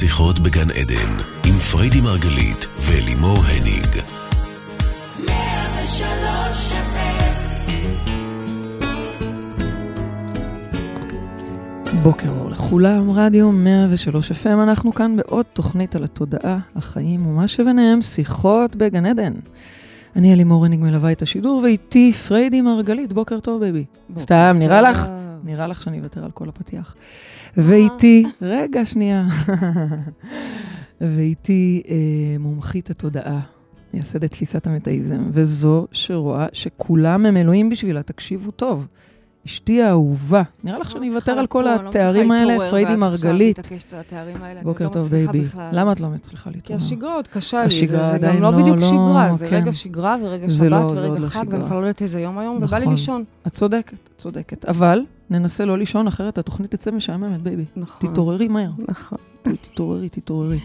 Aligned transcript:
שיחות 0.00 0.38
בגן 0.38 0.70
עדן, 0.70 1.12
עם 1.46 1.52
פריידי 1.72 2.00
מרגלית 2.00 2.66
ולימור 2.80 3.36
הניג. 3.36 3.86
בוקר 12.02 12.28
אור 12.28 12.50
לכולם, 12.50 13.10
רדיו 13.10 13.52
103 13.52 14.32
FM, 14.32 14.48
אנחנו 14.48 14.92
כאן 14.92 15.16
בעוד 15.16 15.46
תוכנית 15.52 15.96
על 15.96 16.04
התודעה, 16.04 16.58
החיים 16.76 17.26
ומה 17.26 17.48
שביניהם, 17.48 18.02
שיחות 18.02 18.76
בגן 18.76 19.06
עדן. 19.06 19.32
אני 20.16 20.32
לימור 20.32 20.64
הניג 20.64 20.80
מלווה 20.80 21.12
את 21.12 21.22
השידור, 21.22 21.60
ואיתי 21.64 22.12
פריידי 22.12 22.60
מרגלית, 22.60 23.12
בוקר 23.12 23.40
טוב 23.40 23.60
baby. 23.60 23.84
סתם, 24.18 24.56
נראה 24.58 24.82
לך? 24.82 25.08
נראה 25.44 25.66
לך 25.66 25.82
שאני 25.82 25.98
אוותר 25.98 26.24
על 26.24 26.30
כל 26.30 26.48
הפתיח. 26.48 26.96
ואיתי, 27.56 28.24
רגע, 28.42 28.84
שנייה. 28.84 29.26
ואיתי 31.00 31.82
אה, 31.88 31.94
מומחית 32.38 32.90
התודעה, 32.90 33.40
מייסדת 33.94 34.30
תפיסת 34.30 34.66
המטאיזם, 34.66 35.20
וזו 35.32 35.86
שרואה 35.92 36.46
שכולם 36.52 37.26
הם 37.26 37.36
אלוהים 37.36 37.68
בשבילה, 37.70 38.02
תקשיבו 38.02 38.50
טוב. 38.50 38.86
אשתי 39.46 39.82
האהובה. 39.82 40.42
נראה 40.64 40.78
לך 40.78 40.90
שאני 40.90 41.10
אוותר 41.10 41.32
על 41.32 41.46
כל 41.46 41.68
התארים 41.68 42.30
האלה, 42.30 42.70
פריידי 42.70 42.96
מרגלית. 42.96 43.58
בוקר 44.62 44.88
טוב, 44.88 45.06
baby. 45.06 45.44
למה 45.72 45.92
את 45.92 46.00
לא 46.00 46.08
מצליחה 46.08 46.50
להתעורר? 46.50 46.80
כי 46.80 46.84
השגרה 46.84 47.14
עוד 47.14 47.28
קשה 47.28 47.64
לי. 47.64 47.86
זה 47.86 48.18
גם 48.20 48.42
לא 48.42 48.50
בדיוק 48.50 48.78
שגרה, 48.78 49.32
זה 49.32 49.46
רגע 49.46 49.72
שגרה 49.72 50.16
ורגע 50.22 50.50
שבת 50.50 50.90
ורגע 50.90 51.28
חג, 51.28 51.44
ואני 51.48 51.64
כבר 51.64 51.80
לא 51.80 51.86
יודעת 51.86 52.02
איזה 52.02 52.20
יום 52.20 52.38
היום, 52.38 52.58
ובא 52.62 52.78
לי 52.78 52.86
לישון. 52.86 53.24
את 53.46 53.52
צודקת, 53.52 53.98
צודקת. 54.16 54.64
אבל 54.64 55.02
ננסה 55.30 55.64
לא 55.64 55.78
לישון, 55.78 56.06
אחרת 56.06 56.38
התוכנית 56.38 56.70
תצא 56.70 56.90
משעממת, 56.90 57.40
baby. 57.40 57.64
נכון. 57.76 58.10
תתעוררי 58.10 58.48
מהר. 58.48 58.70
נכון. 58.88 59.18
תתעוררי, 59.42 60.08
תתעוררי. 60.08 60.58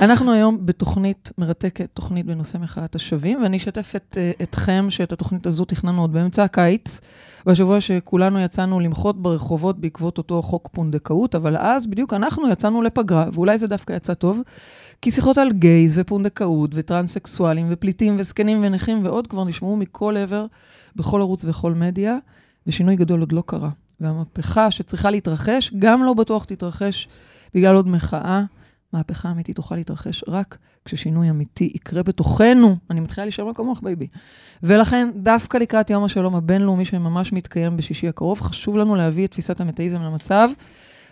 אנחנו 0.00 0.32
היום 0.32 0.66
בתוכנית 0.66 1.32
מרתקת, 1.38 1.88
תוכנית 1.94 2.26
בנושא 2.26 2.58
מחאת 2.58 2.94
השווים, 2.94 3.42
ואני 3.42 3.56
אשתף 3.56 3.92
את, 3.96 4.18
אתכם 4.42 4.86
שאת 4.88 5.12
התוכנית 5.12 5.46
הזו 5.46 5.64
תכננו 5.64 6.00
עוד 6.00 6.12
באמצע 6.12 6.44
הקיץ, 6.44 7.00
בשבוע 7.46 7.80
שכולנו 7.80 8.40
יצאנו 8.40 8.80
למחות 8.80 9.22
ברחובות 9.22 9.80
בעקבות 9.80 10.18
אותו 10.18 10.42
חוק 10.42 10.68
פונדקאות, 10.72 11.34
אבל 11.34 11.56
אז 11.56 11.86
בדיוק 11.86 12.14
אנחנו 12.14 12.50
יצאנו 12.50 12.82
לפגרה, 12.82 13.26
ואולי 13.32 13.58
זה 13.58 13.66
דווקא 13.66 13.92
יצא 13.92 14.14
טוב, 14.14 14.40
כי 15.02 15.10
שיחות 15.10 15.38
על 15.38 15.52
גייז 15.52 15.98
ופונדקאות 15.98 16.70
וטרנסקסואלים 16.74 17.66
ופליטים 17.70 18.16
וזקנים 18.18 18.58
ונכים 18.62 19.04
ועוד 19.04 19.26
כבר 19.26 19.44
נשמעו 19.44 19.76
מכל 19.76 20.16
עבר, 20.16 20.46
בכל 20.96 21.20
ערוץ 21.20 21.44
וכל 21.44 21.74
מדיה, 21.74 22.18
ושינוי 22.66 22.96
גדול 22.96 23.20
עוד 23.20 23.32
לא 23.32 23.42
קרה. 23.46 23.70
והמהפכה 24.00 24.70
שצריכה 24.70 25.10
להתרחש, 25.10 25.72
גם 25.78 26.04
לא 26.04 26.14
בטוח 26.14 26.44
תתרחש 26.44 27.08
בגלל 27.54 27.74
עוד 27.74 27.88
מחאה. 27.88 28.42
מהפכה 28.92 29.30
אמיתית 29.30 29.56
תוכל 29.56 29.74
להתרחש 29.76 30.24
רק 30.28 30.58
כששינוי 30.84 31.30
אמיתי 31.30 31.72
יקרה 31.74 32.02
בתוכנו. 32.02 32.76
אני 32.90 33.00
מתחילה 33.00 33.24
להישמע 33.24 33.54
כמוך, 33.54 33.80
baby. 33.82 34.06
ולכן, 34.62 35.08
דווקא 35.14 35.56
לקראת 35.56 35.90
יום 35.90 36.04
השלום 36.04 36.34
הבינלאומי 36.34 36.84
שממש 36.84 37.32
מתקיים 37.32 37.76
בשישי 37.76 38.08
הקרוב, 38.08 38.40
חשוב 38.40 38.76
לנו 38.76 38.94
להביא 38.94 39.24
את 39.24 39.30
תפיסת 39.30 39.60
המטאיזם 39.60 40.02
למצב, 40.02 40.48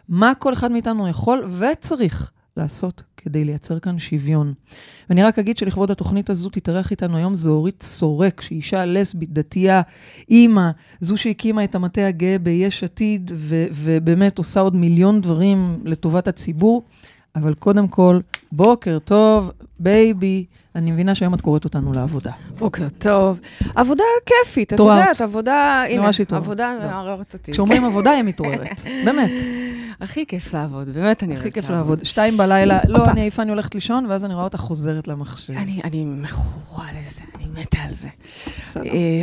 מה 0.08 0.32
כל 0.38 0.52
אחד 0.52 0.72
מאיתנו 0.72 1.08
יכול 1.08 1.48
וצריך 1.50 2.30
לעשות 2.56 3.02
כדי 3.26 3.44
לייצר 3.44 3.78
כאן 3.78 3.98
שוויון. 3.98 4.54
ואני 5.10 5.22
רק 5.22 5.38
אגיד 5.38 5.56
שלכבוד 5.56 5.90
התוכנית 5.90 6.30
הזו 6.30 6.50
תתארח 6.50 6.90
איתנו 6.90 7.16
היום 7.16 7.34
זו 7.34 7.50
אורית 7.50 7.82
סורק, 7.82 8.40
שהיא 8.40 8.56
אישה 8.56 8.84
לסבית, 8.84 9.32
דתייה, 9.32 9.82
אימא, 10.30 10.70
זו 11.00 11.16
שהקימה 11.16 11.64
את 11.64 11.74
המטה 11.74 12.06
הגאה 12.06 12.38
ביש 12.38 12.84
עתיד, 12.84 13.30
ו- 13.34 13.66
ובאמת 13.72 14.38
עושה 14.38 14.60
עוד 14.60 14.76
מיליון 14.76 15.20
דברים 15.20 15.78
לטובת 15.84 16.28
הציבור. 16.28 16.82
אבל 17.36 17.54
קודם 17.54 17.88
כל, 17.88 18.20
בוקר 18.52 18.98
טוב, 18.98 19.50
baby. 19.78 20.44
אני 20.74 20.90
מבינה 20.90 21.14
שהיום 21.14 21.34
את 21.34 21.40
קוראת 21.40 21.64
אותנו 21.64 21.92
לעבודה. 21.92 22.30
בוקר 22.58 22.88
טוב. 22.98 23.40
עבודה 23.74 24.04
כיפית, 24.26 24.72
את 24.72 24.78
יודעת, 24.78 25.20
עבודה, 25.20 25.84
הנה, 25.88 26.10
עבודה 26.30 26.74
מערערת 26.84 27.34
אותי. 27.34 27.52
כשאומרים 27.52 27.84
עבודה, 27.84 28.10
היא 28.10 28.22
מתעוררת, 28.22 28.80
באמת. 29.06 29.30
הכי 30.00 30.26
כיף 30.26 30.54
לעבוד, 30.54 30.88
באמת 30.88 31.22
אני 31.22 31.36
הכי 31.36 31.52
כיף 31.52 31.70
לעבוד. 31.70 32.04
שתיים 32.04 32.36
בלילה, 32.36 32.78
לא, 32.88 33.04
אני 33.04 33.20
עייפה, 33.20 33.42
אני 33.42 33.50
הולכת 33.50 33.74
לישון, 33.74 34.06
ואז 34.08 34.24
אני 34.24 34.34
רואה 34.34 34.44
אותך 34.44 34.58
חוזרת 34.58 35.08
למחשב. 35.08 35.52
אני 35.84 36.04
מכורה 36.04 36.86
לזה, 36.98 37.20
אני 37.34 37.44
מתה 37.60 37.78
על 37.78 37.94
זה. 37.94 38.08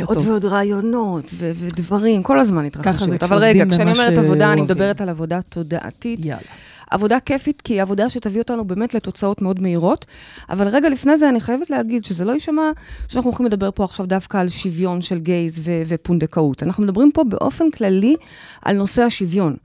עוד 0.04 0.18
ועוד 0.18 0.44
רעיונות 0.44 1.30
ודברים, 1.38 2.22
כל 2.22 2.38
הזמן 2.38 2.64
התרחשות. 2.64 3.22
אבל 3.22 3.36
רגע, 3.36 3.64
כשאני 3.70 3.92
אומרת 3.92 4.18
עבודה, 4.18 4.52
אני 4.52 4.62
מדברת 4.62 5.00
על 5.00 5.08
עבודה 5.08 5.42
תודעתית. 5.42 6.24
יאללה. 6.24 6.40
עבודה 6.90 7.20
כיפית, 7.20 7.60
כי 7.62 7.72
היא 7.72 7.82
עבודה 7.82 8.08
שתביא 8.08 8.40
אותנו 8.40 8.64
באמת 8.64 8.94
לתוצאות 8.94 9.42
מאוד 9.42 9.62
מהירות. 9.62 10.06
אבל 10.50 10.68
רגע 10.68 10.88
לפני 10.88 11.16
זה 11.16 11.28
אני 11.28 11.40
חייבת 11.40 11.70
להגיד 11.70 12.04
שזה 12.04 12.24
לא 12.24 12.32
יישמע 12.32 12.70
שאנחנו 13.08 13.30
הולכים 13.30 13.46
לדבר 13.46 13.70
פה 13.74 13.84
עכשיו 13.84 14.06
דווקא 14.06 14.38
על 14.38 14.48
שוויון 14.48 15.02
של 15.02 15.18
גייז 15.18 15.60
ו- 15.64 15.82
ופונדקאות. 15.86 16.62
אנחנו 16.62 16.82
מדברים 16.82 17.10
פה 17.12 17.24
באופן 17.24 17.70
כללי 17.70 18.16
על 18.62 18.76
נושא 18.76 19.02
השוויון. 19.02 19.56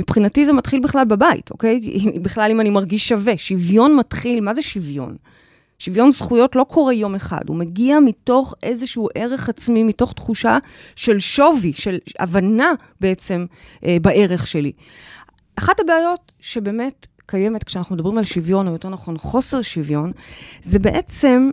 מבחינתי 0.00 0.46
זה 0.46 0.52
מתחיל 0.52 0.80
בכלל 0.80 1.04
בבית, 1.04 1.50
אוקיי? 1.50 1.80
בכלל 2.24 2.50
אם 2.50 2.60
אני 2.60 2.70
מרגיש 2.70 3.08
שווה. 3.08 3.36
שוויון 3.36 3.96
מתחיל, 3.96 4.40
מה 4.40 4.54
זה 4.54 4.62
שוויון? 4.62 5.16
שוויון 5.78 6.10
זכויות 6.10 6.56
לא 6.56 6.64
קורה 6.64 6.92
יום 6.92 7.14
אחד, 7.14 7.48
הוא 7.48 7.56
מגיע 7.56 8.00
מתוך 8.00 8.54
איזשהו 8.62 9.08
ערך 9.14 9.48
עצמי, 9.48 9.82
מתוך 9.82 10.12
תחושה 10.12 10.58
של 10.96 11.18
שווי, 11.18 11.72
של 11.72 11.98
הבנה 12.18 12.72
בעצם 13.00 13.46
אה, 13.84 13.96
בערך 14.02 14.46
שלי. 14.46 14.72
אחת 15.56 15.80
הבעיות 15.80 16.32
שבאמת 16.40 17.06
קיימת 17.26 17.64
כשאנחנו 17.64 17.94
מדברים 17.94 18.18
על 18.18 18.24
שוויון, 18.24 18.68
או 18.68 18.72
יותר 18.72 18.88
נכון 18.88 19.18
חוסר 19.18 19.62
שוויון, 19.62 20.12
זה 20.62 20.78
בעצם, 20.78 21.50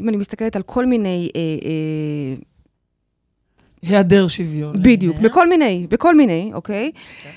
אם 0.00 0.08
אני 0.08 0.16
מסתכלת 0.16 0.56
על 0.56 0.62
כל 0.62 0.86
מיני... 0.86 1.30
אה, 1.36 1.40
אה, 1.40 2.34
היעדר 3.82 4.28
שוויון. 4.28 4.82
בדיוק, 4.82 5.16
בכל 5.16 5.48
מיני, 5.48 5.86
בכל 5.90 6.14
מיני, 6.14 6.50
אוקיי? 6.54 6.90
Okay. 6.94 7.28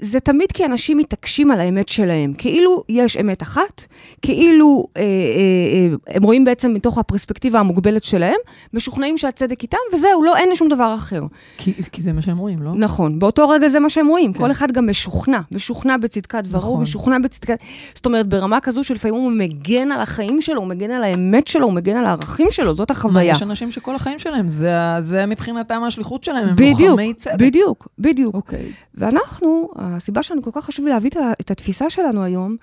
Okay. 0.00 0.04
זה 0.04 0.20
תמיד 0.20 0.52
כי 0.52 0.64
אנשים 0.64 0.98
מתעקשים 0.98 1.50
על 1.50 1.60
האמת 1.60 1.88
שלהם. 1.88 2.32
כאילו 2.38 2.82
יש 2.88 3.16
אמת 3.16 3.42
אחת, 3.42 3.82
כאילו 4.22 4.86
אה, 4.96 5.02
אה, 5.02 5.06
אה, 5.06 6.14
הם 6.16 6.22
רואים 6.22 6.44
בעצם 6.44 6.74
מתוך 6.74 6.98
הפרספקטיבה 6.98 7.60
המוגבלת 7.60 8.04
שלהם, 8.04 8.36
משוכנעים 8.74 9.18
שהצדק 9.18 9.62
איתם, 9.62 9.78
וזהו, 9.94 10.22
לא, 10.22 10.36
אין 10.36 10.54
שום 10.54 10.68
דבר 10.68 10.94
אחר. 10.94 11.22
כי, 11.56 11.72
כי 11.92 12.02
זה 12.02 12.12
מה 12.12 12.22
שהם 12.22 12.38
רואים, 12.38 12.62
לא? 12.62 12.72
נכון, 12.74 13.18
באותו 13.18 13.48
רגע 13.48 13.68
זה 13.68 13.80
מה 13.80 13.90
שהם 13.90 14.06
רואים. 14.06 14.32
כן. 14.32 14.38
כל 14.38 14.50
אחד 14.50 14.72
גם 14.72 14.88
משוכנע, 14.88 15.40
משוכנע 15.50 15.96
בצדקת 15.96 16.44
דברו, 16.44 16.72
נכון. 16.72 16.82
משוכנע 16.82 17.18
בצדקת... 17.18 17.58
זאת 17.94 18.06
אומרת, 18.06 18.26
ברמה 18.26 18.60
כזו 18.60 18.84
שלפעמים 18.84 19.14
הוא 19.14 19.32
מגן 19.32 19.92
על 19.92 20.00
החיים 20.00 20.40
שלו, 20.40 20.60
הוא 20.60 20.68
מגן 20.68 20.90
על 20.90 21.04
האמת 21.04 21.46
שלו, 21.46 21.66
הוא 21.66 21.72
מגן 21.72 21.96
על 21.96 22.04
הערכים 22.04 22.46
שלו, 22.50 22.74
זאת 22.74 22.90
החוויה. 22.90 23.34
יש 23.34 23.42
אנשים 23.42 23.70
שכל 23.70 23.94
החיים 23.94 24.18
שלהם, 24.18 24.48
זה, 24.48 24.72
זה 24.98 25.26
מבחינתם 25.26 25.82
השליחות 25.86 26.24
שלהם, 26.24 26.48
הם 26.48 26.56
לוחמי 26.58 27.14
צדק. 27.14 27.34
בדיוק, 27.38 27.88
בדיוק. 27.98 28.34
אוקיי. 28.34 28.72
ואנחנו, 28.94 29.68
הסיבה 29.96 30.22
שאני 30.22 30.42
כל 30.42 30.50
כך 30.54 30.64
חשוב 30.64 30.84
לי 30.84 30.90
להביא 30.90 31.10
את 31.40 31.50
התפיסה 31.50 31.90
שלנו 31.90 32.22
היום, 32.24 32.56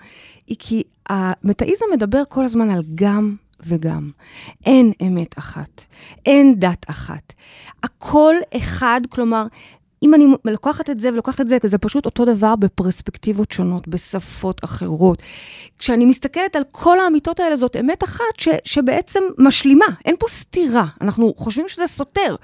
היא 0.46 0.56
כי 0.58 0.82
המטאיזם 1.08 1.84
מדבר 1.92 2.22
כל 2.28 2.44
הזמן 2.44 2.70
על 2.70 2.82
גם 2.94 3.36
וגם. 3.66 4.10
אין 4.66 4.92
אמת 5.02 5.38
אחת, 5.38 5.84
אין 6.26 6.54
דת 6.58 6.90
אחת. 6.90 7.32
הכל 7.82 8.34
אחד, 8.56 9.00
כלומר, 9.08 9.46
אם 10.02 10.14
אני 10.14 10.26
לוקחת 10.44 10.90
את 10.90 11.00
זה 11.00 11.08
ולוקחת 11.08 11.40
את 11.40 11.48
זה, 11.48 11.56
זה 11.62 11.78
פשוט 11.78 12.06
אותו 12.06 12.24
דבר 12.24 12.56
בפרספקטיבות 12.56 13.52
שונות, 13.52 13.88
בשפות 13.88 14.64
אחרות. 14.64 15.22
כשאני 15.78 16.04
מסתכלת 16.04 16.56
על 16.56 16.62
כל 16.70 17.00
האמיתות 17.00 17.40
האלה, 17.40 17.56
זאת 17.56 17.76
אמת 17.76 18.04
אחת 18.04 18.24
ש, 18.38 18.48
שבעצם 18.64 19.20
משלימה, 19.38 19.86
אין 20.04 20.14
פה 20.18 20.26
סתירה. 20.28 20.86
אנחנו 21.00 21.34
חושבים 21.36 21.68
שזה 21.68 21.86
סותר, 21.86 22.36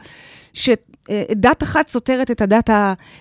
שדת 0.52 1.62
אחת 1.62 1.88
סותרת 1.88 2.30
את 2.30 2.40
הדת 2.40 2.70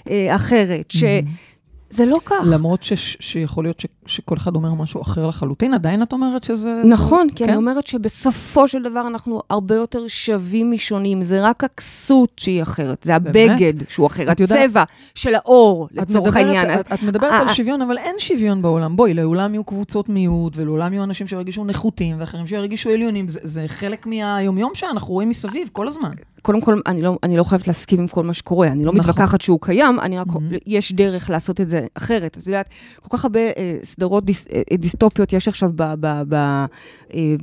האחרת, 0.06 0.92
ש... 0.92 1.04
Mm-hmm. 1.04 1.53
זה 1.94 2.06
לא 2.06 2.18
כך. 2.26 2.36
למרות 2.46 2.84
ש, 2.84 2.94
שיכול 3.20 3.64
להיות 3.64 3.80
ש, 3.80 3.86
שכל 4.06 4.38
אחד 4.38 4.56
אומר 4.56 4.74
משהו 4.74 5.02
אחר 5.02 5.28
לחלוטין, 5.28 5.74
עדיין 5.74 6.04
את 6.04 6.14
אומרת 6.14 6.44
שזה... 6.44 6.82
נכון, 6.86 7.28
כי 7.30 7.36
כן? 7.36 7.50
אני 7.50 7.56
אומרת 7.56 7.88
שבסופו 7.88 8.68
של 8.68 8.84
דבר 8.84 9.08
אנחנו 9.08 9.42
הרבה 9.50 9.76
יותר 9.76 10.08
שווים 10.08 10.72
משונים. 10.72 11.24
זה 11.24 11.42
רק 11.42 11.64
הכסות 11.64 12.30
שהיא 12.38 12.62
אחרת, 12.62 13.04
זה 13.04 13.16
הבגד 13.16 13.76
באמת? 13.76 13.90
שהוא 13.90 14.08
אחר, 14.08 14.32
הצבע 14.32 14.56
יודע... 14.64 14.84
של 15.16 15.36
האור, 15.36 15.88
לצורך 15.92 16.36
העניין. 16.36 16.80
את, 16.80 16.94
את 16.94 17.04
מדברת 17.04 17.34
על 17.34 17.54
שוויון, 17.54 17.82
אבל 17.82 17.98
אין 17.98 18.16
שוויון 18.20 18.62
בעולם. 18.62 18.96
בואי, 18.96 19.14
לעולם 19.14 19.54
יהיו 19.54 19.64
קבוצות 19.64 20.10
מיעוט, 20.10 20.54
ולעולם 20.58 20.94
יהיו 20.94 21.04
אנשים 21.04 21.28
שירגישו 21.28 21.66
נחותים, 21.66 22.16
ואחרים 22.20 22.48
שירגישו 22.48 22.90
עליונים. 22.90 23.28
זה, 23.28 23.40
זה 23.44 23.64
חלק 23.68 24.06
מהיומיום 24.08 24.72
שאנחנו 24.76 25.14
רואים 25.14 25.30
מסביב 25.30 25.70
כל 25.72 25.88
הזמן. 25.88 26.12
קודם 26.44 26.62
כל, 26.62 26.80
אני 26.88 27.02
לא, 27.02 27.18
אני 27.24 27.38
לא 27.38 27.44
חייבת 27.44 27.68
להסכים 27.68 28.00
עם 28.00 28.08
כל 28.08 28.24
מה 28.24 28.34
שקורה, 28.34 28.68
אני 28.68 28.86
לא 28.86 28.94
נכון. 28.94 29.10
מתווכחת 29.10 29.42
שהוא 29.42 29.60
קיים, 29.62 30.00
אני 30.00 30.20
רק, 30.20 30.28
mm-hmm. 30.28 30.58
יש 30.68 30.94
דרך 30.94 31.30
לעשות 31.30 31.62
את 31.62 31.70
זה 31.70 31.86
אחרת. 31.96 32.38
את 32.38 32.48
יודעת, 32.48 32.70
כל 33.02 33.18
כך 33.18 33.26
הרבה 33.26 33.40
אה, 33.40 33.78
סדרות 33.84 34.26
דיס, 34.26 34.48
אה, 34.48 34.78
דיסטופיות 34.78 35.34
יש 35.34 35.48
עכשיו 35.48 35.72
ב... 35.76 35.84
ב, 36.00 36.22
ב, 36.30 36.34
אה, 36.34 36.66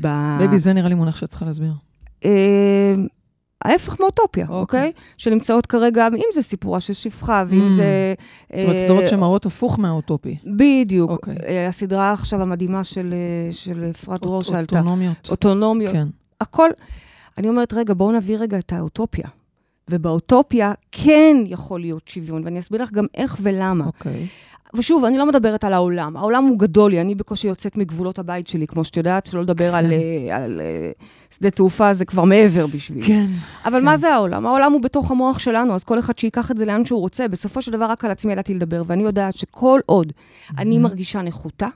ב 0.01 0.37
baby, 0.39 0.59
זה 0.59 0.73
נראה 0.73 0.89
לי 0.89 0.95
מונח 0.95 1.17
שאת 1.17 1.29
צריכה 1.31 1.45
להסביר. 1.45 1.73
אה, 2.25 2.95
ההפך 3.65 4.01
מאוטופיה, 4.01 4.47
אוקיי. 4.49 4.61
אוקיי? 4.61 4.93
שנמצאות 5.17 5.67
כרגע, 5.67 6.07
אם 6.07 6.29
זה 6.35 6.43
סיפורה 6.43 6.81
של 6.81 6.93
שפחה, 6.93 7.45
ואם 7.49 7.69
Mm. 7.69 7.71
זה... 7.71 8.15
זאת 8.55 8.65
אומרת, 8.65 8.77
אה, 8.77 8.83
סדרות 8.85 9.09
שמראות 9.09 9.47
הפוך 9.47 9.79
מהאוטופי. 9.79 10.37
בדיוק. 10.57 11.11
אוקיי. 11.11 11.37
אה, 11.47 11.69
הסדרה 11.69 12.13
עכשיו 12.13 12.43
המדהימה 12.43 12.85
של 12.85 13.15
אה, 13.85 13.91
אפרת 13.91 14.23
דרור 14.23 14.43
שעלתה. 14.43 14.79
אוטונומיות. 14.79 15.29
אוטונומיות. 15.31 15.93
כן. 15.93 16.09
הכל. 16.41 16.71
אני 17.41 17.49
אומרת, 17.49 17.73
רגע, 17.73 17.95
בואו 17.95 18.13
נביא 18.13 18.37
רגע 18.39 18.59
את 18.59 18.73
האוטופיה. 18.73 19.29
ובאוטופיה 19.91 20.73
כן 20.93 21.37
יכול 21.47 21.81
להיות 21.81 22.09
שוויון, 22.09 22.45
ואני 22.45 22.59
אסביר 22.59 22.83
לך 22.83 22.93
גם 22.93 23.07
איך 23.15 23.39
ולמה. 23.43 23.87
אוקיי. 23.87 24.27
ושוב, 24.75 25.05
אני 25.05 25.19
לא 25.19 25.27
מדברת 25.27 25.65
על 25.65 25.73
העולם. 25.73 26.17
העולם 26.17 26.45
הוא 26.45 26.59
גדול 26.59 26.91
לי, 26.91 27.01
אני 27.01 27.15
בקושי 27.15 27.49
יוצאת 27.49 27.77
מגבולות 27.77 28.19
הבית 28.19 28.47
שלי, 28.47 28.67
כמו 28.67 28.85
שאת 28.85 28.97
יודעת, 28.97 29.27
שלא 29.27 29.43
לדבר 29.43 29.75
על, 29.75 29.93
אה, 29.93 30.37
על 30.37 30.61
אה, 30.61 30.91
שדה 31.31 31.51
תעופה, 31.51 31.95
זה 31.95 32.05
כבר 32.05 32.25
מעבר 32.25 32.67
בשבילי. 32.67 33.07
כן. 33.07 33.27
אבל 33.65 33.79
כן. 33.79 33.85
מה 33.85 33.97
זה 33.97 34.15
העולם? 34.15 34.47
העולם 34.47 34.73
הוא 34.73 34.81
בתוך 34.83 35.11
המוח 35.11 35.39
שלנו, 35.39 35.75
אז 35.75 35.85
כל 35.85 35.99
אחד 35.99 36.19
שייקח 36.19 36.51
את 36.51 36.59
זה 36.59 36.65
לאן 36.65 36.85
שהוא 36.85 37.01
רוצה. 37.01 37.29
בסופו 37.29 37.63
של 37.63 37.73
דבר, 37.73 37.85
רק 37.85 38.05
על 38.05 38.11
עצמי 38.11 38.33
ידעתי 38.33 38.55
לדבר, 38.55 38.83
ואני 38.87 39.03
יודעת 39.03 39.35
שכל 39.35 39.81
עוד 39.87 40.13
אני 40.59 40.79
מרגישה 40.79 41.23
נחותה, 41.23 41.69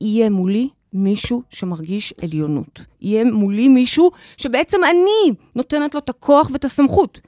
יהיה 0.00 0.30
מולי 0.30 0.68
מישהו 0.98 1.42
שמרגיש 1.50 2.14
עליונות. 2.22 2.84
יהיה 3.00 3.24
מולי 3.24 3.68
מישהו 3.68 4.10
שבעצם 4.36 4.78
אני 4.84 5.36
נותנת 5.54 5.94
לו 5.94 6.00
את 6.00 6.08
הכוח 6.08 6.50
ואת 6.52 6.64
הסמכות. 6.64 7.20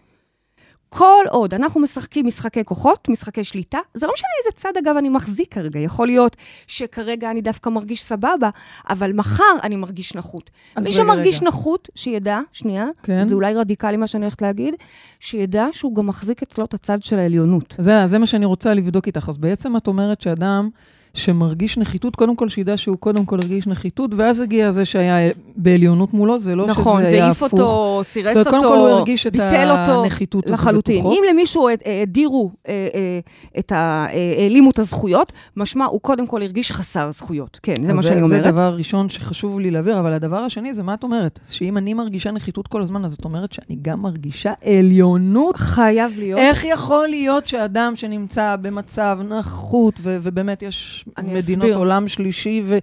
כל 0.91 1.25
עוד 1.31 1.55
אנחנו 1.55 1.81
משחקים 1.81 2.27
משחקי 2.27 2.65
כוחות, 2.65 3.09
משחקי 3.09 3.45
שליטה, 3.45 3.79
זה 3.95 4.07
לא 4.07 4.13
משנה 4.13 4.29
איזה 4.45 4.57
צד, 4.57 4.73
אגב, 4.79 4.97
אני 4.97 5.09
מחזיק 5.09 5.55
כרגע. 5.55 5.81
יכול 5.81 6.07
להיות 6.07 6.37
שכרגע 6.67 7.31
אני 7.31 7.41
דווקא 7.41 7.69
מרגיש 7.69 8.03
סבבה, 8.03 8.51
אבל 8.91 9.13
מחר 9.13 9.45
אני 9.63 9.77
מרגיש 9.77 10.15
נחות. 10.15 10.51
מי 10.77 10.85
רגע, 10.85 10.93
שמרגיש 10.93 11.37
רגע. 11.37 11.47
נחות, 11.47 11.89
שידע, 11.95 12.41
שנייה, 12.53 12.87
כן. 13.03 13.29
זה 13.29 13.35
אולי 13.35 13.55
רדיקלי 13.55 13.97
מה 13.97 14.07
שאני 14.07 14.25
הולכת 14.25 14.43
להגיד, 14.43 14.75
שידע 15.21 15.67
שהוא 15.73 15.95
גם 15.95 16.07
מחזיק 16.07 16.43
אצלו 16.43 16.65
את 16.65 16.75
הצד 16.75 17.03
של 17.03 17.19
העליונות. 17.19 17.75
זה, 17.79 17.93
זה 18.07 18.19
מה 18.19 18.27
שאני 18.27 18.45
רוצה 18.45 18.75
לבדוק 18.75 19.07
איתך. 19.07 19.29
אז 19.29 19.39
בעצם 19.39 19.77
את 19.77 19.87
אומרת 19.87 20.21
שאדם 20.21 20.69
שמרגיש 21.15 21.79
נחיתות, 21.79 22.17
קודם 22.17 22.37
כל 22.37 22.49
שידע 22.49 22.77
שהוא 22.77 22.97
קודם 22.97 23.25
כל 23.25 23.39
הרגיש 23.43 23.67
נחיתות, 23.67 24.11
ואז 24.17 24.41
הגיע 24.41 24.71
זה 24.71 24.85
שהיה 24.85 25.31
בעליונות 25.57 26.15
מולו, 26.15 26.39
זה 26.39 26.55
לא 26.55 26.67
נכון, 26.67 27.01
שזה 27.01 27.09
היה 27.09 27.23
והעיף 27.23 27.43
הפוך. 27.43 27.61
אותו, 27.61 28.01
סירס 28.05 28.35
זאת 28.35 28.47
אומרת, 28.47 28.47
אותו, 28.47 28.69
קודם 28.69 28.83
כל 28.83 28.89
הוא 28.89 28.99
הרגיש 28.99 29.27
את 29.27 29.37
אותו. 29.37 30.03
הנחיתות 30.03 30.47
הזאת 30.47 30.59
לחלוטין. 30.59 31.01
בתוכו. 31.01 31.13
אם 31.13 31.23
למישהו 31.31 31.69
אה, 31.69 32.03
הדירו, 32.03 32.51
אה, 32.69 32.89
אה, 32.95 33.19
את 33.59 33.73
ה... 33.73 34.07
העלימו 34.39 34.71
את 34.71 34.79
הזכויות, 34.79 35.33
משמע, 35.57 35.85
הוא 35.85 36.01
קודם 36.01 36.27
כל 36.27 36.43
הרגיש 36.43 36.73
חסר 36.73 37.13
זכויות. 37.13 37.61
כן, 37.63 37.83
זה 37.85 37.93
מה 37.93 38.03
שאני 38.03 38.29
זה 38.29 38.37
אומרת. 38.37 38.53
דבר 38.53 38.75
ראשון 38.77 39.09
שחשוב 39.09 39.61
לי 39.61 39.71
להעביר, 39.71 40.01
אבל 40.01 40.13
הדבר 40.13 40.37
השני 40.37 40.75
זה 40.75 40.83
מה 40.83 40.95
את 40.95 41.03
אומרת? 41.03 41.41
שאם 41.51 41.77
אני 41.79 41.95
מרגישה 41.95 42.31
נחיתות 42.31 42.69
כל 42.69 42.83
הזמן, 42.83 43.05
אז 43.05 43.15
את 43.15 43.25
אומרת 43.25 43.53
שאני 43.53 43.77
גם 43.83 44.03
מרגישה 44.03 44.53
עליונות? 44.65 45.57
חייב 45.57 46.13
להיות. 46.19 46.41
איך 46.41 46.65
יכול 46.65 47.09
להיות 47.09 47.47
שאדם 47.47 47.97
שנמצא 47.97 48.57
במצב 48.61 49.19
נחות, 49.29 49.95
ובאמת 50.03 50.63
יש 50.63 51.00
אני 51.19 51.35
מדינות 51.35 51.65
אסביר. 51.65 51.77
עולם 51.77 52.09
שלישי, 52.09 52.63
ו... 52.65 52.79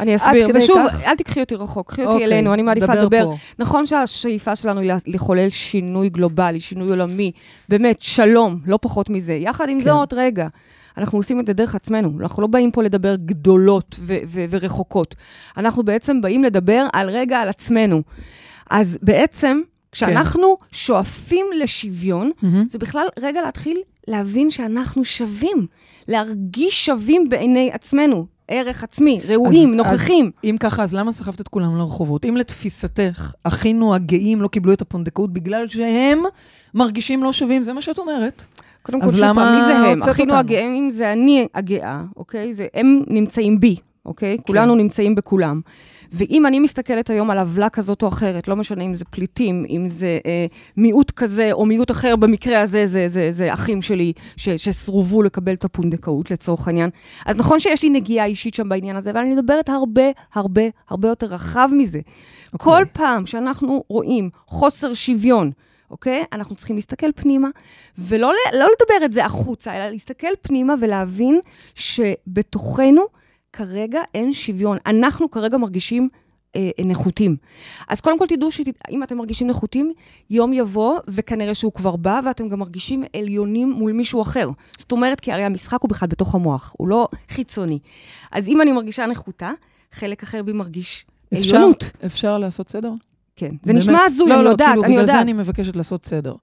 אני 0.00 0.16
אסביר. 0.16 0.48
ושוב, 0.54 0.88
כך? 0.88 1.02
אל 1.02 1.16
תקחי 1.16 1.40
אותי 1.40 1.54
רחוק, 1.54 1.88
קחי 1.88 2.02
אותי 2.02 2.12
אוקיי, 2.12 2.26
אלינו, 2.26 2.54
אני 2.54 2.62
מעדיפה 2.62 2.86
דבר 2.86 3.02
לדבר. 3.02 3.24
פה. 3.24 3.36
נכון 3.58 3.86
שהשאיפה 3.86 4.56
שלנו 4.56 4.80
היא 4.80 4.92
לחולל 5.06 5.48
שינוי 5.48 6.08
גלובלי, 6.08 6.60
שינוי 6.60 6.88
עולמי, 6.90 7.32
באמת, 7.68 8.02
שלום, 8.02 8.58
לא 8.66 8.78
פחות 8.82 9.10
מזה. 9.10 9.32
יחד 9.32 9.68
עם 9.68 9.78
כן. 9.78 9.84
זאת, 9.84 10.12
רגע, 10.12 10.48
אנחנו 10.98 11.18
עושים 11.18 11.40
את 11.40 11.46
זה 11.46 11.52
דרך 11.52 11.74
עצמנו. 11.74 12.12
אנחנו 12.20 12.42
לא 12.42 12.48
באים 12.48 12.70
פה 12.70 12.82
לדבר 12.82 13.16
גדולות 13.16 13.96
ו- 13.98 14.16
ו- 14.26 14.44
ורחוקות. 14.50 15.14
אנחנו 15.56 15.82
בעצם 15.82 16.20
באים 16.20 16.44
לדבר 16.44 16.86
על 16.92 17.10
רגע 17.10 17.38
על 17.38 17.48
עצמנו. 17.48 18.02
אז 18.70 18.98
בעצם, 19.02 19.60
כשאנחנו 19.92 20.56
שואפים 20.72 21.46
לשוויון, 21.58 22.30
מהמם. 22.42 22.68
זה 22.68 22.78
בכלל 22.78 23.06
רגע 23.18 23.42
להתחיל 23.42 23.80
להבין 24.08 24.50
שאנחנו 24.50 25.04
שווים, 25.04 25.66
להרגיש 26.08 26.86
שווים 26.86 27.28
בעיני 27.28 27.70
עצמנו, 27.72 28.26
ערך 28.48 28.84
עצמי, 28.84 29.20
ראויים, 29.28 29.68
אז- 29.68 29.74
נוכחים. 29.76 30.30
אם 30.44 30.56
ככה, 30.60 30.82
אז 30.82 30.94
למה 30.94 31.12
סחבת 31.12 31.40
את 31.40 31.48
כולם 31.48 31.78
לרחובות? 31.78 32.24
אם 32.24 32.36
לתפיסתך, 32.36 33.32
אחינו 33.44 33.94
הגאים 33.94 34.42
לא 34.42 34.48
קיבלו 34.48 34.72
את 34.72 34.82
הפונדקאות 34.82 35.32
בגלל 35.32 35.68
שהם 35.68 36.22
מרגישים 36.74 37.22
לא 37.24 37.32
שווים, 37.32 37.62
זה 37.62 37.72
מה 37.72 37.82
שאת 37.82 37.98
אומרת. 37.98 38.42
קודם 38.82 39.00
כל, 39.00 39.06
אז 39.06 39.12
שוב 39.16 39.34
פעם, 39.34 39.54
מי 39.54 39.64
זה 39.66 39.76
הם? 39.78 39.98
אחינו 40.10 40.34
אותנו? 40.34 40.38
הגאים 40.38 40.90
זה 40.90 41.12
אני 41.12 41.46
הגאה, 41.54 42.02
אוקיי? 42.16 42.54
זה, 42.54 42.66
הם 42.74 43.02
נמצאים 43.06 43.60
בי, 43.60 43.76
אוקיי? 44.06 44.36
כולנו 44.46 44.74
נמצאים 44.74 45.14
בכולם. 45.14 45.60
ואם 46.12 46.46
אני 46.46 46.60
מסתכלת 46.60 47.10
היום 47.10 47.30
על 47.30 47.38
עוולה 47.38 47.68
כזאת 47.68 48.02
או 48.02 48.08
אחרת, 48.08 48.48
לא 48.48 48.56
משנה 48.56 48.84
אם 48.84 48.94
זה 48.94 49.04
פליטים, 49.04 49.64
אם 49.68 49.88
זה 49.88 50.18
אה, 50.26 50.46
מיעוט 50.76 51.10
כזה 51.10 51.52
או 51.52 51.66
מיעוט 51.66 51.90
אחר, 51.90 52.16
במקרה 52.16 52.60
הזה 52.60 52.86
זה, 52.86 53.08
זה, 53.08 53.32
זה 53.32 53.52
אחים 53.52 53.82
שלי 53.82 54.12
ש, 54.36 54.48
שסרובו 54.48 55.22
לקבל 55.22 55.52
את 55.52 55.64
הפונדקאות 55.64 56.30
לצורך 56.30 56.68
העניין. 56.68 56.90
אז 57.26 57.36
נכון 57.36 57.60
שיש 57.60 57.82
לי 57.82 57.90
נגיעה 57.90 58.26
אישית 58.26 58.54
שם 58.54 58.68
בעניין 58.68 58.96
הזה, 58.96 59.10
אבל 59.10 59.20
אני 59.20 59.34
מדברת 59.34 59.68
הרבה, 59.68 60.10
הרבה, 60.34 60.62
הרבה 60.88 61.08
יותר 61.08 61.26
רחב 61.26 61.68
מזה. 61.72 61.98
Okay. 61.98 62.58
כל 62.58 62.82
פעם 62.92 63.26
שאנחנו 63.26 63.84
רואים 63.88 64.30
חוסר 64.46 64.94
שוויון, 64.94 65.50
אוקיי? 65.90 66.24
אנחנו 66.32 66.56
צריכים 66.56 66.76
להסתכל 66.76 67.12
פנימה, 67.16 67.48
ולא 67.98 68.32
לא 68.52 68.66
לדבר 68.66 69.04
את 69.04 69.12
זה 69.12 69.24
החוצה, 69.24 69.76
אלא 69.76 69.88
להסתכל 69.88 70.28
פנימה 70.42 70.74
ולהבין 70.80 71.40
שבתוכנו 71.74 73.02
כרגע 73.56 74.00
אין 74.14 74.32
שוויון. 74.32 74.78
אנחנו 74.86 75.30
כרגע 75.30 75.56
מרגישים 75.56 76.08
אה, 76.56 76.70
נחותים. 76.84 77.36
אז 77.88 78.00
קודם 78.00 78.18
כל 78.18 78.26
תדעו 78.26 78.50
שאם 78.52 79.02
אתם 79.02 79.16
מרגישים 79.16 79.46
נחותים, 79.46 79.92
יום 80.30 80.52
יבוא, 80.52 80.98
וכנראה 81.08 81.54
שהוא 81.54 81.72
כבר 81.72 81.96
בא, 81.96 82.20
ואתם 82.26 82.48
גם 82.48 82.58
מרגישים 82.58 83.04
עליונים 83.16 83.70
מול 83.70 83.92
מישהו 83.92 84.22
אחר. 84.22 84.50
זאת 84.78 84.92
אומרת, 84.92 85.20
כי 85.20 85.32
הרי 85.32 85.42
המשחק 85.42 85.78
הוא 85.82 85.90
בכלל 85.90 86.08
בתוך 86.08 86.34
המוח, 86.34 86.74
הוא 86.78 86.88
לא 86.88 87.08
חיצוני. 87.28 87.78
אז 88.32 88.48
אם 88.48 88.60
אני 88.60 88.72
מרגישה 88.72 89.06
נחותה, 89.06 89.52
חלק 89.92 90.22
אחר 90.22 90.42
בי 90.42 90.52
מרגיש 90.52 91.06
אפשר, 91.34 91.56
עליונות. 91.56 91.90
אפשר 92.06 92.38
לעשות 92.38 92.68
סדר? 92.68 92.92
כן. 93.36 93.50
זה 93.62 93.72
באמת? 93.72 93.82
נשמע 93.82 93.98
הזוי, 94.06 94.28
לא, 94.30 94.34
אני 94.34 94.44
לא, 94.44 94.48
יודעת, 94.48 94.68
כאילו, 94.68 94.84
אני 94.84 94.92
בגלל 94.92 95.06
זה 95.06 95.12
יודעת. 95.12 95.22
אני 95.22 95.32
מבקשת 95.32 95.76
לעשות 95.76 96.04
סדר. 96.04 96.34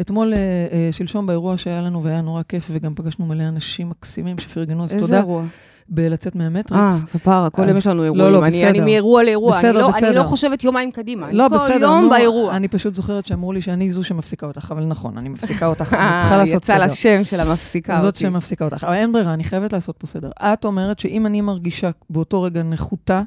אתמול, 0.00 0.34
אה, 0.34 0.38
אה, 0.72 0.88
שלשום 0.92 1.26
באירוע 1.26 1.56
שהיה 1.56 1.82
לנו, 1.82 2.04
והיה 2.04 2.20
נורא 2.20 2.42
כיף, 2.42 2.66
וגם 2.70 2.94
פגשנו 2.94 3.26
מלא 3.26 3.42
אנשים 3.42 3.90
מקסימים 3.90 4.38
שפרגנו, 4.38 4.84
אז 4.84 4.94
איזה 4.94 5.06
תודה. 5.06 5.18
אירוע? 5.18 5.44
בלצאת 5.90 6.36
מהמטריקס. 6.36 6.82
אה, 6.82 6.96
כפרה, 7.12 7.50
כל 7.50 7.68
יום 7.68 7.78
יש 7.78 7.86
לנו 7.86 7.98
לא, 8.00 8.04
אירועים. 8.04 8.32
לא, 8.32 8.38
אני- 8.38 8.46
בסדר. 8.48 8.68
אני 8.68 8.80
מאירוע 8.80 9.22
לאירוע. 9.22 9.58
בסדר, 9.58 9.70
אני 9.70 9.78
לא- 9.78 9.84
אני 9.84 9.92
בסדר. 9.96 10.18
לא 10.22 10.22
חושבת 10.22 10.64
יומיים 10.64 10.90
קדימה. 10.90 11.32
לא, 11.32 11.46
אני 11.46 11.54
בסדר, 11.54 11.74
כל 11.74 11.80
יום 11.82 12.10
באירוע. 12.10 12.56
אני 12.56 12.68
פשוט 12.68 12.94
זוכרת 12.94 13.26
שאמרו 13.26 13.52
לי 13.52 13.60
שאני 13.60 13.90
זו 13.90 14.04
שמפסיקה 14.04 14.46
אותך, 14.46 14.68
אבל 14.76 14.84
נכון, 14.84 15.18
אני 15.18 15.28
מפסיקה 15.28 15.66
אותך, 15.66 15.94
אני 15.94 16.02
אה, 16.02 16.18
צריכה 16.20 16.36
לעשות 16.36 16.54
יצא 16.62 16.74
סדר. 16.74 16.84
לשם 16.84 17.24
של 17.24 17.40
המפסיקה 17.40 17.96
זאת 18.00 18.06
אותי. 18.06 18.18
שמפסיקה 18.18 18.64
אותך. 18.64 18.84
אבל 18.84 18.94
אין 18.94 19.12
ברירה, 19.12 19.34
אני 19.34 19.44
חייבת 19.44 19.72
לעשות 19.72 19.96
פה 19.96 20.06
סדר. 20.06 20.30
את 20.40 20.64
אומרת 20.64 20.98
שאם 20.98 21.26
אני 21.26 21.40
מרגישה 21.40 21.90
באותו 22.10 22.42
רגע 22.42 22.62
נחותה, 22.62 23.22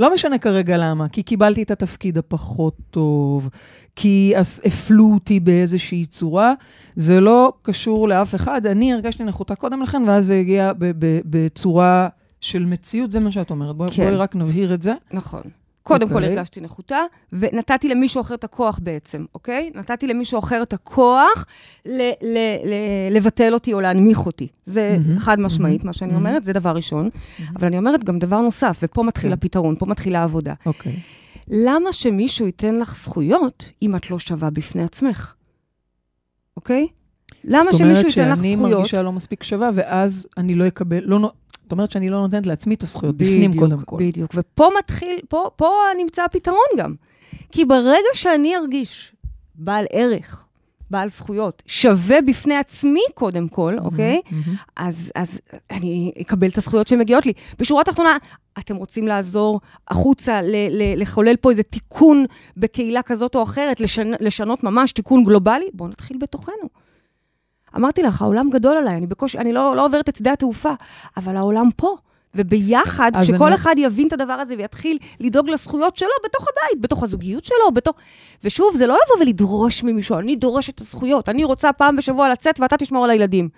לא 0.00 0.14
משנה 0.14 0.38
כרגע 0.38 0.76
למה, 0.78 1.08
כי 1.08 1.22
קיבלתי 1.22 1.62
את 1.62 1.70
התפקיד 1.70 2.18
הפחות 2.18 2.76
טוב, 2.90 3.48
כי 3.96 4.32
הפלו 4.64 5.10
אותי 5.14 5.40
באיזושהי 5.40 6.06
צורה, 6.06 6.52
זה 6.96 7.20
לא 7.20 7.52
קשור 7.62 8.08
לאף 8.08 8.34
אחד. 8.34 8.66
אני 8.66 8.92
הרגשתי 8.92 9.24
נחותה 9.24 9.54
קודם 9.54 9.82
לכן, 9.82 10.02
ואז 10.06 10.26
זה 10.26 10.34
הגיע 10.34 10.72
בצורה 11.24 12.08
של 12.40 12.64
מציאות, 12.64 13.10
זה 13.10 13.20
מה 13.20 13.30
שאת 13.30 13.50
אומרת. 13.50 13.76
בואי 13.76 13.90
כן. 13.90 14.04
בואי 14.04 14.16
רק 14.16 14.36
נבהיר 14.36 14.74
את 14.74 14.82
זה. 14.82 14.94
נכון. 15.12 15.42
קודם 15.82 16.08
כל 16.08 16.14
אוקיי. 16.14 16.28
הרגשתי 16.28 16.60
נחותה, 16.60 16.98
ונתתי 17.32 17.88
למישהו 17.88 18.20
אחר 18.20 18.34
את 18.34 18.44
הכוח 18.44 18.78
בעצם, 18.82 19.24
אוקיי? 19.34 19.70
נתתי 19.74 20.06
למישהו 20.06 20.38
אחר 20.38 20.62
את 20.62 20.72
הכוח 20.72 21.46
ל- 21.86 22.10
ל- 22.22 22.58
ל- 22.64 23.16
לבטל 23.16 23.54
אותי 23.54 23.72
או 23.72 23.80
להנמיך 23.80 24.26
אותי. 24.26 24.48
זה 24.64 24.96
מהמם, 25.00 25.18
חד 25.18 25.40
משמעית, 25.40 25.78
מהמם, 25.78 25.86
מה 25.86 25.92
שאני. 25.92 26.14
אומרת, 26.14 26.44
זה 26.44 26.52
דבר 26.52 26.70
ראשון. 26.70 27.10
אבל 27.56 27.66
אני 27.66 27.78
אומרת 27.78 28.04
גם 28.04 28.18
דבר 28.18 28.40
נוסף, 28.40 28.78
ופה 28.82 29.02
מתחיל 29.02 29.30
כן. 29.30 29.32
הפתרון, 29.32 29.76
פה 29.78 29.86
מתחילה 29.86 30.20
העבודה. 30.20 30.54
אוקיי. 30.66 30.96
למה 31.48 31.92
שמישהו 31.92 32.46
ייתן 32.46 32.74
לך 32.76 32.96
זכויות 32.96 33.70
אם 33.82 33.96
את 33.96 34.10
לא 34.10 34.18
שווה 34.18 34.50
בפני 34.50 34.82
עצמך? 34.82 35.34
אוקיי? 36.56 36.86
למה 37.44 37.72
שמישהו 37.72 37.86
ייתן 37.86 38.06
לך 38.06 38.12
זאת 38.12 38.18
אומרת 38.18 38.36
שאני 38.38 38.56
זכויות? 38.56 38.78
מרגישה 38.78 39.02
לא 39.02 39.12
מספיק 39.12 39.42
שווה, 39.42 39.70
ואז 39.74 40.28
אני 40.36 40.54
לא 40.54 40.66
אקבל, 40.66 41.00
לא, 41.04 41.32
זאת 41.70 41.72
אומרת 41.72 41.90
שאני 41.90 42.08
לא 42.10 42.18
נותנת 42.20 42.46
לעצמי 42.46 42.74
את 42.74 42.82
הזכויות, 42.82 43.16
בפנים 43.16 43.50
בדיוק, 43.50 43.64
קודם 43.64 43.82
כל. 43.84 43.96
בדיוק. 44.00 44.30
ופה 44.34 44.68
מתחיל, 44.78 45.18
פה, 45.28 45.50
פה 45.56 45.70
נמצא 45.98 46.24
הפתרון 46.24 46.58
גם. 46.76 46.94
כי 47.52 47.64
ברגע 47.64 48.10
שאני 48.14 48.56
ארגיש 48.56 49.12
בעל 49.54 49.84
ערך, 49.92 50.44
בעל 50.90 51.08
זכויות, 51.08 51.62
שווה 51.66 52.22
בפני 52.22 52.56
עצמי 52.56 53.00
קודם 53.14 53.48
כל, 53.48 53.76
אוקיי? 53.78 54.20
מהמם. 54.30 54.54
אז, 54.76 55.12
אז 55.14 55.40
אני 55.70 56.12
אקבל 56.20 56.48
את 56.48 56.58
הזכויות 56.58 56.88
שמגיעות 56.88 57.26
לי. 57.26 57.32
בשורה 57.58 57.80
התחתונה, 57.82 58.16
אתם 58.58 58.76
רוצים 58.76 59.06
לעזור 59.06 59.60
החוצה, 59.88 60.42
ל- 60.42 60.68
ל- 60.70 61.02
לחולל 61.02 61.36
פה 61.36 61.50
איזה 61.50 61.62
תיקון 61.62 62.24
בקהילה 62.56 63.02
כזאת 63.02 63.34
או 63.34 63.42
אחרת, 63.42 63.80
לשנ- 63.80 64.16
לשנות 64.20 64.64
ממש 64.64 64.92
תיקון 64.92 65.24
גלובלי? 65.24 65.66
בואו 65.72 65.88
נתחיל 65.88 66.16
בתוכנו. 66.18 66.68
אמרתי 67.76 68.02
לך, 68.02 68.22
העולם 68.22 68.50
גדול 68.50 68.76
עליי, 68.76 68.96
אני 68.96 69.06
בקושי, 69.06 69.38
אני 69.38 69.52
לא, 69.52 69.76
לא 69.76 69.84
עוברת 69.86 70.08
את 70.08 70.16
שדה 70.16 70.32
התעופה, 70.32 70.72
אבל 71.16 71.36
העולם 71.36 71.68
פה. 71.76 71.96
וביחד, 72.34 73.12
כשכל 73.20 73.46
אני- 73.46 73.54
אחד 73.54 73.74
יבין 73.78 74.06
את 74.08 74.12
הדבר 74.12 74.32
הזה 74.32 74.54
ויתחיל 74.58 74.98
לדאוג 75.20 75.50
לזכויות 75.50 75.96
שלו 75.96 76.08
בתוך 76.24 76.46
הבית, 76.48 76.80
בתוך 76.80 77.02
הזוגיות 77.02 77.44
שלו, 77.44 77.72
בתוך... 77.74 77.96
ושוב, 78.44 78.76
זה 78.76 78.86
לא 78.86 78.94
לבוא 78.94 79.24
ולדרוש 79.24 79.82
ממישהו, 79.84 80.18
אני 80.18 80.36
דורשת 80.36 80.74
את 80.74 80.80
הזכויות, 80.80 81.28
אני 81.28 81.44
רוצה 81.44 81.72
פעם 81.72 81.96
בשבוע 81.96 82.28
לצאת 82.32 82.60
ואתה 82.60 82.76
תשמור 82.76 83.04
על 83.04 83.10
הילדים. 83.10 83.48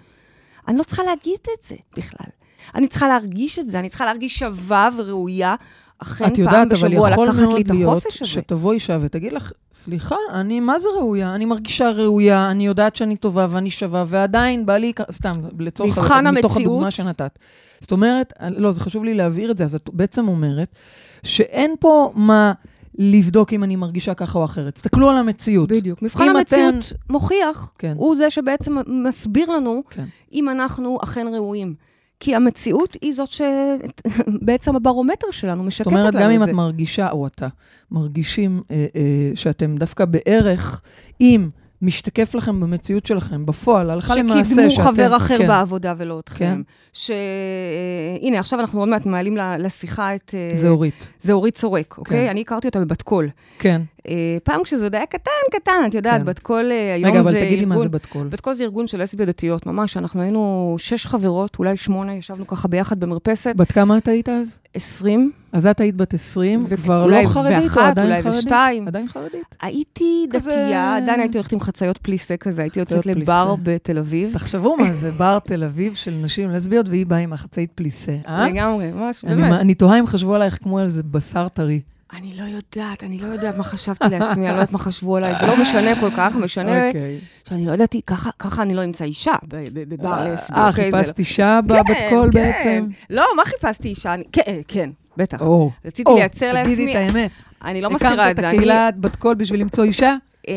אני 0.69 0.79
לא 0.79 0.83
צריכה 0.83 1.03
להגיד 1.03 1.39
את 1.59 1.63
זה 1.65 1.75
בכלל. 1.97 2.27
אני 2.75 2.89
צריכה 2.89 3.09
להרגיש 3.09 3.59
את 3.59 3.69
זה, 3.69 3.79
אני 3.79 3.89
צריכה 3.89 4.05
להרגיש 4.05 4.39
שווה 4.39 4.89
וראויה, 4.97 5.55
אכן 6.03 6.25
את 6.27 6.31
פעם 6.35 6.41
יודעת, 6.45 6.73
אבל 6.73 6.89
בשבוע 6.89 7.11
יכול 7.11 7.27
לקחת 7.27 7.39
לי 7.39 7.45
מאוד 7.47 7.61
את 7.61 7.71
להיות 7.71 7.91
החופש 7.93 8.23
הזה. 8.23 8.31
שתבוא 8.31 8.73
אישה 8.73 8.99
ותגיד 9.01 9.33
לך, 9.33 9.53
סליחה, 9.75 10.17
אני 10.33 10.61
מה 10.61 10.79
זה 10.79 10.89
ראויה? 10.99 11.35
אני 11.35 11.45
מרגישה 11.45 11.91
ראויה, 11.91 12.51
אני 12.51 12.67
יודעת 12.67 12.97
שאני 12.97 13.17
טובה 13.17 13.47
ואני 13.51 13.71
שווה, 13.71 14.05
ועדיין 14.09 14.67
בא 14.67 14.77
לי, 14.77 14.93
סתם, 15.13 15.33
לצורך, 15.59 15.99
מבחן 15.99 16.27
מתוך 16.27 16.53
המציאות. 16.53 16.73
הדוגמה 16.73 16.91
שנתת. 16.91 17.39
זאת 17.81 17.93
אומרת, 17.93 18.33
לא, 18.57 18.73
זה 18.73 18.81
חשוב 18.81 19.05
לי 19.05 19.15
להבהיר 19.15 19.51
את 19.51 19.59
זה, 19.59 19.65
אז 19.65 19.75
את 19.75 19.91
בעצם 19.93 20.29
אומרת 20.29 20.75
שאין 21.23 21.75
פה 21.81 22.13
מה 22.15 22.53
לבדוק 22.99 23.53
אם 23.53 23.65
אני 23.65 23.77
מרגישה 23.77 24.15
ככה 24.15 24.39
או 24.39 24.45
אחרת. 24.45 24.75
תסתכלו 24.75 25.11
על 25.11 25.17
המציאות. 25.17 25.69
בדיוק. 25.69 26.03
מבחן 26.03 26.29
המציאות 26.29 26.75
אתן- 26.75 26.97
מוכיח, 27.11 27.73
כן. 27.79 27.95
הוא 27.97 28.17
זה 28.17 28.31
שבעצם 28.31 28.77
מסביר 28.87 29.51
לנו 29.51 29.83
כן. 29.91 30.05
אם 30.33 30.49
אנחנו 30.49 30.99
אכן 31.03 31.27
ראויים. 31.35 31.75
כי 32.23 32.35
המציאות 32.35 32.97
היא 33.01 33.15
זאת 33.15 33.29
שבעצם 33.29 34.77
הברומטר 34.77 35.31
שלנו 35.31 35.63
משקפת 35.63 35.85
זאת 35.85 35.93
לנו 35.93 36.01
אומרת, 36.01 36.15
את 36.15 36.21
זה. 36.21 36.25
גם 36.25 36.31
אם 36.31 36.43
את 36.43 36.49
מרגישה, 36.49 37.11
או 37.11 37.27
אתה, 37.27 37.49
מרגישים 37.91 38.63
אה, 38.71 38.87
אה, 38.97 39.31
שאתם 39.35 39.77
דווקא 39.77 40.05
בערך, 40.05 40.83
אם 41.21 41.49
משתקף 41.83 42.35
לכם 42.35 42.61
במציאות 42.61 43.07
שלכם, 43.07 43.47
בפועל, 43.47 43.91
הלכה 43.91 44.17
למעשה, 44.17 44.45
שקידמו 44.45 44.71
שאתם... 44.71 44.83
חבר 44.83 45.17
אחר 45.17 45.39
כן, 45.39 45.49
בעבודה 45.49 45.95
ולא 45.97 46.19
אתכם. 46.19 46.37
כן. 46.45 46.61
שהנה, 46.93 48.39
עכשיו 48.39 48.61
אנחנו 48.61 48.81
עוד 48.81 48.89
מעט 48.89 49.07
מעלים 49.07 49.37
לשיחה 49.59 50.15
את... 50.15 50.35
אה, 50.35 50.57
זה 50.57 50.69
אורית. 50.69 51.09
זה 51.21 51.33
אורית 51.33 51.55
צורק, 51.55 51.95
אוקיי? 51.99 52.25
כן. 52.25 52.31
אני 52.31 52.41
הכרתי 52.41 52.69
אותה 52.69 52.81
בבת 52.81 53.03
קול. 53.03 53.29
כן. 53.59 53.83
אה, 54.09 54.15
פעם 54.45 54.63
כשזה 54.65 54.85
עוד 54.85 54.95
היה 54.95 55.07
קטן, 55.07 55.31
קטן, 55.53 55.73
את 55.89 55.95
יודעת, 55.95 56.21
כן. 56.21 56.27
בת 56.27 56.39
קול 56.39 56.73
אה, 56.73 56.95
היום 56.95 57.11
רגע, 57.11 57.23
זה 57.23 57.31
אבל 57.31 57.39
תגידי 57.41 57.65
מה 57.65 57.75
ארגון- 57.75 57.87
זה 57.87 57.93
בת 57.93 58.07
קול. 58.07 58.27
בת 58.29 58.41
קול 58.41 58.55
זה 58.55 58.65
ארגון 58.65 58.87
של 58.87 59.03
לסביות 59.03 59.29
דתיות, 59.29 59.67
ממש. 59.67 59.97
אנחנו 59.97 60.23
היינו 60.23 60.75
שש 60.79 61.07
חברות, 61.07 61.57
אולי 61.59 61.77
שמונה, 61.77 62.15
ישבנו 62.15 62.47
ככה 62.47 62.69
ביחד 62.69 63.01
במרפסת. 63.01 63.53
בת 63.57 63.73
כמה 63.73 63.99
את 63.99 64.09
היית 64.09 64.29
אז? 64.29 64.59
עשרים, 64.75 65.31
אז 65.53 65.67
את 65.67 65.81
היית 65.81 65.97
בת 65.97 66.15
20, 66.15 66.65
ו- 66.69 66.77
כבר 66.77 67.07
לא 67.07 67.17
חרדית, 67.29 67.59
או 67.59 67.63
ואחת, 67.65 67.81
עדיין 67.91 68.11
אולי 68.11 68.23
חרדית? 68.23 68.39
ושתיים. 68.39 68.89
עדיין 68.89 69.09
חרדית. 69.09 69.57
הייתי 69.63 70.27
כזה- 70.33 70.51
דתייה, 70.51 70.97
עדיין 70.97 71.21
הייתי 71.21 71.39
הולכת 71.39 71.53
עם 71.53 71.61
חצאיות 71.61 71.99
פליסה 71.99 72.37
כזה, 72.37 72.63
הייתי 72.63 72.81
יוצאת 72.81 73.07
לבר. 73.07 73.55
בתל 73.63 73.99
אביב. 73.99 74.33
תחשבו 74.33 74.77
מה 74.77 74.93
זה, 74.93 75.11
בר 75.19 75.39
תל 75.39 75.65
אביב 75.65 75.95
של 75.95 76.11
נשים 76.23 76.51
לסביות, 76.51 76.89
והיא 76.89 77.07
באה 77.07 77.19
עם 77.19 77.33
החצאית 77.33 77.71
פליסה. 77.75 78.13
אה? 78.29 78.47
לגמרי, 78.49 78.93
ממש, 78.93 79.25
אני, 79.25 79.43
באמת. 79.43 79.61
אני 79.61 79.75
תוהה 79.75 79.99
אם 79.99 80.07
חשבו 80.07 80.35
עלייך 80.35 80.59
כמו 80.63 80.81
איזה 80.81 81.03
בשר 81.03 81.49
טרי. 81.49 81.81
אני 82.17 82.33
לא 82.37 82.43
יודעת, 82.45 83.05
אני 83.05 83.19
לא 83.19 83.27
יודעת 83.27 83.57
מה 83.57 83.65
חשבתי 83.65 84.05
לעצמי, 84.11 84.33
אני 84.47 84.55
לא 84.55 84.61
יודעת 84.61 84.73
מה 84.73 84.79
חשבו 84.79 85.17
עליי, 85.17 85.35
זה 85.41 85.47
לא 85.47 85.57
משנה 85.63 86.01
כל 86.01 86.11
כך, 86.17 86.37
משנה 86.37 86.87
אוקיי. 86.87 87.19
שאני 87.49 87.67
לא 87.67 87.73
ידעתי, 87.73 88.01
ככה- 88.07 88.31
ככה 88.39 88.63
אני 88.63 88.75
לא 88.75 88.85
אמצא 88.85 89.05
אישה 89.05 89.33
בבר 89.49 90.33
לסבי. 90.33 90.57
אה, 90.57 90.69
אוקיי? 90.69 90.93
חיפשת 90.93 91.09
לא- 91.09 91.15
אישה 91.19 91.61
כן, 91.69 91.75
בבת 91.75 91.97
קול 92.11 92.31
כן. 92.33 92.41
בעצם? 92.41 92.87
לא, 93.11 93.25
מה 93.37 93.43
חיפשתי 93.45 93.89
אישה? 93.89 94.15
כן, 94.33 94.43
כן, 94.69 94.91
בטח. 95.17 95.39
רציתי 95.85 96.11
לייצר 96.15 96.53
לעצמי, 96.53 96.75
תגידי 96.75 96.91
את 96.93 96.97
האמת. 96.97 97.31
אני 97.65 97.81
לא 97.81 97.91
מסתירה 97.91 98.31
את 98.31 98.37
זה. 98.37 98.43
הקמת 98.43 98.55
את 98.55 98.59
הקהילה 98.59 98.89
בת 99.01 99.17
קול 99.17 99.35
בשביל 99.35 99.61
למצוא 99.61 99.85
אישה? 99.85 100.17
אה, 100.49 100.55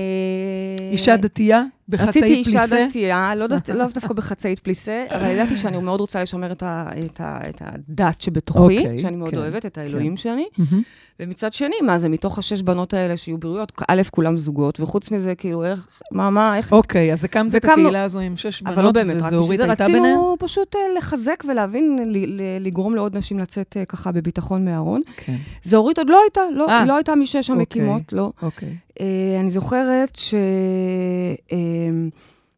אישה 0.92 1.18
דתייה? 1.18 1.64
רציתי 1.94 2.04
בחצאית 2.20 2.24
אישה 2.48 2.60
פליסה? 2.60 2.86
דתייה, 2.90 3.36
לא 3.36 3.48
דת- 3.58 3.70
לאו 3.70 3.88
דווקא 3.94 4.14
בחצאית 4.14 4.60
פליסה, 4.60 5.06
אבל 5.10 5.30
ידעתי 5.30 5.56
שאני 5.62 5.78
מאוד 5.78 6.00
רוצה 6.00 6.22
לשמר 6.22 6.52
את 6.52 6.64
ה- 6.64 6.88
את 7.06 7.22
ה- 7.22 7.40
את 7.50 7.62
הדת 7.66 8.22
שבתוכי, 8.22 8.78
אוקיי, 8.78 9.00
שאני 9.00 9.16
מאוד 9.16 9.32
כן, 9.32 9.38
אוהבת, 9.38 9.66
את 9.66 9.78
האלוהים 9.78 10.18
שלי. 10.18 10.46
מהמם. 10.58 10.82
ומצד 11.20 11.54
שני, 11.54 11.76
מה 11.86 11.98
זה, 11.98 12.10
מתוך 12.10 12.38
השש 12.40 12.62
בנות 12.62 12.94
האלה 12.94 13.18
שיהיו 13.18 13.38
בריאות, 13.38 13.72
א', 13.88 14.02
כולם 14.12 14.38
זוגות, 14.38 14.80
וחוץ 14.80 15.12
מזה, 15.12 15.36
כאילו, 15.36 15.64
איך, 15.66 15.88
מה, 16.12 16.30
מה, 16.30 16.58
איך... 16.58 16.74
אוקיי, 16.74 17.14
אז 17.14 17.26
הקמת 17.26 17.56
את 17.56 17.66
וקמנו- 17.66 17.72
הקהילה 17.72 18.04
הזו 18.04 18.20
עם 18.20 18.38
שש 18.38 18.62
בנות, 18.62 18.74
אבל 18.74 18.84
לא 18.86 18.92
באמת, 18.92 19.16
רק 19.24 19.34
בשביל 19.34 19.58
זה? 19.58 19.66
רצינו 19.66 20.36
פשוט 20.40 20.76
אה, 20.76 20.98
לחזק 20.98 21.44
ולהבין, 21.50 22.14
לגרום 22.60 22.96
לעוד 22.96 23.18
נשים 23.18 23.40
לצאת 23.40 23.78
אה, 23.80 23.86
ככה 23.86 24.12
בביטחון 24.12 24.66
מהארון. 24.66 25.02
כן, 25.18 25.36
זהורית 25.64 25.98
עוד 25.98 26.10
לא 26.10 26.20
הייתה, 26.24 26.42
לא, 26.54 26.68
אה. 26.70 26.80
היא 26.80 26.88
לא 26.88 26.96
הייתה 26.96 27.16
משש 27.16 27.36
אוקיי. 27.36 27.54
המקימות, 27.56 28.14
לא. 28.14 28.32
אוקיי. 28.42 28.76
אה, 29.00 29.06
אני 29.40 29.50
זוכרת 29.52 30.16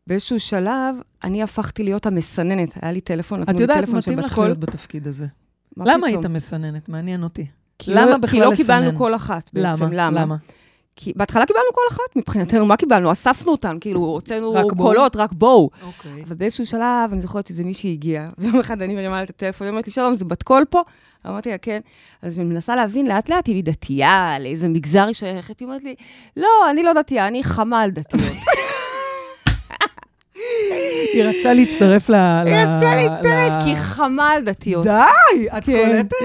שבאיזשהו 0.05 0.39
שלב, 0.39 0.95
אני 1.24 1.43
הפכתי 1.43 1.83
להיות 1.83 2.05
המסננת. 2.05 2.74
היה 2.81 2.91
לי 2.91 3.01
טלפון, 3.01 3.39
נתנו 3.39 3.53
את 3.53 3.59
לי 3.59 3.63
יודעת, 3.63 3.77
טלפון 3.79 4.01
של 4.01 4.12
מתאים 4.12 4.17
בת 4.17 4.25
לך 4.25 4.36
קול. 4.36 4.45
להיות 4.45 4.59
בתפקיד 4.59 5.07
הזה. 5.07 5.25
מה 5.77 5.86
למה? 5.88 6.07
היית 6.07 6.25
מסננת? 6.25 6.89
מעניין 6.89 7.24
אותי. 7.24 7.45
למה 7.88 8.05
לא- 8.05 8.17
בכלל 8.17 8.29
כי 8.29 8.39
לא 8.39 8.51
לסנן? 8.51 8.63
קיבלנו 8.75 8.97
כל 8.97 9.15
אחת 9.15 9.50
בעצם. 9.53 9.91
למה? 9.91 10.21
למה? 10.21 10.36
כי 11.00 11.13
בהתחלה 11.15 11.45
קיבלנו 11.45 11.65
כל 11.74 11.81
אחת, 11.95 12.15
מבחינתנו, 12.15 12.65
מה 12.65 12.77
קיבלנו? 12.77 13.12
אספנו 13.12 13.51
אותן, 13.51 13.77
כאילו, 13.81 14.00
הוצאנו? 14.00 14.53
קולות, 14.77 15.15
רק 15.15 15.31
בואו. 15.33 15.69
אוקיי. 15.83 16.24
אבל 16.27 16.36
באיזשהו 16.36 16.65
שלב, 16.65 17.09
אני 17.12 17.21
זוכרת 17.21 17.50
איזה 17.50 17.63
מישהי 17.63 17.91
הגיעה, 17.91 18.29
ויום 18.38 18.59
אחד 18.59 18.81
אני 18.81 18.95
מרימה 18.95 19.15
לה 19.17 19.24
את 19.24 19.29
הטלפון, 19.29 19.67
היא 19.67 19.71
אומרת 19.71 19.88
לי, 19.88 19.93
שלום, 19.93 20.15
זה 20.15 20.25
בת 20.25 20.43
קול 20.43 20.65
פה? 20.69 20.81
אמרתי 21.27 21.50
לה, 21.51 21.57
כן. 21.57 21.79
אז 22.21 22.39
אני 22.39 22.45
מנסה 22.45 22.75
להבין 22.75 23.07
לאט-לאט, 23.07 23.50
אם 23.50 23.53
היא 23.55 23.63
דתייה, 23.63 24.39
לאיזה 24.39 24.67
מגזר 24.69 25.05
היא 25.05 25.13
שייכת, 25.13 25.59
היא 25.59 25.65
אומרת 25.65 25.83
לי, 25.83 25.95
לא, 26.38 26.47
אני 26.71 26.83
לא 26.83 26.93
דתייה, 26.93 27.27
אני 27.27 27.43
חמ"ל 27.43 27.89
דתיות. 27.93 28.24
היא 31.14 31.24
רצתה 31.24 31.54
להצטרף 31.54 32.10
ל... 32.10 32.16
היא 32.16 32.56
רצתה 32.56 32.96
להצטרף, 32.96 33.64
כי 33.64 33.70
היא 33.70 33.76
חמ"ל 33.76 34.42
דתיות. 34.46 34.84
די, 34.86 35.48
את 35.58 35.64
כן. 35.64 35.72
קולטת? 35.72 36.16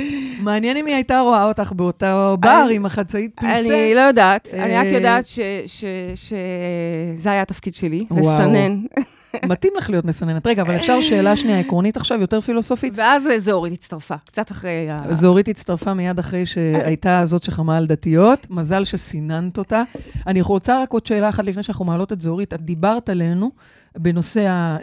מעניין 0.40 0.76
אם 0.76 0.86
היא 0.86 0.94
הייתה 0.94 1.20
רואה 1.20 1.44
אותך 1.44 1.72
באותו 1.76 2.36
בר 2.40 2.66
עם 2.70 2.86
החצאית 2.86 3.30
פליסה. 3.34 3.58
אני 3.58 3.94
לא 3.94 4.00
יודעת, 4.00 4.48
אני 4.52 4.76
רק 4.76 4.86
אה, 4.86 4.90
יודעת 4.90 5.24
שזה 6.14 7.30
היה 7.30 7.42
התפקיד 7.42 7.74
שלי. 7.74 8.04
לסנן. 8.16 8.80
מתאים 9.46 9.72
לך 9.78 9.90
להיות 9.90 10.04
מסננת. 10.04 10.46
רגע, 10.46 10.62
אבל 10.62 10.76
אפשר 10.76 11.00
שאלה 11.00 11.36
שנייה 11.36 11.58
עקרונית 11.58 11.96
עכשיו, 11.96 12.20
יותר 12.20 12.40
פילוסופית? 12.40 12.92
ואז 12.96 13.26
אה, 13.26 13.38
זהורית 13.38 13.72
הצטרפה, 13.72 14.16
קצת 14.16 14.50
אחרי 14.50 14.90
ה... 14.90 15.02
זהורית 15.10 15.48
הצטרפה 15.48 15.94
מיד 15.94 16.18
אחרי 16.18 16.46
שהייתה 16.46 17.20
זאת 17.24 17.42
שחמה 17.42 17.76
על 17.76 17.86
דתיות. 17.86 18.46
מזל 18.50 18.84
שסיננת 18.84 19.58
אותה. 19.58 19.82
אני 20.26 20.42
רוצה 20.42 20.82
רק 20.82 20.92
עוד 20.92 21.06
שאלה 21.06 21.28
אחת 21.28 21.46
לפני 21.46 21.62
שאנחנו 21.62 21.84
מעלות 21.84 22.12
את 22.12 22.20
זהורית. 22.20 22.54
את 22.54 22.62
דיברת 22.62 23.08
עלינו 23.08 23.50
בנושא 23.98 24.76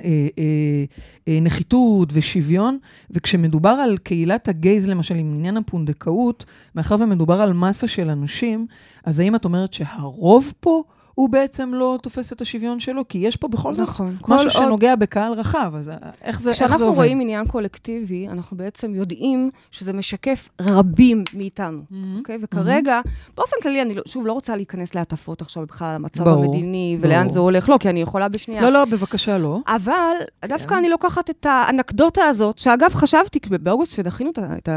הנחיתות 1.27 2.09
ושוויון, 2.13 2.77
וכשמדובר 3.11 3.69
על 3.69 3.97
קהילת 3.97 4.47
הגייז, 4.47 4.89
למשל, 4.89 5.15
עם 5.15 5.33
עניין 5.33 5.57
הפונדקאות, 5.57 6.45
מאחר 6.75 6.95
ומדובר 6.99 7.41
על 7.41 7.53
מסה 7.53 7.87
של 7.87 8.09
אנשים, 8.09 8.67
אז 9.05 9.19
האם 9.19 9.35
את 9.35 9.45
אומרת 9.45 9.73
שהרוב 9.73 10.53
פה 10.59 10.83
הוא 11.19 11.29
בעצם 11.29 11.73
לא 11.73 11.97
תופס 12.01 12.33
את 12.33 12.41
השוויון 12.41 12.79
שלו? 12.79 13.07
כי 13.07 13.17
יש 13.17 13.35
פה 13.35 13.47
בכל 13.47 13.73
זאת 13.75 13.87
נכון. 13.89 14.15
משהו 14.27 14.37
עוד- 14.37 14.49
שנוגע 14.49 14.95
בקהל 14.95 15.33
רחב, 15.33 15.71
אז 15.75 15.89
איך 15.89 15.99
זה, 16.21 16.21
איך 16.21 16.39
זה 16.41 16.49
עובד? 16.49 16.55
כשאנחנו 16.55 16.93
רואים 16.93 17.21
עניין 17.21 17.47
קולקטיבי, 17.47 18.27
אנחנו 18.27 18.57
בעצם 18.57 18.95
יודעים 18.95 19.49
שזה 19.71 19.93
משקף 19.93 20.49
רבים 20.61 21.23
מאיתנו, 21.33 21.81
מהמם. 21.91 22.17
אוקיי? 22.17 22.37
וכרגע, 22.41 23.01
באופן 23.37 23.55
כללי, 23.63 23.81
אני 23.81 23.93
לא- 23.95 24.01
שוב 24.05 24.27
לא 24.27 24.33
רוצה 24.33 24.55
להיכנס 24.55 24.95
להטפות 24.95 25.41
עכשיו 25.41 25.65
בכלל 25.65 25.87
על 25.87 25.95
המצב 25.95 26.23
ברור, 26.23 26.45
המדיני 26.45 26.97
ולאן 27.01 27.19
ברור. 27.21 27.33
זה 27.33 27.39
הולך, 27.39 27.69
לא, 27.69 27.77
כי 27.79 27.89
אני 27.89 28.01
יכולה 28.01 28.27
בשנייה. 28.29 28.61
לא, 28.61 28.69
לא, 28.69 28.85
בבקשה, 28.85 29.37
לא. 29.37 29.59
אבל 29.67 29.93
כן. 30.41 30.47
דווקא 30.47 30.73
אני 30.77 30.89
לוקחת 30.89 31.29
את 31.29 31.45
האנקדוטה 31.49 32.23
הזאת, 32.23 32.59
שאגב, 32.59 32.93
חשבתי, 32.93 33.39
באוגוסט, 33.49 33.93
כשדחינו 33.93 34.31
את 34.37 34.69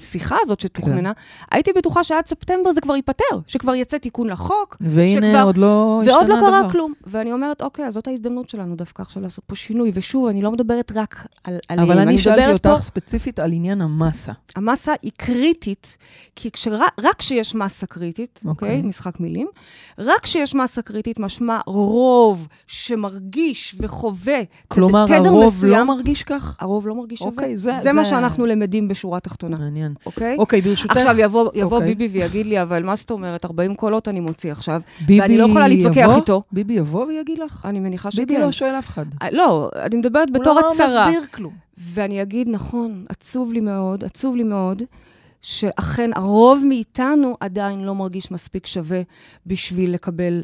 השיחה 0.00 0.36
הזאת 0.42 0.60
שתוכננה, 0.60 1.14
כן. 1.14 1.20
הייתי 1.52 1.70
בטוחה 1.76 2.04
שעד 2.04 2.26
ספטמבר 2.26 2.72
זה 2.72 2.80
כבר 2.80 2.96
ייפתר, 2.96 3.24
שכבר 3.46 3.74
יצא 3.74 3.98
תיקון 3.98 4.28
לחוק, 4.28 4.76
והנה, 4.80 5.23
שכבר- 5.26 5.42
עוד 5.42 5.56
לא 5.56 6.00
השתנה 6.02 6.14
ועוד 6.16 6.28
לא. 6.28 6.34
קרה 6.40 6.70
כלום. 6.70 6.92
ואני 7.06 7.32
אומרת, 7.32 7.62
אוקיי, 7.62 7.86
אז 7.86 7.94
זאת 7.94 8.06
ההזדמנות 8.08 8.48
שלנו 8.48 8.76
דווקא 8.76 9.02
עכשיו 9.02 9.22
לעשות 9.22 9.44
פה 9.46 9.54
שינוי. 9.54 9.90
ושוב, 9.94 10.26
אני 10.26 10.42
לא 10.42 10.52
מדברת 10.52 10.92
רק 10.94 11.26
על, 11.44 11.58
עליהם, 11.68 11.90
אבל 11.90 11.98
אני 11.98 12.18
שאלתי 12.18 12.52
אותך 12.52 12.68
פה, 12.68 12.82
ספציפית 12.82 13.38
על 13.38 13.52
עניין 13.52 13.80
המסה. 13.80 14.32
המסה 14.56 14.92
היא 15.02 15.10
קריטית, 15.16 15.96
כי 16.36 16.50
כשרק, 16.50 16.92
רק 17.02 17.16
כשיש 17.18 17.54
מסה 17.54 17.86
קריטית, 17.86 18.40
אוקיי. 18.44 18.68
אוקיי, 18.68 18.82
משחק 18.88 19.20
מילים, 19.20 19.48
רק 19.98 20.20
כשיש 20.22 20.54
מסה 20.54 20.82
קריטית, 20.82 21.18
משמע 21.20 21.58
רוב 21.66 22.48
שמרגיש 22.66 23.74
וחווה 23.80 24.38
כלומר, 24.68 25.06
תדר 25.06 25.28
הרוב 25.28 25.54
מסוים, 25.56 25.72
לא 25.72 25.84
מרגיש 25.84 26.22
כך? 26.22 26.56
הרוב 26.60 26.86
לא 26.86 26.94
מרגיש. 26.94 27.20
אוקיי, 27.22 27.56
זה- 27.56 27.72
זה 27.82 27.92
מה 27.92 28.04
זה- 28.04 28.10
שאנחנו 28.10 28.46
למדים 28.46 28.88
בשורה 28.88 29.16
התחתונה, 29.16 29.56
מעניין. 29.58 29.94
אוקיי? 30.06 30.36
אוקיי, 30.38 30.60
ברשותך, 30.60 30.96
עכשיו 30.96 31.14
יבוא, 31.18 31.50
יבוא 31.54 31.76
אוקיי. 31.78 31.94
ביבי 31.94 32.18
ויגיד 32.20 32.46
לי, 32.46 32.62
אבל 32.62 32.82
מה 32.82 32.96
זאת 32.96 33.10
אומרת, 33.10 33.44
40 33.44 33.74
קולות 33.74 34.08
אני 34.08 34.20
מוציא 34.20 34.52
עכשיו, 34.52 34.80
ביבי 35.14 35.22
ואני 35.22 35.38
לא 35.38 35.44
יכולה 35.44 35.68
להתווכח 35.68 35.96
יבוא? 35.96 36.16
איתו. 36.16 36.42
ביבי 36.52 36.72
יבוא 36.74 37.06
ויגיד 37.06 37.38
לך? 37.38 37.66
אני 37.68 37.80
מניחה 37.80 38.10
שכן. 38.10 38.26
ביבי 38.26 38.40
לא 38.40 38.52
שואל 38.52 38.78
אף 38.78 38.88
אחד. 38.88 39.06
אה, 39.22 39.30
לא, 39.30 39.70
אני 39.76 39.96
מדברת 39.96 40.28
הוא 40.28 40.34
בתור 40.40 40.60
לא 40.60 40.72
הצהרה. 40.72 41.06
מסביר 41.08 41.26
כלום. 41.30 41.52
ואני 41.78 42.22
אגיד, 42.22 42.48
נכון, 42.48 43.04
עצוב 43.08 43.52
לי 43.52 43.60
מאוד, 43.60 44.04
עצוב 44.04 44.36
לי 44.36 44.42
מאוד, 44.42 44.82
שאכן 45.42 46.10
הרוב 46.14 46.62
מאיתנו 46.68 47.36
עדיין 47.40 47.84
לא 47.84 47.94
מרגיש 47.94 48.30
מספיק 48.30 48.66
שווה 48.66 49.00
בשביל 49.46 49.94
לקבל 49.94 50.42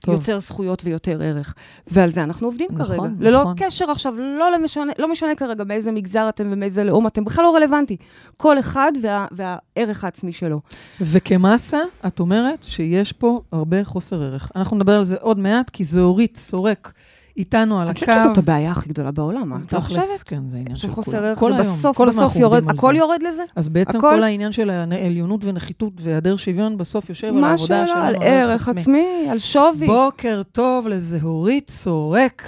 טוב. 0.00 0.14
יותר 0.14 0.40
זכויות 0.40 0.82
ויותר 0.84 1.22
ערך. 1.22 1.54
ועל 1.86 2.10
זה 2.10 2.22
אנחנו 2.22 2.46
עובדים 2.46 2.68
נכון, 2.70 2.86
כרגע. 2.86 2.96
נכון. 2.96 3.16
ללא 3.20 3.44
קשר 3.56 3.90
עכשיו, 3.90 4.14
לא, 4.16 4.52
למשנה, 4.52 4.92
לא 4.98 5.12
משנה 5.12 5.34
כרגע 5.34 5.64
מאיזה 5.64 5.92
מגזר 5.92 6.28
אתם 6.28 6.48
ומאיזה 6.50 6.84
לאום 6.84 7.06
אתם, 7.06 7.24
בכלל 7.24 7.44
לא 7.44 7.56
רלוונטי. 7.56 7.96
כל 8.36 8.58
אחד 8.58 8.92
וה, 9.02 9.26
והערך 9.30 10.04
העצמי 10.04 10.32
שלו. 10.32 10.60
וכמסה, 11.00 11.80
את 12.06 12.20
אומרת 12.20 12.58
שיש 12.62 13.12
פה 13.12 13.38
הרבה 13.52 13.84
חוסר 13.84 14.22
ערך. 14.22 14.50
אנחנו 14.56 14.76
נדבר 14.76 14.92
על 14.92 15.04
זה 15.04 15.16
עוד 15.20 15.38
מעט, 15.38 15.70
כי 15.70 15.84
זה 15.84 16.00
אורית 16.00 16.36
סורק 16.36 16.92
איתנו 17.40 17.80
על 17.80 17.88
אני 17.88 17.90
הקו. 17.90 18.00
חושבת 18.06 18.18
שזאת 18.24 18.38
הבעיה 18.38 18.70
הכי 18.70 18.88
גדולה 18.88 19.10
בעולם, 19.10 19.48
מה? 19.48 19.56
את 19.66 19.72
לא 19.72 19.80
חושבת? 19.80 20.22
כן, 20.24 20.40
זה 20.48 20.56
עניין 20.56 20.76
של. 20.76 20.88
שחוסר 20.88 21.24
ערך, 21.24 21.38
שבסוף, 21.38 22.00
בסוף 22.00 22.36
יורד, 22.36 22.70
הכל. 22.70 22.94
יורד 22.96 23.22
לזה? 23.22 23.42
אז 23.56 23.68
בעצם 23.68 24.00
כל 24.00 24.22
העניין 24.22 24.52
של 24.52 24.70
העליונות 24.70 25.44
ונחיתות 25.44 25.92
והיעדר 26.00 26.36
שוויון 26.36 26.76
בסוף 26.78 27.08
יושב 27.08 27.26
על 27.26 27.34
מה 27.40 27.50
העבודה 27.50 27.82
השאלה? 27.82 27.96
שלנו. 27.96 28.06
על 28.06 28.14
ערך 28.20 28.68
עצמי, 28.68 29.06
על 29.30 29.38
שווי. 29.38 29.86
בוקר 29.86 30.42
טוב 30.52 30.86
לזהורית 30.88 31.70
סורק. 31.70 32.42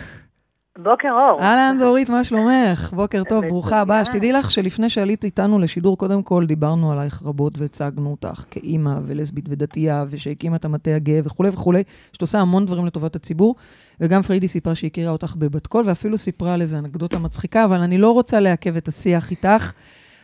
בוקר 0.78 1.08
אור. 1.08 1.40
אהלן, 1.40 1.76
זהורית, 1.78 2.08
מה 2.08 2.24
שלומך? 2.24 2.92
בוקר 2.96 3.22
טוב. 3.28 3.44
ברוכה 3.46 3.80
הבאה. 3.80 4.04
שתדעי 4.04 4.32
לך 4.32 4.50
שלפני 4.50 4.90
שעלית 4.90 5.24
איתנו 5.24 5.58
לשידור, 5.58 5.98
קודם 5.98 6.22
כל 6.22 6.46
דיברנו 6.46 6.92
עלייך 6.92 7.22
רבות 7.24 7.58
והצגנו 7.58 8.10
אותך 8.10 8.44
כאימא 8.50 8.94
ולסבית 9.06 9.44
ודתייה, 9.48 10.04
ושהקימה 10.10 10.56
את 10.56 10.64
המטה 10.64 10.94
הגאה 10.94 11.20
וכולי 11.24 11.48
וכולי, 11.48 11.82
שאת 12.12 12.20
עושה 12.20 12.38
המון 12.38 12.66
דברים 12.66 12.86
לטובת 12.86 13.16
הציבור. 13.16 13.54
וגם 14.00 14.22
פריידי 14.22 14.48
סיפרה 14.48 14.74
שהיא 14.74 14.90
הכירה 14.90 15.12
אותך 15.12 15.34
בבת 15.38 15.66
קול, 15.66 15.84
ואפילו 15.86 16.18
סיפרה 16.18 16.54
על 16.54 16.60
איזה 16.60 16.78
אנקדוטה 16.78 17.18
מצחיקה, 17.18 17.64
אבל 17.64 17.80
אני 17.80 17.98
לא 17.98 18.10
רוצה 18.10 18.40
לעכב 18.40 18.76
את 18.76 18.88
השיח 18.88 19.30
איתך. 19.30 19.72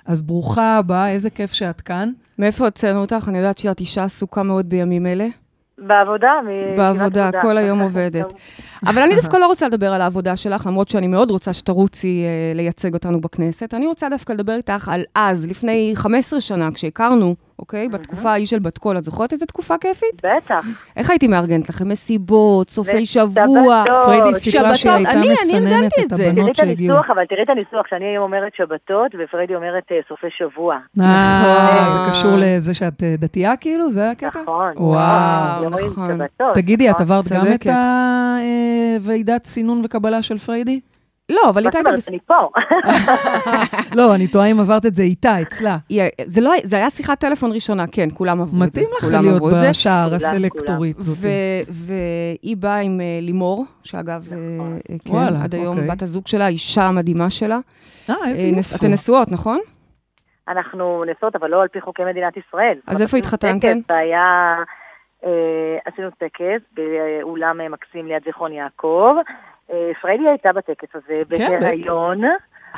אז 0.06 0.22
ברוכה 0.22 0.76
הבאה, 0.76 1.10
איזה 1.10 1.30
כיף 1.30 1.52
שאת 1.52 1.80
כאן. 1.80 2.12
מאיפה 2.38 2.64
הוצאנו 2.64 3.00
אותך? 3.00 3.28
אני 3.28 3.38
יודעת 3.38 3.58
שאת 3.58 3.80
אישה 3.80 4.04
עסוקה 4.04 4.42
מאוד 4.42 4.68
בימים 4.68 5.06
אלה. 5.06 5.28
בעבודה, 5.78 6.32
בעבודה, 6.76 7.28
עבודה. 7.28 7.42
כל 7.42 7.58
היום 7.58 7.78
עובדת. 7.78 8.32
אבל 8.86 9.02
אני 9.02 9.14
דווקא 9.14 9.36
לא 9.36 9.46
רוצה 9.46 9.68
לדבר 9.68 9.92
על 9.92 10.00
העבודה 10.00 10.36
שלך, 10.36 10.66
למרות 10.66 10.88
שאני 10.88 11.06
מאוד 11.06 11.30
רוצה 11.30 11.52
שתרוצי 11.52 12.24
אה, 12.24 12.54
לייצג 12.54 12.94
אותנו 12.94 13.20
בכנסת. 13.20 13.74
אני 13.74 13.86
רוצה 13.86 14.08
דווקא 14.08 14.32
לדבר 14.32 14.52
איתך 14.52 14.88
על 14.88 15.04
אז, 15.14 15.46
לפני 15.50 15.92
15 15.94 16.40
שנה, 16.40 16.68
כשהכרנו, 16.74 17.34
אוקיי? 17.58 17.88
בתקופה 17.88 18.30
ההיא 18.30 18.46
של 18.46 18.58
בת 18.58 18.78
קול. 18.78 18.98
את 18.98 19.04
זוכרת 19.04 19.32
איזה 19.32 19.46
תקופה 19.46 19.74
כיפית? 19.78 20.22
בטח. 20.24 20.64
איך 20.96 21.10
הייתי 21.10 21.26
מארגנת 21.28 21.68
לכם? 21.68 21.88
מסיבות, 21.88 22.70
סופי. 22.70 23.06
שבוע. 23.06 23.84
פריידי 24.04 24.40
שהיא 24.40 24.92
הייתה 24.92 25.10
אני- 25.10 25.20
אני 25.20 25.32
מסננת 25.32 25.72
ארגנתי 25.72 26.00
את 26.00 26.04
את 26.04 26.10
זה. 26.10 26.16
תראי 26.16 26.28
הבנות 26.30 26.50
את 26.50 26.56
שהגיעו. 26.56 26.94
הניסוח, 26.96 27.10
אבל 27.10 27.24
תראי 27.28 27.42
את 27.42 27.48
הניסוח 27.50 27.86
שאני 27.90 28.04
היום 28.04 28.22
אומרת 28.24 28.56
שבתות, 28.56 29.12
ופריידי 29.24 29.54
אומרת 29.54 29.82
אה, 29.92 29.96
סופי 30.08 30.26
שבוע. 30.38 30.74
אה, 30.74 30.80
נכון. 30.96 31.92
זה 31.92 32.10
קשור 32.10 32.32
לזה 32.36 32.74
שאת 32.74 33.02
אה, 33.02 33.14
דתייה 33.18 33.56
כאילו? 33.56 33.90
זה 33.90 34.10
הקטע? 34.10 34.40
נכון. 34.42 34.72
וואו, 34.76 35.62
יום 35.64 35.72
רואים 35.74 35.86
נכון. 35.86 36.18
תגידי, 36.54 36.90
את 36.90 36.94
נכון? 37.00 37.06
עברת 37.06 37.32
גם 37.32 37.46
את. 37.54 37.66
הוועידת 38.96 39.46
סינון 39.46 39.80
וקבלה 39.84 40.22
של 40.22 40.38
פריידי? 40.38 40.80
לא, 41.32 41.40
אבל 41.50 41.62
מה 41.62 41.68
איתה 41.68 41.78
זאת 41.78 41.86
הייתה... 41.86 41.88
אומרת, 41.88 41.98
בס- 41.98 42.08
אני 42.08 42.18
פה. 42.26 42.48
לא, 44.00 44.14
אני 44.14 44.26
תוהה 44.28 44.46
אם 44.46 44.60
עברת 44.60 44.86
את 44.86 44.94
זה 44.94 45.02
איתה, 45.02 45.42
אצלה. 45.42 45.76
זה 46.26 46.40
לא- 46.40 46.52
זה 46.62 46.76
היה 46.76 46.90
שיחת 46.90 47.20
טלפון 47.20 47.52
ראשונה, 47.52 47.84
כן, 47.92 48.08
כולם 48.14 48.40
עברו 48.40 48.64
את 48.64 48.72
זה. 48.72 48.80
מתאים 48.80 48.88
לך 48.98 49.04
להיות. 49.22 49.42
בשער 49.70 50.14
הסלקטורית 50.14 50.96
ו- 50.98 51.02
זאת. 51.02 51.16
והיא 51.70 52.56
באה 52.56 52.78
עם 52.78 53.00
אה, 53.00 53.18
לימור, 53.22 53.64
שאגב, 53.82 54.24
נכון. 55.06 55.26
אה, 55.26 55.30
כן, 55.30 55.42
עד 55.44 55.54
היום 55.54 55.76
אוקיי. 55.78 55.90
בת 55.90 56.02
הזוג 56.02 56.26
שלה, 56.26 56.44
האישה 56.44 56.82
המדהימה 56.82 57.30
שלה. 57.30 57.58
אה, 58.10 58.14
איזה 58.26 58.46
אה, 58.46 58.50
נס- 58.52 58.72
יופי. 58.72 58.86
אתן 58.86 58.92
נשואות, 58.94 59.32
נכון? 59.32 59.58
אנחנו 60.48 61.04
נשואות, 61.14 61.36
אבל 61.36 61.48
לא 61.50 61.62
על 61.62 61.68
פי 61.68 61.80
חוקי 61.80 62.02
מדינת 62.10 62.32
ישראל. 62.36 62.78
אז 62.86 62.96
זאת 62.96 63.02
איפה 63.02 63.16
אומרת, 63.16 63.24
התחתנתם? 63.26 63.80
טקס 63.80 63.90
היה, 63.90 64.56
אה, 65.24 65.30
עשינו 65.92 66.08
טקס 66.10 66.62
באולם 66.76 67.58
מקסים 67.72 68.06
ליד 68.06 68.22
זיכרון 68.24 68.52
יעקב. 68.52 69.14
אה, 69.72 69.90
פריידי 70.02 70.28
הייתה 70.28 70.52
בטקס 70.52 70.88
הזה 70.94 71.14
כן, 71.36 71.60
בהיריון. 71.60 72.24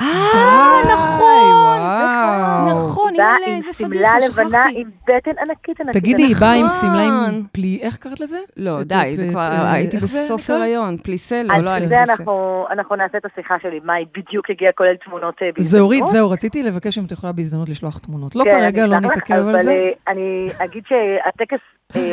אה, 0.01 0.81
נכון, 0.93 1.79
וואו. 1.79 2.69
נכון, 2.71 3.13
באה 3.17 3.35
עם 3.47 3.61
שמלה 3.73 3.89
פדיחה, 3.89 4.19
לבנה. 4.43 4.57
עם 4.75 4.89
בטן 5.03 5.31
ענקית 5.47 5.79
ענקית. 5.81 6.01
תגידי, 6.01 6.23
היא 6.23 6.35
באה 6.39 6.53
עם 6.53 6.65
נכון. 6.65 6.77
שמלה 6.81 7.03
עם 7.03 7.43
פלי, 7.51 7.79
איך 7.81 7.97
קראת 7.97 8.19
לזה? 8.19 8.39
לא, 8.57 8.83
די, 8.83 9.13
זה 9.17 9.25
את- 9.25 9.29
כבר, 9.29 9.39
אה, 9.39 9.71
הייתי 9.71 9.97
בסוף? 9.97 10.49
הריון, 10.49 10.97
פליסה, 10.97 11.43
לא, 11.43 11.53
אז 11.53 11.65
לא 11.65 11.69
היה 11.69 11.79
לי 11.79 11.87
זה. 11.87 12.03
אנחנו, 12.03 12.65
אנחנו 12.71 12.95
נעשה 12.95 13.17
את 13.17 13.25
השיחה 13.25 13.55
שלי, 13.61 13.79
מה 13.83 13.93
היא 13.93 14.05
בדיוק 14.17 14.49
הגיעה, 14.49 14.71
כולל 14.71 14.95
תמונות 15.05 15.35
אה, 15.41 15.47
בהזדמנות. 15.55 15.63
זהורית, 15.71 16.05
זהו, 16.07 16.29
רציתי 16.29 16.63
לבקש 16.63 16.97
אם 16.97 17.03
את 17.05 17.11
יכולה 17.11 17.31
בהזדמנות 17.33 17.69
לשלוח 17.69 17.97
תמונות. 17.97 18.35
לא 18.35 18.43
כן, 18.43 18.49
כרגע, 18.59 18.83
אני 18.83 18.91
לא 18.91 18.99
נתעכב 18.99 19.47
על 19.47 19.57
זה. 19.59 19.71
אה, 19.71 19.89
אני 20.07 20.47
אגיד 20.63 20.83
שהטקס 20.87 21.51
אה, 21.53 21.57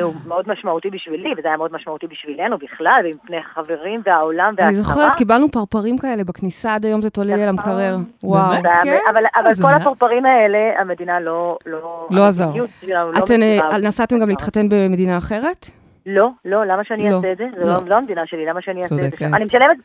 הוא 0.02 0.14
מאוד 0.26 0.48
משמעותי 0.48 0.90
בשבילי, 0.90 1.32
וזה 1.38 1.48
היה 1.48 1.56
מאוד 1.56 1.72
משמעותי 1.72 2.06
בשבילנו 2.06 2.58
בכלל, 2.58 3.00
ועם 3.04 3.14
פני 3.26 3.36
חברים 3.54 4.02
והעולם 4.04 4.54
אני 4.58 4.66
והשרה. 4.66 4.82
זוכרת, 4.82 5.14
קיבלנו 5.14 5.48
פרפרים 5.48 5.98
כאלה 5.98 6.24
בכניסה, 6.24 6.74
עד 6.74 6.84
היום 6.84 7.02
זה 7.02 7.10
תולה 7.10 7.36
לי 7.36 7.42
על 7.42 7.50
נכון. 7.50 7.72
המקרר. 7.72 7.96
וואו, 8.22 8.62
כן. 8.84 8.98
אבל, 9.10 9.22
כל? 9.62 9.74
הפרפרים 9.74 10.26
האלה, 10.26 10.80
המדינה 10.80 11.20
לא... 11.20 11.58
לא, 11.66 12.06
לא 12.10 12.26
עזר. 12.26 12.50
שלנו 12.80 13.12
לא 13.12 13.18
אתן 13.18 13.42
אה. 13.42 13.78
נסעתם 13.78 14.18
גם 14.18 14.28
להתחתן 14.28 14.68
במדינה 14.68 15.16
אחרת? 15.16 15.70
לא, 16.06 16.28
לא, 16.44 16.64
למה 16.64 16.84
שאני 16.84 17.10
לא, 17.10 17.16
אעשה 17.16 17.32
את 17.32 17.38
זה? 17.38 17.44
זה 17.56 17.64
לא. 17.64 17.74
לא, 17.74 17.80
לא 17.86 17.94
המדינה 17.94 18.26
שלי, 18.26 18.46
למה 18.46 18.62
שאני 18.62 18.80
אעשה 18.80 18.94
את 18.94 19.00
זה? 19.00 19.10
צודקת. 19.10 19.34
אני 19.34 19.44
משלמת, 19.44 19.76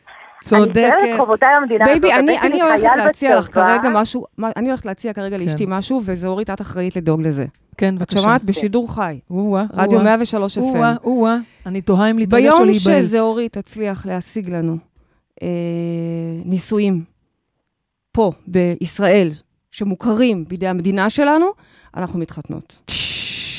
אני 0.51 0.61
משלמת 0.61 0.73
צודקת. 0.73 1.13
את 1.13 1.19
חובותיי 1.19 1.49
למדינה 1.61 1.85
הזאת. 1.85 2.01
baby, 2.01 2.19
אני 2.19 2.39
אני 2.39 2.61
הולכת 2.61 2.95
להציע 2.97 3.39
לך. 3.39 3.53
כרגע 3.53 3.89
משהו, 3.91 4.25
אני 4.39 4.67
הולכת 4.67 4.85
להציע 4.85 5.13
כרגע 5.13 5.37
לאשתי 5.37 5.65
משהו, 5.67 6.01
וזהורית, 6.05 6.49
את 6.49 6.61
אחראית 6.61 6.95
לדאוג 6.95 7.21
לזה. 7.21 7.45
כן, 7.77 7.93
את 7.93 7.99
בבקשה. 7.99 8.21
שומעת? 8.21 8.43
בשידור 8.43 8.95
חי. 8.95 9.19
או-אה, 9.29 9.63
רדיו 9.73 9.93
או-אה. 9.99 10.03
103 10.03 10.57
FM. 10.57 10.61
או-אה, 10.61 10.95
או-אה. 11.03 11.37
אני 11.65 11.81
תוהה 11.81 12.11
אם 12.11 12.19
להתרגש 12.19 12.45
או 12.45 12.57
ביום 12.57 12.65
להיבהל. 12.65 13.03
שזהורית 13.03 13.57
תצליח 13.57 14.05
להשיג 14.05 14.49
לנו 14.49 14.77
אה, 15.43 15.47
נישואים 16.45 17.03
פה, 18.11 18.31
בישראל, 18.47 19.31
שמוכרים 19.71 20.45
בידי 20.47 20.67
המדינה 20.67 21.09
שלנו, 21.09 21.45
אנחנו 21.97 22.19
מתחתנות. 22.19 22.75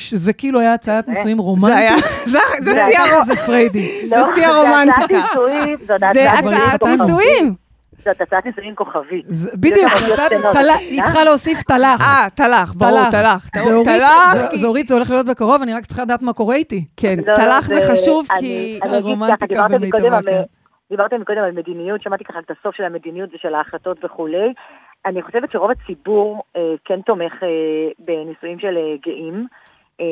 ששש, 0.04 0.14
זה 0.14 0.32
כאילו 0.32 0.60
היה 0.60 0.74
הצעת 0.74 1.08
נישואים 1.08 1.36
זה 1.60 1.76
היה, 1.76 1.90
רומנטית. 1.90 2.10
זה 2.32 2.38
זה 2.58 2.64
זה 2.64 2.74
שיא 2.74 2.98
היה- 3.00 3.14
הרו- 3.14 3.24
זה 3.24 3.36
פריידי. 3.36 4.08
זה 4.10 4.16
לא, 4.16 4.26
שיא 4.34 4.46
הרומנטיקה. 4.46 5.22
זאת 5.86 6.00
זה 6.12 6.32
הצעת. 6.32 6.82
נישואים. 6.86 7.54
זאת 8.04 8.20
הצעת 8.20 8.46
נישואים 8.46 8.74
כוכבית. 8.74 9.24
זה- 9.28 9.50
בדיוק, 9.54 9.90
זה. 10.16 10.74
היא 10.74 11.02
צריכה 11.04 11.24
להוסיף 11.24 11.62
תל"ח. 11.62 12.00
אה, 12.00 12.26
תל"ח, 12.34 12.72
ברור, 12.72 13.10
תל"ח. 13.10 13.48
זהורית, 13.64 13.88
תל"ח, 13.88 14.34
ז- 14.34 14.48
כי- 14.50 14.58
זהורית, 14.58 14.88
זה 14.88 14.94
הולך 14.94 15.10
להיות 15.10 15.26
בקרוב, 15.26 15.62
אני 15.62 15.74
רק 15.74 15.86
צריכה 15.86 16.02
לדעת 16.02 16.22
מה 16.22 16.32
קורה 16.32 16.54
איתי. 16.54 16.84
כן, 16.96 17.14
לא, 17.26 17.32
לא, 17.32 17.36
תל"ח 17.36 17.66
זה 17.68 17.80
חשוב, 17.92 18.26
כי... 18.38 18.78
הרומנטיקה 18.82 19.68
במיטבה, 19.68 20.20
כן. 20.22 20.42
דיברתם 20.90 21.20
מקודם 21.20 21.38
על 21.38 21.52
מדיניות, 21.52 22.02
שמעתי 22.02 22.24
ככה 22.24 22.38
את 22.38 22.50
הסוף 22.50 22.74
של 22.76 22.82
המדיניות 22.84 23.30
ושל 23.34 23.54
ההחלטות 23.54 24.04
וכולי. 24.04 24.52
אני 25.06 25.22
חושבת 25.22 25.50
שרוב 25.52 25.70
הציבור 25.70 26.42
אה, 26.56 26.60
כן 26.84 27.00
תומך 27.06 27.32
אה, 27.42 27.48
בנישואים 27.98 28.58
של 28.58 28.76
אה, 28.76 28.94
גאים. 29.06 29.46
אה, 30.00 30.06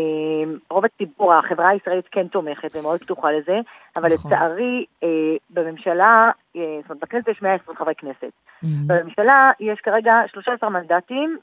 רוב 0.70 0.84
הציבור, 0.84 1.34
החברה 1.34 1.68
הישראלית 1.68 2.08
כן 2.10 2.28
תומכת 2.28 2.76
ומאוד 2.76 3.00
פתוחה 3.00 3.32
לזה, 3.32 3.60
אבל 3.96 4.14
נכון. 4.14 4.32
לצערי 4.32 4.84
אה, 5.02 5.08
בממשלה, 5.50 6.30
אה, 6.56 6.78
זאת 6.82 6.90
אומרת 6.90 7.02
בכנסת 7.02 7.28
יש 7.28 7.42
120 7.42 7.76
חברי 7.76 7.94
כנסת. 7.94 8.22
Mm-hmm. 8.22 8.66
בממשלה 8.86 9.50
יש 9.60 9.80
כרגע 9.80 10.14
13 10.26 10.70
מנדטים 10.70 11.38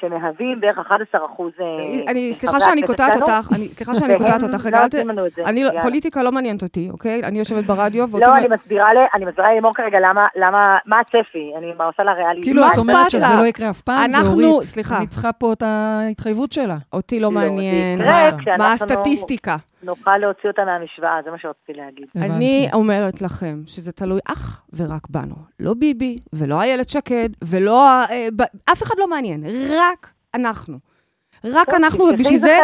שמהווים 0.00 0.60
בערך 0.60 0.78
11 0.78 1.20
אחוז... 1.26 1.52
אני, 2.08 2.32
סליחה 2.32 2.60
שאני 2.60 2.82
קוטעת 2.82 3.16
אותך, 3.16 3.48
אני, 3.54 3.68
סליחה 3.68 3.94
שאני 3.94 4.16
קוטעת 4.16 4.42
אותך, 4.42 4.66
רגע, 4.66 4.86
אל 5.46 5.64
לא- 5.64 5.82
פוליטיקה 5.82 6.22
לא 6.22 6.32
מעניינת 6.32 6.62
אותי, 6.62 6.88
אוקיי? 6.90 7.20
אני 7.24 7.38
יושבת 7.38 7.64
ברדיו, 7.64 8.08
ואותי... 8.10 8.24
לא, 8.26 8.36
אני 8.36 8.46
מסבירה 8.60 8.94
ל- 8.94 9.06
אני 9.14 9.24
מסבירה 9.24 9.52
ללימור 9.52 9.74
כרגע 9.74 9.98
למה, 10.00 10.26
למה, 10.36 10.78
מה 10.86 11.00
הצפי, 11.00 11.52
אני 11.58 11.72
עושה 11.86 12.02
לה 12.02 12.12
ריאליטי. 12.12 12.46
כאילו, 12.46 12.62
את 12.72 12.78
אומרת 12.78 13.10
שזה? 13.10 13.26
לא 13.40 13.46
יקרה 13.46 13.70
אף 13.70 13.80
פעם, 13.80 14.04
אנחנו- 14.04 14.24
זהורית. 14.40 14.62
סליחה. 14.62 14.96
אני 14.98 15.06
צריכה 15.06 15.32
פה 15.32 15.52
את 15.52 15.62
ההתחייבות 15.62 16.52
שלה. 16.52 16.76
אותי 16.92 17.20
לא 17.20 17.22
לא, 17.22 17.30
מעניין. 17.30 17.98
זה 17.98 18.04
מה 18.58 18.72
הסטטיסטיקה? 18.72 19.56
נוכל 19.82 20.18
להוציא 20.18 20.50
אותה 20.50 20.64
מהמשוואה, 20.64 21.18
זה 21.24 21.30
מה 21.30 21.38
שרציתי 21.38 21.72
להגיד. 21.72 22.06
אני 22.16 22.68
אומרת 22.72 23.22
לכם 23.22 23.62
שזה 23.66 23.92
תלוי 23.92 24.20
אך 24.28 24.62
ורק 24.72 25.08
בנו. 25.10 25.34
לא 25.60 25.74
ביבי, 25.74 26.16
ולא 26.32 26.60
איילת 26.62 26.88
שקד, 26.88 27.28
ולא... 27.44 27.86
אה, 28.10 28.28
ב- 28.36 28.70
אף 28.72 28.82
אחד 28.82 28.94
לא 28.98 29.08
מעניין, 29.08 29.44
רק 29.70 30.10
אנחנו. 30.34 30.78
רק 31.44 31.66
טוב, 31.66 31.74
אנחנו, 31.74 32.04
ובשביל 32.04 32.38
זה. 32.38 32.58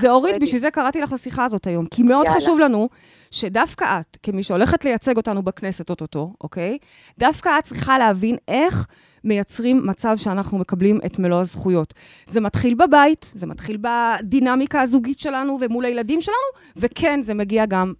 זה 0.00 0.10
אורית. 0.10 0.38
בשביל 0.40 0.60
זה 0.60 0.70
קראתי 0.70 1.00
לך 1.00 1.12
לשיחה 1.12 1.44
הזאת 1.44 1.66
היום. 1.66 1.86
כי 1.86 2.02
מאוד 2.02 2.26
יאללה. 2.26 2.40
חשוב 2.40 2.58
לנו 2.58 2.88
שדווקא 3.30 4.00
את, 4.00 4.18
כמי 4.22 4.42
שהולכת 4.42 4.84
לייצג 4.84 5.16
אותנו 5.16 5.42
בכנסת 5.42 5.90
אוטוטו, 5.90 6.34
אוקיי? 6.40 6.78
דווקא 7.18 7.58
את 7.58 7.64
צריכה 7.64 7.98
להבין 7.98 8.36
איך 8.48 8.86
מייצרים 9.24 9.86
מצב 9.86 10.16
שאנחנו 10.16 10.58
מקבלים 10.58 10.98
את 11.06 11.18
מלוא 11.18 11.40
הזכויות. 11.40 11.94
זה 12.26 12.40
מתחיל 12.40 12.74
בבית, 12.74 13.32
זה 13.34 13.46
מתחיל 13.46 13.78
בדינמיקה 13.80 14.80
הזוגית 14.80 15.20
שלנו 15.20 15.58
ומול 15.60 15.84
הילדים 15.84 16.20
שלנו, 16.20 16.36
וכן, 16.76 17.20
זה 17.22 17.34
מגיע 17.34 17.66
גם 17.66 17.92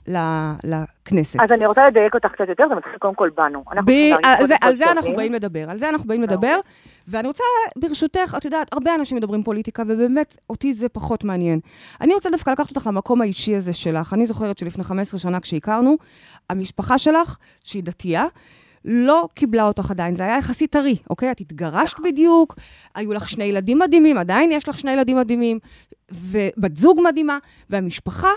לכנסת. 0.65 1.41
אז 1.41 1.53
אני 1.53 1.67
רוצה 1.67 1.89
לדייק 1.89 2.15
אותך 2.15 2.29
קצת 2.33 2.49
יותר, 2.49 2.65
זה 2.69 2.75
מתחיל 2.75 2.99
קודם 2.99 3.15
כל 3.15 3.31
בנו. 3.37 3.65
ב... 3.87 3.91
על 4.23 4.47
זה, 4.47 4.55
על 4.61 4.75
זה 4.77 4.91
אנחנו 4.91 5.17
באים 5.17 5.33
לדבר, 5.33 5.71
על 5.71 5.79
זה 5.79 5.89
אנחנו 5.89 6.09
באים 6.09 6.23
לדבר. 6.23 6.59
ואני 7.09 7.29
רוצה, 7.29 7.45
ברשותך, 7.77 8.35
את 8.39 8.45
יודעת, 8.45 8.73
הרבה 8.73 8.95
אנשים 8.95 9.17
מדברים 9.17 9.43
פוליטיקה, 9.43 9.83
ובאמת, 9.87 10.39
אותי 10.51 10.73
זה 10.73 10.89
פחות 10.89 11.25
מעניין. 11.25 11.61
אני 12.01 12.15
רוצה 12.15 12.31
דווקא 12.31 12.51
לקחת 12.51 12.71
אותך 12.77 12.87
למקום 12.87 13.21
האישי 13.21 13.57
הזה 13.57 13.73
שלך. 13.73 14.15
אני 14.15 14.27
זוכרת 14.27 14.59
שלפני 14.59 14.85
15 14.85 15.21
שנה 15.21 15.41
כשהכרנו, 15.41 15.97
המשפחה 16.51 16.99
שלך, 16.99 17.37
שהיא 17.65 17.83
דתייה, 17.83 18.27
לא 18.85 19.29
קיבלה 19.35 19.63
אותך 19.63 19.91
עדיין, 19.91 20.15
זה 20.15 20.23
היה 20.23 20.39
יחסית 20.39 20.73
טרי, 20.73 20.97
אוקיי? 21.11 21.31
את 21.31 21.41
התגרשת 21.41 22.01
בדיוק, 22.01 22.55
היו 22.95 23.13
לך 23.13 23.29
שני 23.29 23.45
ילדים 23.45 23.79
מדהימים, 23.79 24.19
עדיין 24.19 24.53
יש 24.53 24.69
לך 24.69 24.79
שני 24.79 24.93
ילדים 24.93 25.17
מדהימים, 25.17 25.59
ובת 26.11 26.77
זוג 26.77 27.01
מדהימה, 27.05 27.39
והמשפחה, 27.71 28.31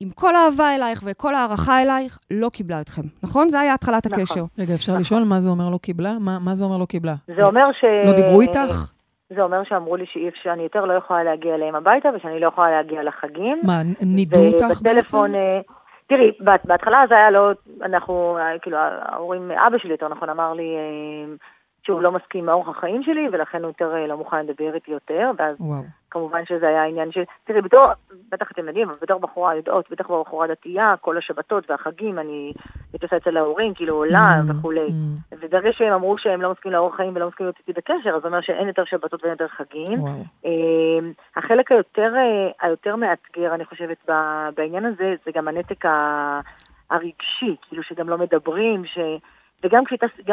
עם 0.00 0.10
כל 0.10 0.34
האהבה 0.34 0.74
אלייך 0.74 1.02
וכל 1.06 1.34
הערכה 1.34 1.82
אלייך, 1.82 2.18
לא 2.30 2.48
קיבלה 2.48 2.80
אתכם, 2.80 3.02
נכון? 3.22 3.48
זה 3.48 3.60
היה 3.60 3.74
התחלת 3.74 4.06
נכון. 4.06 4.20
הקשר. 4.20 4.44
רגע, 4.58 4.74
אפשר 4.74 4.92
נכון. 4.92 5.00
לשאול 5.00 5.22
מה 5.22 5.40
זה 5.40 5.50
אומר 5.50 5.70
לא 5.70 5.78
קיבלה? 5.78 6.18
מה 6.20 6.38
מה 6.38 6.54
זה 6.54 6.64
אומר 6.64 6.78
לא 6.78 6.84
קיבלה? 6.84 7.14
זה 7.36 7.44
אומר 7.44 7.72
ש... 7.72 7.84
לא 8.06 8.12
דיברו 8.12 8.40
איתך? 8.40 8.90
זה 9.36 9.42
אומר 9.42 9.62
שאמרו 9.68 9.96
לי 9.96 10.04
שאי 10.12 10.28
אפשר, 10.28 10.40
שאני 10.42 10.62
יותר 10.62 10.84
לא 10.84 10.92
יכולה 10.92 11.24
להגיע 11.24 11.54
אליהם 11.54 11.74
הביתה, 11.74 12.08
ושאני 12.16 12.40
לא 12.40 12.48
יכולה 12.48 12.70
להגיע 12.70 13.02
לחגים. 13.02 13.60
מה, 13.62 13.82
נידו 14.00 14.40
אותך 14.46 14.66
בעצם? 14.66 14.80
ובטלפון, 14.80 15.34
אה, 15.34 15.60
תראי, 16.10 16.30
בהתחלה 16.64 17.04
זה 17.08 17.14
היה 17.14 17.30
לא, 17.30 17.50
אנחנו, 17.82 18.38
כאילו, 18.62 18.76
ההורים, 18.78 19.50
אבא 19.50 19.78
שלי 19.78 19.90
יותר 19.90 20.08
נכון 20.08 20.28
אמר 20.30 20.52
לי 20.52 20.76
אה, 20.76 21.34
שהוא 21.82 22.02
לא 22.02 22.12
מסכים 22.12 22.44
עם 22.44 22.48
אורח 22.48 22.68
החיים 22.68 23.02
שלי, 23.02 23.28
ולכן 23.32 23.58
הוא 23.62 23.70
יותר 23.70 23.94
אה, 23.94 24.06
לא 24.06 24.16
מוכן 24.16 24.46
לדבר 24.46 24.74
איתי 24.74 24.90
יותר, 24.90 25.30
ואז 25.38 25.52
וואו. 25.60 25.82
כמובן 26.10 26.44
שזה 26.46 26.68
היה 26.68 26.84
עניין 26.84 27.12
של, 27.12 27.22
תראי, 27.44 27.60
בתור, 27.60 27.86
בטח 28.32 28.50
אתם 28.52 28.68
יודעים, 28.68 28.88
אבל 28.88 28.98
בתור 29.02 29.20
בחורה 29.20 29.56
יודעות, 29.56 29.90
בטח 29.90 30.10
בחורה 30.10 30.46
דתייה, 30.46 30.94
כל 31.00 31.18
השבתות 31.18 31.70
והחגים, 31.70 32.18
אני 32.18 32.52
מתעסקת 32.94 33.12
אצל 33.12 33.36
ההורים, 33.36 33.74
כאילו 33.74 33.94
עולה 33.94 34.40
Mm, 34.40 34.52
וכולי. 34.52 34.88
mm, 34.88 35.36
וברגע 35.40 35.72
שהם 35.72 35.92
אמרו 35.92 36.18
שהם 36.18 36.42
לא 36.42 36.52
מסכימים 36.52 36.76
לאורח 36.76 36.96
חיים 36.96 37.16
ולא 37.16 37.28
מסכימים 37.28 37.46
להיות 37.46 37.58
איתי 37.58 37.72
בקשר, 37.72 38.10
אז 38.16 38.22
זה 38.22 38.28
אומר 38.28 38.40
שאין 38.40 38.68
יותר 38.68 38.84
שבתות 38.84 39.22
ואין 39.22 39.32
יותר 39.32 39.48
חגים. 39.48 40.00
וואו. 40.00 40.24
אמ, 40.44 41.12
החלק 41.36 41.72
היותר, 41.72 42.12
אה, 42.16 42.50
היותר 42.68 42.96
מאתגר, 42.96 43.54
אני 43.54 43.64
חושבת, 43.64 44.10
בעניין 44.56 44.84
הזה, 44.84 45.14
זה 45.24 45.30
גם 45.34 45.48
הנתק 45.48 45.84
הרגשי, 46.90 47.56
כאילו 47.68 47.82
שגם 47.82 48.08
לא 48.08 48.18
מדברים, 48.18 48.84
ש... 48.84 48.98
וגם 49.64 49.84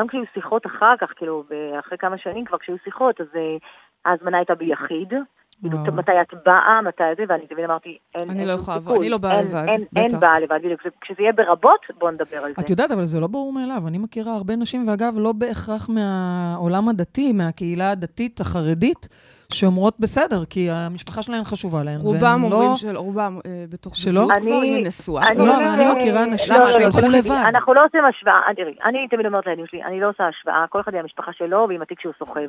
כשהיו 0.08 0.24
שיחות 0.34 0.66
אחר 0.66 0.94
כך, 1.00 1.14
כאילו, 1.16 1.44
אחרי 1.80 1.98
כמה 1.98 2.18
שנים 2.18 2.46
כבר 2.46 2.58
כשהיו 2.58 2.76
שיחות, 2.84 3.22
אז 3.22 3.28
אה, 3.36 3.58
ההזמנה 4.06 4.38
הייתה 4.38 4.56
ביחיד. 4.56 5.14
כאילו. 5.62 5.78
מתי 5.94 6.12
את 6.22 6.34
באה, 6.46 6.82
מתי 6.82 7.04
זה, 7.18 7.24
ואני 7.30 7.48
תמיד 7.48 7.66
אמרתי, 7.66 7.98
אין, 8.16 8.30
אני 8.30 8.46
לא 8.46 8.52
יכולה 8.52 8.78
לבוא. 8.78 8.98
אני 8.98 9.10
לא 9.10 9.18
באה 9.18 9.42
לבד, 9.42 9.66
אין, 9.68 9.84
אין 9.96 10.08
בטח. 10.08 10.20
באה 10.20 10.40
לבד, 10.40 10.58
בדיוק. 10.64 10.82
כשזה 11.02 11.22
יהיה 11.22 11.34
ברבות, 11.34 11.80
בואו 12.00 12.12
נדבר 12.12 12.38
על 12.38 12.54
זה. 12.56 12.62
את 12.62 12.70
יודעת, 12.70 12.92
אבל 12.92 13.06
זה 13.06 13.20
לא 13.20 13.28
ברור 13.28 13.54
מאליו. 13.54 13.88
אני 13.88 13.98
מכירה 13.98 14.34
הרבה 14.34 14.56
נשים, 14.56 14.88
ואגב, 14.88 15.14
לא 15.18 15.32
בהכרח 15.32 15.90
מהעולם 15.90 16.90
הדתי, 16.90 17.32
מהקהילה 17.32 17.92
הדתית 17.92 18.40
החרדית, 18.40 19.08
שאומרות 19.54 20.00
בסדר, 20.00 20.46
כי 20.46 20.70
המשפחה 20.72 21.22
שלהן 21.22 21.44
חשובה 21.44 21.84
להן. 21.84 22.00
רובם 22.02 22.22
והן 22.24 22.44
אומרים 22.44 22.70
לא... 22.70 22.76
של, 22.76 22.98
רובם 22.98 23.40
אה, 23.46 23.66
בתוך 23.70 23.96
שלא? 23.96 24.28
כבר, 24.42 24.62
היא 24.62 24.86
נשואה. 24.88 25.28
אני- 25.28 25.38
לא. 25.38 25.56
אבל 25.56 25.64
אני 25.64 25.86
מכירה 25.96 26.26
נשים 26.26 26.56
למה? 26.56 26.68
שהלכו 26.68 27.00
לבד. 27.18 27.32
אנחנו 27.32 27.74
לא 27.74 27.86
עושים 27.86 28.06
השוואה, 28.06 28.42
אה, 28.50 28.54
תראי, 28.56 28.76
אני 28.86 29.08
תמיד 29.08 29.26
אומרת 29.26 29.46
לילדים 29.46 29.66
שלי, 29.68 29.84
אני 29.84 30.00
לא 30.02 30.10
עושה 30.10 30.28
השוואה, 30.28 30.66
כל 30.70 30.82
אחד 30.82 30.94
עם 30.94 31.00
המשפחה 31.00 31.32
שלו 31.34 31.66
ועם 31.70 31.82
התיק 31.82 32.02
שהוא 32.02 32.14
סוחב. 32.20 32.40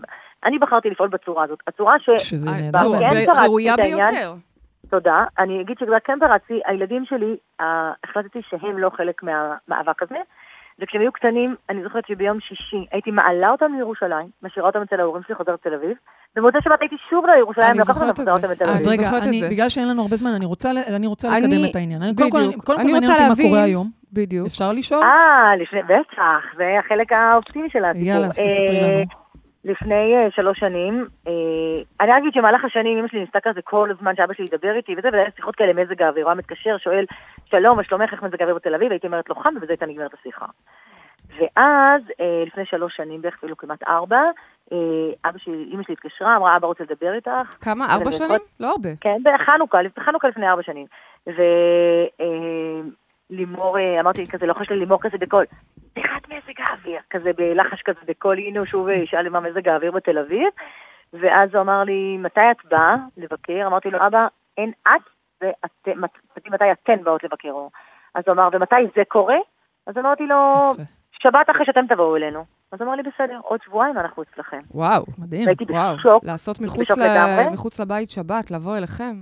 אני 0.44 0.58
בחרתי 0.58 0.90
לפעול 0.90 1.08
בצורה 1.08 1.44
הזאת. 1.44 1.58
הצורה 1.66 1.94
ש... 1.98 2.10
שזה 2.28 2.50
אה, 2.50 2.54
נהדר. 2.60 2.78
ראויה. 3.44 3.76
ביותר. 3.76 4.34
תודה. 4.90 5.24
אני 5.38 5.60
אגיד 5.60 5.76
שכבר 5.80 5.96
כן 6.04 6.18
פרצתי, 6.20 6.60
הילדים 6.66 7.04
שלי, 7.08 7.36
אה, 7.60 7.92
החלטתי 8.04 8.38
שהם 8.50 8.78
לא 8.78 8.90
חלק 8.96 9.22
מהמאבק 9.22 10.02
הזה, 10.02 10.16
וכשהם 10.80 11.00
היו 11.00 11.12
קטנים, 11.12 11.54
אני 11.70 11.82
זוכרת 11.82 12.04
שביום 12.06 12.40
שישי 12.40 12.86
הייתי 12.92 13.10
מעלה 13.10 13.50
אותם 13.50 13.72
לירושלים, 13.76 14.28
משאירה 14.42 14.68
אותם 14.68 14.82
אצל 14.82 15.00
ההורים 15.00 15.22
שלי, 15.26 15.34
חוזרת 15.36 15.54
לתל 15.66 15.74
אביב, 15.74 15.96
במוצאי 16.36 16.60
שבת 16.64 16.80
הייתי 16.80 16.96
שוב 17.10 17.24
לירושלים, 17.26 17.70
אני 17.70 17.78
לקחת 17.78 17.88
אותם 17.96 18.06
זוכרת 18.06 18.20
את 18.20 18.24
זה. 18.24 18.32
אותם 18.32 18.50
לתל 18.50 18.64
אני 18.64 18.74
אז. 18.74 18.88
רגע. 18.88 19.10
בגלל 19.50 19.68
שאין 19.68 19.88
לנו 19.88 20.02
הרבה 20.02 20.16
זמן, 20.16 20.30
אני 20.30 20.44
רוצה, 20.46 20.72
ל- 20.72 20.78
אני 20.96 21.06
רוצה 21.06 21.28
אני- 21.36 21.46
לקדם 21.46 21.70
את 21.70 21.76
העניין. 21.76 22.02
אני, 22.02 22.14
קודם 22.14 22.30
כל, 22.30 22.38
קודם 22.38 22.78
כל 22.78 22.84
מעניין 22.84 22.96
רוצה 22.96 23.28
אותי 23.28 23.42
מה 23.42 23.48
קורה 23.48 23.62
היום. 23.62 23.90
בדיוק. 24.12 24.46
אפשר 24.46 24.72
לשאול? 24.72 25.02
אה, 25.02 25.52
בטח, 25.88 26.56
זה 26.56 26.64
החלק 26.84 27.12
האופטימי 27.12 27.70
של 27.70 27.84
הסיפור. 27.84 28.08
יאללה, 28.08 28.26
אז 28.26 28.30
תספרי 28.32 28.78
אה, 28.80 28.88
לנו. 28.88 29.04
לפני 29.64 30.16
אה, 30.16 30.30
שלוש 30.30 30.58
שנים, 30.58 31.06
אה, 31.26 31.32
אני 32.00 32.18
אגיד 32.18 32.32
שבמהלך 32.34 32.64
השנים 32.64 32.98
אמא 32.98 33.08
שלי 33.08 33.20
ניסתה 33.20 33.40
כזה 33.40 33.62
כל 33.62 33.90
הזמן 33.90 34.16
שאבא 34.16 34.34
שלי 34.34 34.44
ידבר 34.44 34.76
איתי 34.76 34.92
וזה, 34.92 35.08
וזה 35.08 35.16
היה 35.16 35.30
שיחות 35.36 35.56
כאלה 35.56 35.72
מזג 35.72 36.02
האוויר, 36.02 36.24
הוא 36.24 36.30
היה 36.30 36.38
מתקשר, 36.38 36.78
שואל, 36.78 37.04
שלום, 37.50 37.76
מה 37.76 37.84
שלומך, 37.84 38.12
איך 38.12 38.22
מזג 38.22 38.40
האוויר 38.40 38.54
בתל 38.54 38.74
אביב? 38.74 38.90
הייתי 38.90 39.06
אומרת 39.06 39.28
לו 39.28 39.34
חם, 39.34 39.54
ובזה 39.56 39.72
הייתה 39.72 39.86
נגמרת 39.86 40.14
השיחה. 40.20 40.46
ואז, 41.38 42.02
אה, 42.20 42.42
לפני 42.46 42.66
שלוש 42.66 42.96
שנים, 42.96 43.22
בערך 43.22 43.34
אפילו 43.38 43.56
כמעט 43.56 43.82
ארבע, 43.82 44.22
אה, 44.72 44.78
אבא 45.24 45.38
שלי, 45.38 45.70
אמא 45.72 45.82
שלי 45.82 45.94
התקשרה, 45.94 46.36
אמרה, 46.36 46.56
אבא 46.56 46.66
רוצה 46.66 46.84
לדבר 46.84 47.14
איתך. 47.14 47.56
כמה? 47.60 47.86
ארבע 47.94 48.12
שנים? 48.12 48.40
לא 48.60 48.70
הרבה. 48.70 48.88
כן, 49.00 49.16
בחנוכה, 49.22 49.78
בחנוכה 49.96 50.28
לפני 50.28 50.48
ארבע 50.48 50.62
שנים. 50.62 50.86
ולימור, 53.30 53.76
אמרתי 54.00 54.26
כזה, 54.26 54.46
לוחש 54.46 54.70
ללימור 54.70 54.98
כזה 55.02 55.18
בקול, 55.18 55.44
פתיחת 55.90 56.28
מזג 56.28 56.60
האוויר, 56.60 57.00
כזה 57.10 57.30
בלחש 57.36 57.82
כזה 57.82 57.98
בקול, 58.06 58.38
הנה 58.38 58.58
הוא 58.58 58.66
שוב 58.66 58.88
ישאל 58.88 59.28
מה 59.28 59.40
מזג 59.40 59.68
האוויר 59.68 59.90
בתל 59.90 60.18
אביב. 60.18 60.48
ואז 61.12 61.54
הוא 61.54 61.60
אמר 61.60 61.84
לי, 61.84 62.16
מתי 62.18 62.40
את 62.50 62.70
באה 62.70 62.94
לבקר? 63.16 63.66
אמרתי 63.66 63.90
לו, 63.90 64.06
אבא, 64.06 64.26
אין 64.58 64.72
את 64.82 65.02
ואתם, 65.42 66.00
מת- 66.00 66.46
מתי 66.50 66.64
אתן 66.72 67.04
באות 67.04 67.24
לבקר. 67.24 67.48
אז 68.14 68.24
הוא 68.26 68.32
אמר, 68.34 68.48
ומתי 68.52 68.76
זה 68.96 69.02
קורה? 69.08 69.36
אז 69.86 69.96
אמרתי 69.98 70.26
לו. 70.26 70.74
שבת 71.22 71.50
אחרי 71.50 71.66
שאתם 71.66 71.86
תבואו 71.88 72.16
אלינו. 72.16 72.44
אז 72.72 72.82
אמר 72.82 72.94
לי, 72.94 73.02
בסדר, 73.02 73.40
עוד 73.42 73.60
שבועיים 73.64 73.98
אנחנו 73.98 74.22
אצלכם. 74.22 74.60
וואו. 74.70 75.04
מדהים. 75.18 75.48
וואו, 75.70 75.96
בשוק, 75.96 76.24
לעשות 76.24 76.60
ל... 76.60 76.64
מחוץ 77.52 77.80
לבית 77.80 78.10
שבת, 78.10 78.50
לבוא 78.50 78.76
אליכם. 78.76 79.14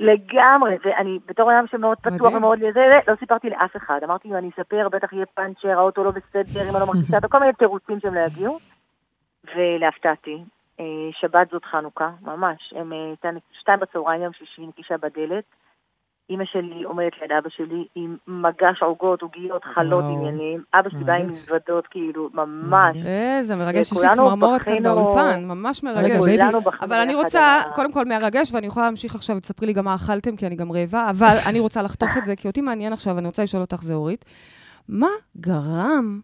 לגמרי, 0.00 0.76
ואני 0.84 1.18
בתור 1.26 1.52
אדם 1.52 1.64
שמאוד 1.70 1.98
פתוח. 1.98 2.32
ומאוד 2.32 2.58
לזה, 2.58 2.80
לא 3.08 3.14
סיפרתי 3.18 3.50
לאף 3.50 3.76
אחד. 3.76 4.00
אמרתי, 4.04 4.28
אם 4.28 4.36
אני 4.36 4.48
אספר, 4.48 4.88
בטח 4.88 5.12
יהיה 5.12 5.26
פאנצ'ר, 5.26 5.78
האוטו 5.78 6.04
לא 6.04 6.10
בסדר, 6.10 6.62
אם 6.70 6.76
אני 6.76 6.80
לא 6.80 6.86
מרגישה 6.94 7.16
אותו, 7.16 7.28
כל 7.28 7.38
מיני 7.38 7.52
תירוצים 7.52 8.00
שהם 8.00 8.14
לא 8.14 8.20
יגיעו. 8.20 8.58
ולהפתעתי, 9.54 10.42
אה, 10.80 10.84
שבת 11.12 11.50
זאת 11.50 11.64
חנוכה, 11.64 12.10
ממש. 12.22 12.72
הם, 12.76 12.92
אה, 12.92 13.30
שתיים 13.60 13.80
בצהריים, 13.80 14.22
יום 14.22 14.32
שישי, 14.32 14.66
נקישה 14.66 14.96
בדלת. 14.96 15.44
אימא 16.30 16.44
שלי 16.44 16.82
עומדת 16.82 17.12
ליד 17.20 17.32
אבא 17.32 17.48
שלי 17.48 17.84
עם 17.94 18.16
מגש 18.26 18.82
עוגות, 18.82 19.22
עוגיות, 19.22 19.64
חלות, 19.74 20.04
וואו. 20.04 20.16
עניינים. 20.16 20.62
אבא 20.74 20.90
שלי 20.90 21.04
בא 21.04 21.12
עם 21.12 21.26
מרגש. 21.26 21.36
מזוודות, 21.38 21.86
כאילו, 21.86 22.28
ממש. 22.34 22.96
מרגש. 22.96 23.06
איזה 23.06 23.56
מרגש, 23.56 23.92
יש 23.92 23.98
לי 23.98 24.08
צמרמורת 24.14 24.62
כאן 24.62 24.82
באולפן, 24.82 25.44
ממש 25.44 25.84
רגע, 25.84 26.18
מרגש. 26.18 26.18
בכינו 26.18 26.60
אבל 26.80 27.00
אני 27.00 27.14
רוצה, 27.14 27.62
קודם 27.74 27.92
כל 27.92 28.04
מהרגש, 28.04 28.52
ואני 28.52 28.66
יכולה 28.66 28.86
להמשיך 28.86 29.14
עכשיו 29.14 29.36
ותספרי 29.36 29.66
לי 29.66 29.72
גם 29.72 29.84
מה 29.84 29.94
אכלתם, 29.94 30.36
כי 30.36 30.46
אני 30.46 30.56
גם 30.56 30.72
רעבה, 30.72 31.10
אבל 31.10 31.36
אני 31.46 31.60
רוצה 31.60 31.82
לחתוך 31.82 32.16
את 32.18 32.26
זה, 32.26 32.36
כי 32.36 32.48
אותי 32.48 32.60
מעניין 32.60 32.92
עכשיו, 32.92 33.18
אני 33.18 33.26
רוצה 33.26 33.42
לשאול 33.42 33.62
אותך, 33.62 33.82
זהורית, 33.82 34.24
מה 34.88 35.08
גרם 35.36 36.20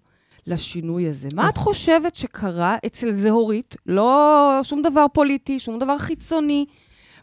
לשינוי 0.46 1.08
הזה? 1.08 1.28
מה 1.34 1.48
את 1.48 1.56
חושבת 1.56 2.14
שקרה 2.14 2.76
אצל 2.86 3.10
זהורית? 3.10 3.76
לא 3.86 4.60
שום 4.62 4.82
דבר 4.82 5.06
פוליטי, 5.12 5.58
שום 5.58 5.78
דבר 5.78 5.98
חיצוני. 5.98 6.66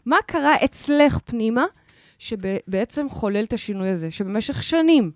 מה 0.06 0.16
קרה 0.26 0.54
אצלך 0.64 1.18
פנימה, 1.24 1.64
שבעצם 2.18 3.08
חולל 3.08 3.44
את 3.44 3.52
השינוי 3.52 3.88
הזה? 3.88 4.10
שבמשך 4.10 4.62
שנים 4.62 5.10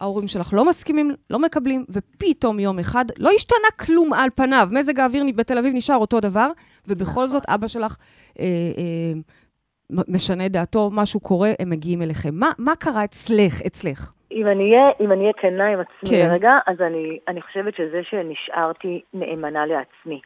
ההורים 0.00 0.28
שלך 0.28 0.54
לא 0.54 0.64
מסכימים, 0.68 1.10
לא 1.30 1.38
מקבלים, 1.38 1.84
ופתאום 1.88 2.58
יום 2.58 2.78
אחד 2.78 3.04
לא 3.18 3.30
השתנה 3.36 3.86
כלום 3.86 4.12
על 4.12 4.28
פניו. 4.34 4.68
מזג 4.72 5.00
האוויר 5.00 5.24
בתל 5.36 5.58
אביב 5.58 5.74
נשאר 5.74 5.96
אותו 5.96 6.20
דבר, 6.20 6.50
ובכל 6.88 7.26
זאת 7.26 7.42
אבא 7.48 7.66
שלך 7.66 7.96
אה, 8.40 8.44
אה, 8.78 9.20
משנה 10.08 10.48
דעתו, 10.48 10.90
משהו 10.92 11.20
קורה, 11.20 11.50
הם 11.58 11.70
מגיעים 11.70 12.02
אליכם. 12.02 12.30
מה, 12.32 12.50
מה 12.58 12.76
קרה 12.76 13.04
אצלך, 13.04 13.62
אצלך? 13.66 14.12
אם 14.32 14.46
אני 14.46 14.70
אהיה, 14.70 14.90
אם 15.00 15.12
אני 15.12 15.20
אהיה 15.20 15.32
כנה 15.32 15.66
עם 15.66 15.80
עצמי 15.80 16.10
כן. 16.10 16.28
רגע, 16.30 16.50
אז 16.66 16.80
אני, 16.80 17.18
אני 17.28 17.42
חושבת 17.42 17.76
שזה 17.76 18.00
שנשארתי 18.10 19.00
נאמנה 19.14 19.66
לעצמי. 19.66 20.20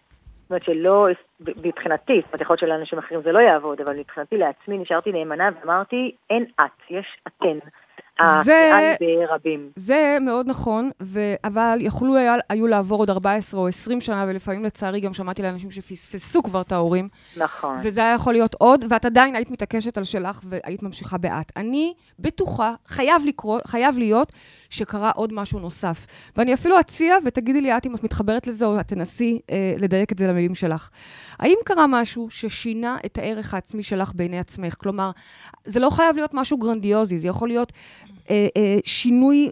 זאת 0.49 0.51
אומרת 0.51 0.65
שלא, 0.65 1.07
מבחינתי, 1.41 2.13
זאת 2.17 2.27
אומרת, 2.27 2.41
יכול 2.41 2.55
להיות 2.55 2.61
שלאנשים 2.61 2.99
אחרים 2.99 3.21
זה 3.25 3.33
לא 3.33 3.39
יעבוד, 3.39 3.81
אבל 3.81 3.97
מבחינתי 3.99 4.37
לעצמי 4.37 4.79
נשארתי 4.79 5.13
נאמנה 5.13 5.49
ואמרתי, 5.61 6.13
אין 6.31 6.45
את, 6.61 6.91
יש 6.91 7.07
אתן. 7.29 7.59
זה- 8.43 8.95
ברבים. 9.01 9.71
זה 9.77 10.19
מאוד 10.21 10.47
נכון, 10.49 10.91
ו... 11.03 11.21
אבל 11.45 11.79
יכלו 11.81 12.17
היה, 12.17 12.35
היו 12.49 12.67
לעבור 12.67 12.99
עוד 12.99 13.11
14 13.11 13.61
או 13.61 13.69
20 13.69 14.01
שנה, 14.01 14.25
ולפעמים 14.29 14.65
לצערי 14.65 15.01
גם 15.01 15.13
שמעתי 15.13 15.43
לאנשים 15.43 15.71
שפספסו 15.71 16.43
כבר 16.43 16.61
את 16.61 16.73
ההורים, 16.73 17.09
נכון. 17.37 17.77
וזה 17.83 18.01
היה 18.01 18.15
יכול 18.15 18.33
להיות 18.33 18.55
עוד, 18.55 18.85
ואת 18.91 19.05
עדיין 19.05 19.35
היית 19.35 19.51
מתעקשת 19.51 19.99
על 19.99 20.05
שלך 20.05 20.41
והיית 20.45 20.83
ממשיכה 20.83 21.19
באת. 21.19 21.53
אני 21.57 21.95
בטוחה, 22.19 22.75
חייב 22.87 23.23
לקרות, 23.27 23.67
חייב 23.67 23.99
להיות, 23.99 24.33
שקרה 24.69 25.11
עוד 25.11 25.33
משהו 25.33 25.59
נוסף. 25.59 26.07
ואני 26.37 26.55
אפילו 26.55 26.81
אציע, 26.81 27.17
ותגידי 27.25 27.61
לי 27.61 27.77
את 27.77 27.87
אם 27.87 27.95
את 27.95 28.05
מתחברת 28.05 28.47
לזה, 28.47 28.67
או 28.67 28.81
את 28.81 28.89
תנסי 28.89 29.41
אה, 29.51 29.75
לדייק 29.79 30.13
את 30.13 30.19
זה 30.19 30.27
למילים 30.27 30.55
שלך. 30.55 30.91
האם 31.39 31.57
קרה 31.65 31.87
משהו 31.87 32.31
ששינה 32.31 32.97
את 33.07 33.19
הערך 33.19 33.55
העצמי 33.55 33.83
שלך 33.83 34.13
בעיני 34.15 34.39
עצמך? 34.39 34.75
כלומר, 34.79 35.11
זה 35.65 35.81
לא 35.81 35.91
חייב 35.91 36.17
להיות 36.17 36.35
משהו 36.35 36.59
גרנדיוזי, 36.59 37.19
זה 37.19 37.29
יכול 37.29 37.49
להיות 37.49 37.73
אה, 38.31 38.47
אה, 38.57 38.79
שינוי 38.85 39.49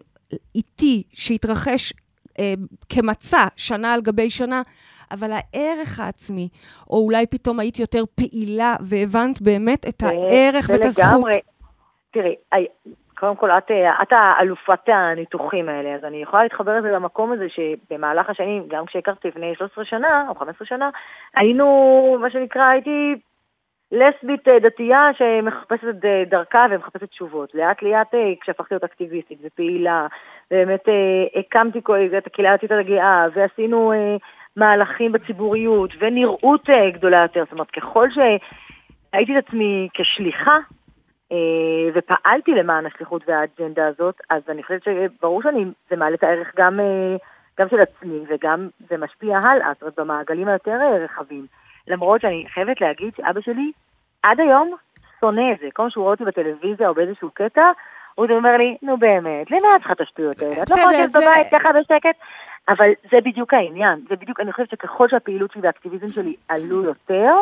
איטי 0.54 1.02
שהתרחש 1.12 1.92
אה, 2.38 2.54
כמצע 2.88 3.46
שנה 3.56 3.94
על 3.94 4.00
גבי 4.00 4.30
שנה, 4.30 4.62
אבל 5.10 5.30
הערך 5.32 6.00
העצמי, 6.00 6.48
או 6.90 6.98
אולי 6.98 7.26
פתאום 7.26 7.60
היית 7.60 7.78
יותר 7.78 8.04
פעילה 8.14 8.76
והבנת 8.80 9.42
באמת 9.42 9.88
את 9.88 10.02
הערך 10.02 10.70
ואת 10.72 10.84
הזכות. 10.84 11.24
תראי, 12.12 12.34
קודם 13.18 13.36
כל, 13.36 13.50
את, 13.50 13.70
את 14.02 14.12
האלופת 14.12 14.88
הניתוחים 14.88 15.68
האלה, 15.68 15.94
אז 15.94 16.04
אני 16.04 16.22
יכולה 16.22 16.42
להתחבר 16.42 16.78
לזה 16.78 16.90
למקום 16.90 17.32
הזה 17.32 17.46
שבמהלך 17.48 18.30
השנים, 18.30 18.64
גם 18.68 18.86
כשהכרתי 18.86 19.28
לפני 19.28 19.54
13 19.54 19.84
שנה 19.84 20.24
או 20.28 20.34
15 20.34 20.66
שנה, 20.66 20.90
היינו, 21.34 22.16
מה 22.20 22.30
שנקרא, 22.30 22.62
הייתי 22.62 23.14
לסבית 23.92 24.48
אה, 24.48 24.58
דתייה 24.58 25.10
שמחפשת 25.18 25.84
את 25.88 26.04
אה, 26.04 26.22
דרכה 26.26 26.66
ומחפשת 26.70 27.10
תשובות. 27.10 27.54
לאט 27.54 27.82
לאט, 27.82 28.14
אה, 28.14 28.32
כשהפכתי 28.40 28.74
להיות 28.74 28.84
אקטיביסטית 28.84 29.38
ופעילה, 29.42 30.06
באמת 30.50 30.84
הקמתי 31.36 31.78
את 32.18 32.26
הקהילה 32.26 32.52
הדתית 32.52 32.70
הגאה, 32.70 33.26
ועשינו 33.34 33.92
מהלכים 34.56 35.12
בציבוריות 35.12 35.90
ונראות 35.98 36.68
גדולה 36.92 37.22
יותר. 37.22 37.44
זאת 37.44 37.52
אומרת, 37.52 37.70
ככל 37.70 38.08
שהייתי 38.10 39.38
את 39.38 39.44
עצמי 39.46 39.88
כשליחה, 39.94 40.56
ופעלתי 41.94 42.50
למען 42.50 42.86
השליחות 42.86 43.22
והאג'נדה 43.28 43.86
הזאת, 43.86 44.20
אז 44.30 44.42
אני 44.48 44.62
חושבת 44.62 44.84
שברור 44.84 45.42
שזה 45.42 45.96
מעלה 45.96 46.14
את 46.14 46.22
הערך 46.22 46.52
גם, 46.56 46.80
גם 47.60 47.68
של 47.68 47.80
עצמי 47.80 48.20
וגם 48.28 48.68
זה 48.90 48.96
משפיע 48.96 49.38
הלאה, 49.38 49.72
זאת 49.72 49.82
אומרת, 49.82 49.98
במעגלים 49.98 50.48
היותר 50.48 50.78
רחבים. 51.04 51.46
למרות 51.88 52.20
שאני 52.20 52.44
חייבת 52.54 52.80
להגיד 52.80 53.14
שאבא 53.16 53.40
שלי 53.40 53.72
עד 54.22 54.40
היום 54.40 54.74
שונא 55.20 55.52
את 55.52 55.58
זה. 55.60 55.66
כל 55.72 55.82
מה 55.82 55.90
שהוא 55.90 56.02
רואה 56.02 56.14
אותי 56.14 56.24
בטלוויזיה 56.24 56.88
או 56.88 56.94
באיזשהו 56.94 57.30
קטע, 57.34 57.70
הוא 58.14 58.26
אומר 58.30 58.56
לי, 58.56 58.76
נו 58.82 58.96
באמת, 58.96 59.50
למה 59.50 59.76
את 59.76 59.80
צריכה 59.80 59.92
את 59.92 60.00
השטויות 60.00 60.42
האלה? 60.42 60.62
את 60.62 60.70
לא 60.70 60.76
יכולה 60.76 61.04
לשבת 61.04 61.22
בבית 61.22 61.46
ככה 61.50 61.72
בשקט? 61.72 62.16
אבל 62.68 62.90
זה 63.10 63.18
בדיוק 63.24 63.54
העניין. 63.54 64.00
זה 64.08 64.16
בדיוק, 64.16 64.40
אני 64.40 64.52
חושבת 64.52 64.70
שככל 64.70 65.08
שהפעילות 65.08 65.52
שלי 65.52 65.62
והאקטיביזם 65.62 66.08
שלי 66.08 66.36
עלו 66.48 66.84
יותר, 66.84 67.32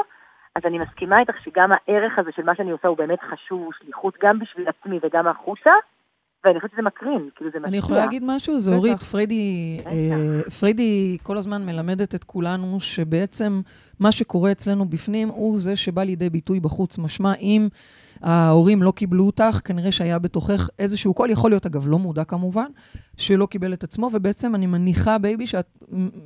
אז 0.55 0.63
אני 0.65 0.79
מסכימה 0.79 1.21
איתך 1.21 1.35
שגם 1.45 1.71
הערך 1.73 2.19
הזה 2.19 2.31
של 2.37 2.43
מה 2.43 2.55
שאני 2.57 2.71
עושה 2.71 2.89
הוא 2.89 2.99
באמת 2.99 3.19
חשוב, 3.31 3.63
הוא 3.63 3.73
שליחות 3.83 4.15
גם 4.23 4.39
בשביל 4.39 4.69
עצמי 4.69 4.99
וגם 5.03 5.29
החוצה. 5.29 5.71
ואני 6.45 6.61
חושבת 6.61 6.73
שזה 6.73 6.83
מקרין, 6.83 7.29
כאילו 7.35 7.51
זה 7.51 7.59
משפיע. 7.59 7.69
אני 7.69 7.77
יכולה 7.77 7.99
להגיד 7.99 8.23
משהו? 8.27 8.59
זה 8.59 8.75
אורית, 8.75 9.03
פריידי, 9.03 9.77
אה, 9.87 10.51
פריידי 10.61 11.19
כל 11.23 11.37
הזמן 11.37 11.67
מלמדת 11.67 12.15
את 12.15 12.25
כולנו 12.25 12.81
שבעצם 12.81 13.61
מה 14.01 14.13
שקורה 14.13 14.53
אצלנו 14.53 14.85
בפנים 14.85 15.29
הוא 15.29 15.59
זה 15.59 15.77
שבא 15.77 16.03
לידי 16.03 16.31
ביטוי 16.31 16.61
בחוץ. 16.61 16.99
משמע, 16.99 17.35
אם 17.35 17.69
ההורים 18.25 18.83
לא 18.83 18.91
קיבלו 18.97 19.25
אותך, 19.27 19.61
כנראה 19.65 19.93
שהיה 19.93 20.19
בתוכך 20.19 20.69
איזשהו 20.79 21.15
קול, 21.15 21.31
יכול 21.31 21.51
להיות, 21.51 21.67
אגב, 21.67 21.89
לא 21.89 21.99
מודע 21.99 22.25
כמובן, 22.25 22.67
שלא 23.17 23.47
קיבל 23.47 23.73
את 23.73 23.85
עצמו, 23.85 24.11
ובעצם 24.13 24.55
אני 24.55 24.67
מניחה, 24.67 25.19
baby, 25.19 25.47
שאת 25.47 25.67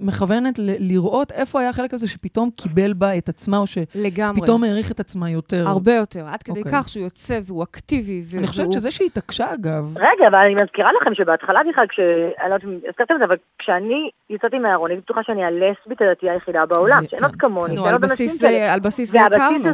מכוונת 0.01 0.59
ל- 0.59 0.93
לראות 0.93 1.33
איפה 1.33 1.61
היה 1.61 1.69
החלק 1.69 1.95
הזה 1.95 2.09
שפתאום 2.09 2.51
קיבל 2.57 2.93
בה 2.93 3.19
את 3.19 3.29
עצמה, 3.29 3.59
או 3.59 3.67
שפתאום 3.67 4.65
העריך 4.65 4.91
את 4.93 5.01
עצמה 5.01 5.31
יותר. 5.31 5.69
הרבה 5.69 5.95
יותר, 5.95 6.27
עד 6.27 6.43
כדי 6.43 6.61
okay. 6.61 6.65
אוקיי. 6.65 6.83
כך 6.83 6.89
שהוא 6.89 7.05
יוצא 7.05 7.39
והוא 7.45 7.63
אקטיבי. 7.63 8.23
אני 8.39 8.47
חושבת 8.47 8.73
שזה 8.73 8.91
שהיא 8.91 9.07
התעקשה, 9.07 9.55
אגב. 9.55 9.97
רגע, 9.97 10.29
אבל 10.29 10.39
אני 10.39 10.55
מזכירה 10.63 10.91
לכם 11.01 11.15
שבהתחלה 11.15 11.61
בכלל, 11.71 11.87
כש... 11.89 12.01
אני 12.01 12.51
לא 12.51 12.55
יודעת 12.55 12.65
אם 12.65 12.79
הזכרתם 12.89 13.15
את 13.15 13.19
זה, 13.19 13.25
אבל 13.25 13.37
כשאני 13.59 14.11
יצאתי 14.31 14.59
מהארון, 14.59 14.91
אני 14.91 15.01
בטוחה 15.01 15.21
שאני 15.23 15.45
הלסבית 15.45 16.03
הדתייה 16.03 16.33
היחידה 16.33 16.67
בעולם, 16.67 17.03
שאין 17.11 17.25
עוד 17.25 17.37
כמוני, 17.37 17.77
שאין 17.77 17.93
עוד 17.93 18.05
אנשים 18.05 18.29
כאלה. 18.41 18.75
על 18.75 18.81
בסיס 18.81 19.11
זה 19.11 19.23
הכרנו. 19.23 19.65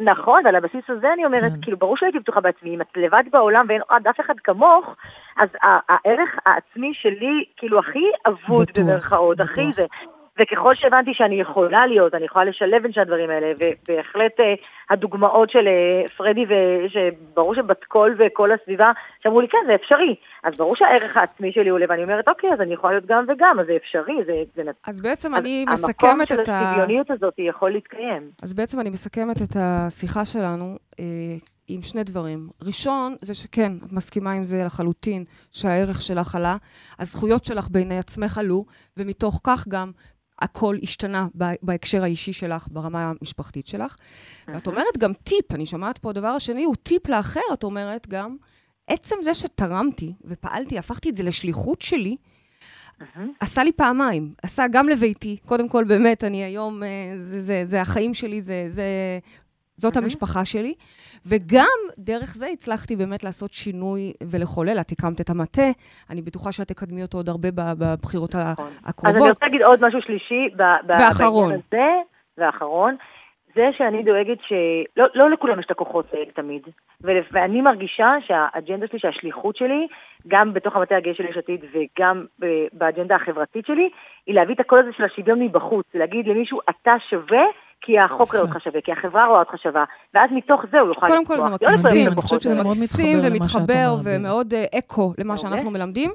נכון, 0.00 0.42
ועל 0.44 0.56
הבסיס 0.56 0.84
הזה 0.88 1.12
אני 1.12 1.24
אומרת, 1.24 1.52
כן. 1.52 1.60
כאילו, 1.62 1.76
ברור 1.76 1.96
שהייתי 1.96 2.18
בטוחה 2.18 2.40
בעצמי, 2.40 2.74
אם 2.74 2.80
את 2.80 2.86
לבד 2.96 3.22
בעולם 3.30 3.66
ואין 3.68 3.80
עוד 3.90 4.06
אף 4.06 4.20
אחד 4.20 4.34
כמוך, 4.44 4.96
אז 5.36 5.48
הערך 5.62 6.30
העצמי 6.46 6.94
שלי, 6.94 7.44
כאילו, 7.56 7.78
הכי 7.78 8.04
אבוד 8.26 8.68
במרכאות, 8.78 9.40
הכי 9.40 9.72
זה. 9.72 9.86
וככל 10.40 10.74
שהבנתי 10.74 11.10
שאני 11.14 11.40
יכולה 11.40 11.86
להיות, 11.86 12.14
אני 12.14 12.24
יכולה 12.24 12.44
לשלב 12.44 12.82
בין 12.82 12.92
שני 12.92 13.02
הדברים 13.02 13.30
האלה, 13.30 13.46
ובהחלט 13.56 14.40
אה, 14.40 14.54
הדוגמאות 14.90 15.50
של 15.50 15.68
אה, 15.68 16.08
פרדי, 16.16 16.44
שברור 16.88 17.54
שבת 17.54 17.84
קול 17.84 18.16
וכל 18.18 18.52
הסביבה, 18.52 18.92
שאמרו 19.22 19.40
לי, 19.40 19.48
כן, 19.48 19.58
זה 19.66 19.74
אפשרי. 19.74 20.14
אז 20.44 20.52
ברור 20.58 20.76
שהערך 20.76 21.16
העצמי 21.16 21.52
שלי 21.52 21.68
עולה, 21.68 21.86
ואני 21.88 22.02
אומרת, 22.02 22.28
אוקיי, 22.28 22.52
אז 22.52 22.60
אני 22.60 22.74
יכולה 22.74 22.92
להיות 22.92 23.06
גם 23.06 23.24
וגם, 23.28 23.60
אז 23.60 23.66
זה 23.66 23.76
אפשרי, 23.76 24.24
זה... 24.26 24.32
זה... 24.54 24.70
אז 24.86 25.00
בעצם 25.00 25.34
אז 25.34 25.40
אני 25.40 25.64
מסכמת 25.72 26.32
את 26.32 26.32
ה... 26.32 26.42
המקום 26.42 26.44
של 26.44 26.52
השוויוניות 26.52 27.10
הזאת 27.10 27.34
יכול 27.38 27.70
להתקיים. 27.70 28.30
אז 28.42 28.54
בעצם 28.54 28.80
אני 28.80 28.90
מסכמת 28.90 29.42
את 29.42 29.56
השיחה 29.56 30.24
שלנו. 30.24 30.76
אה, 31.00 31.04
עם 31.68 31.82
שני 31.82 32.04
דברים. 32.04 32.48
ראשון, 32.62 33.16
זה 33.22 33.34
שכן, 33.34 33.72
את 33.86 33.92
מסכימה 33.92 34.32
עם 34.32 34.44
זה 34.44 34.62
לחלוטין, 34.66 35.24
שהערך 35.52 36.02
שלך 36.02 36.34
עלה, 36.34 36.56
הזכויות 36.98 37.44
שלך 37.44 37.68
בעיני 37.70 37.98
עצמך 37.98 38.38
עלו, 38.38 38.64
ומתוך 38.96 39.40
כך 39.44 39.68
גם 39.68 39.90
הכל 40.38 40.76
השתנה 40.82 41.26
בהקשר 41.62 42.02
האישי 42.02 42.32
שלך, 42.32 42.68
ברמה 42.70 43.12
המשפחתית 43.20 43.66
שלך. 43.66 43.96
ואת 44.48 44.66
אומרת 44.66 44.98
גם 44.98 45.12
טיפ, 45.12 45.52
אני 45.52 45.66
שומעת 45.66 45.98
פה, 45.98 46.10
הדבר 46.10 46.28
השני 46.28 46.64
הוא 46.64 46.74
טיפ 46.82 47.08
לאחר, 47.08 47.40
את 47.52 47.64
אומרת 47.64 48.06
גם, 48.08 48.36
עצם 48.86 49.16
זה 49.22 49.34
שתרמתי 49.34 50.14
ופעלתי, 50.24 50.78
הפכתי 50.78 51.10
את 51.10 51.16
זה 51.16 51.22
לשליחות 51.22 51.82
שלי, 51.82 52.16
עשה 53.40 53.64
לי 53.64 53.72
פעמיים. 53.72 54.34
עשה 54.42 54.64
גם 54.70 54.88
לביתי, 54.88 55.36
קודם 55.46 55.68
כל, 55.68 55.84
באמת, 55.84 56.24
אני 56.24 56.44
היום, 56.44 56.82
אה, 56.82 56.88
זה, 57.18 57.42
זה, 57.42 57.62
זה 57.64 57.80
החיים 57.80 58.14
שלי, 58.14 58.40
זה, 58.40 58.64
זה 58.68 58.84
זאת 59.76 59.96
המשפחה 59.96 60.44
שלי. 60.44 60.74
וגם 61.26 61.78
דרך 61.98 62.34
זה 62.34 62.46
הצלחתי 62.46 62.96
באמת 62.96 63.24
לעשות 63.24 63.52
שינוי 63.52 64.12
ולחולל. 64.30 64.80
את 64.80 64.90
הקמת 64.92 65.20
את 65.20 65.30
המטה, 65.30 65.70
אני 66.10 66.22
בטוחה 66.22 66.52
שאת 66.52 66.68
תקדמי 66.68 67.02
אותו 67.02 67.18
עוד 67.18 67.28
הרבה 67.28 67.48
בבחירות 67.52 68.34
נכון. 68.34 68.70
הקרובות. 68.84 69.16
אז 69.16 69.22
אני 69.22 69.30
רוצה 69.30 69.46
להגיד 69.46 69.62
עוד 69.62 69.86
משהו 69.86 70.02
שלישי. 70.02 70.48
ואחרון. 70.88 71.48
בעניין 71.48 71.60
הזה, 71.72 71.86
ואחרון. 72.38 72.96
זה 73.54 73.68
שאני 73.76 74.02
דואגת 74.02 74.38
ש... 74.48 74.52
לא, 74.96 75.06
לא 75.14 75.30
לכולם 75.30 75.60
יש 75.60 75.66
את 75.66 75.70
הכוחות 75.70 76.06
האלה 76.14 76.32
תמיד. 76.34 76.62
ואני 77.00 77.60
מרגישה 77.60 78.14
שהאג'נדה 78.26 78.86
שלי, 78.86 78.98
שהשליחות 78.98 79.56
שלי, 79.56 79.86
גם 80.28 80.52
בתוך 80.52 80.76
המטה 80.76 80.96
הגאה 80.96 81.14
של 81.14 81.24
יש 81.24 81.36
עתיד 81.36 81.64
וגם 81.72 82.24
באג'נדה 82.72 83.16
החברתית 83.16 83.66
שלי, 83.66 83.90
היא 84.26 84.34
להביא 84.34 84.54
את 84.54 84.60
הקול 84.60 84.78
הזה 84.78 84.90
של 84.96 85.04
השוויון 85.04 85.42
מבחוץ. 85.42 85.86
להגיד 85.94 86.26
למישהו, 86.26 86.60
אתה 86.70 86.92
שווה 87.10 87.44
כי 87.80 87.98
החוק 87.98 88.34
רואה 88.34 88.42
אותך 88.42 88.64
שווה, 88.64 88.80
כי 88.80 88.92
החברה 88.92 89.26
רואה 89.26 89.38
אותך 89.38 89.54
שווה, 89.62 89.84
ואז 90.14 90.30
מתוך 90.32 90.60
זה 90.70 90.80
הוא 90.80 90.88
יוכל... 90.88 91.06
קודם 91.06 91.24
כל 91.24 91.40
זה 91.40 91.48
מקסים, 91.48 92.06
אני 92.06 92.22
חושבת 92.22 92.42
שזה 92.42 92.62
מקסים 92.64 93.18
ומתחבר 93.22 93.94
ומאוד 94.04 94.54
אה, 94.54 94.64
אקו 94.78 95.12
למה 95.18 95.38
שאנחנו 95.38 95.70
מלמדים. 95.70 96.10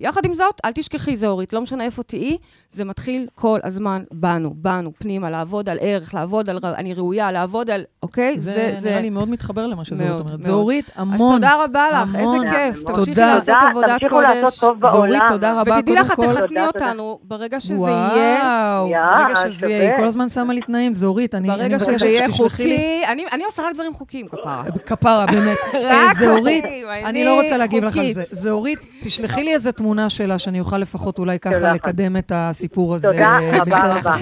יחד 0.00 0.24
עם 0.24 0.34
זאת, 0.34 0.60
אל 0.64 0.72
תשכחי, 0.72 1.16
זה 1.16 1.26
אורית, 1.26 1.52
לא 1.52 1.60
משנה 1.60 1.84
איפה 1.84 2.02
תהיי, 2.02 2.36
זה 2.70 2.84
מתחיל 2.84 3.26
כל 3.34 3.58
הזמן 3.64 4.02
בנו, 4.12 4.52
בנו, 4.54 4.92
פנימה, 4.98 5.30
לעבוד 5.30 5.68
על 5.68 5.78
ערך, 5.80 6.14
לעבוד 6.14 6.50
על 6.50 6.58
אני 6.64 6.94
ראויה, 6.94 7.32
לעבוד 7.32 7.70
על, 7.70 7.84
אוקיי? 8.02 8.38
זה, 8.38 8.52
זה, 8.52 8.74
זה 8.80 8.90
נראה 8.90 9.00
לי 9.00 9.10
מאוד 9.10 9.28
מתחבר 9.28 9.66
למה 9.66 9.84
שזאת 9.84 10.06
אומרת. 10.20 10.42
זה 10.42 10.50
אורית, 10.50 10.90
המון, 10.96 11.14
אז 11.14 11.20
תודה 11.20 11.64
רבה 11.64 11.86
לך, 11.90 12.14
איזה 12.14 12.36
כיף. 12.50 12.84
תמשיכי 12.84 13.20
לעשות 13.20 13.54
עבודת 13.70 14.00
קודש. 14.08 14.26
לעשות 14.42 14.60
טוב 14.60 14.80
בעולם. 14.80 14.96
אורית, 14.96 15.22
תודה 15.28 15.60
רבה, 15.60 15.78
ותדעי 15.78 15.94
לך, 15.94 16.12
תחתני 16.12 16.66
אותנו 16.66 17.18
ברגע 17.22 17.60
שזה 17.60 17.90
יהיה. 17.90 18.40
וואו, 18.42 18.88
ברגע 18.88 19.50
שזה 19.50 19.68
יהיה, 19.68 19.90
היא 19.92 20.00
כל 20.00 20.06
הזמן 20.06 20.28
שמה 20.28 20.52
לי 20.52 20.60
תנאים, 20.60 20.92
זה 20.92 21.06
אורית, 21.06 21.34
אני 21.34 21.48
ברגע 21.48 21.78
שזה 21.78 22.06
יהיה 22.06 22.32
חוקי, 22.32 23.02
אני 23.32 23.44
עושה 23.44 23.62
רק 23.62 23.74
דברים 23.74 23.94
חוקיים, 23.94 24.28
כפרה. 24.28 24.62
כפרה, 24.86 25.26
באמת. 25.26 25.58
רק 25.74 26.16
חוקיים, 26.16 26.86
אני 27.04 27.24
לא 27.24 27.42
רוצה 27.42 27.56
להגיב 27.56 27.84
לך 27.84 27.96
על 27.96 28.12
זה. 28.12 28.22
זה 28.30 28.50
אורית, 28.50 28.78
תשלחי 29.02 29.44
לי 29.44 29.52
איזה 29.54 29.72
תמונה 29.72 29.89
שלה 30.08 30.38
שאני 30.38 30.60
אוכל 30.60 30.78
לפחות 30.78 31.18
אולי 31.18 31.38
ככה 31.38 31.72
לקדם 31.72 32.16
את 32.16 32.32
הסיפור 32.34 32.94
הזה. 32.94 33.08
תודה 33.12 33.38
רבה 33.52 33.94
רבה. 33.94 34.16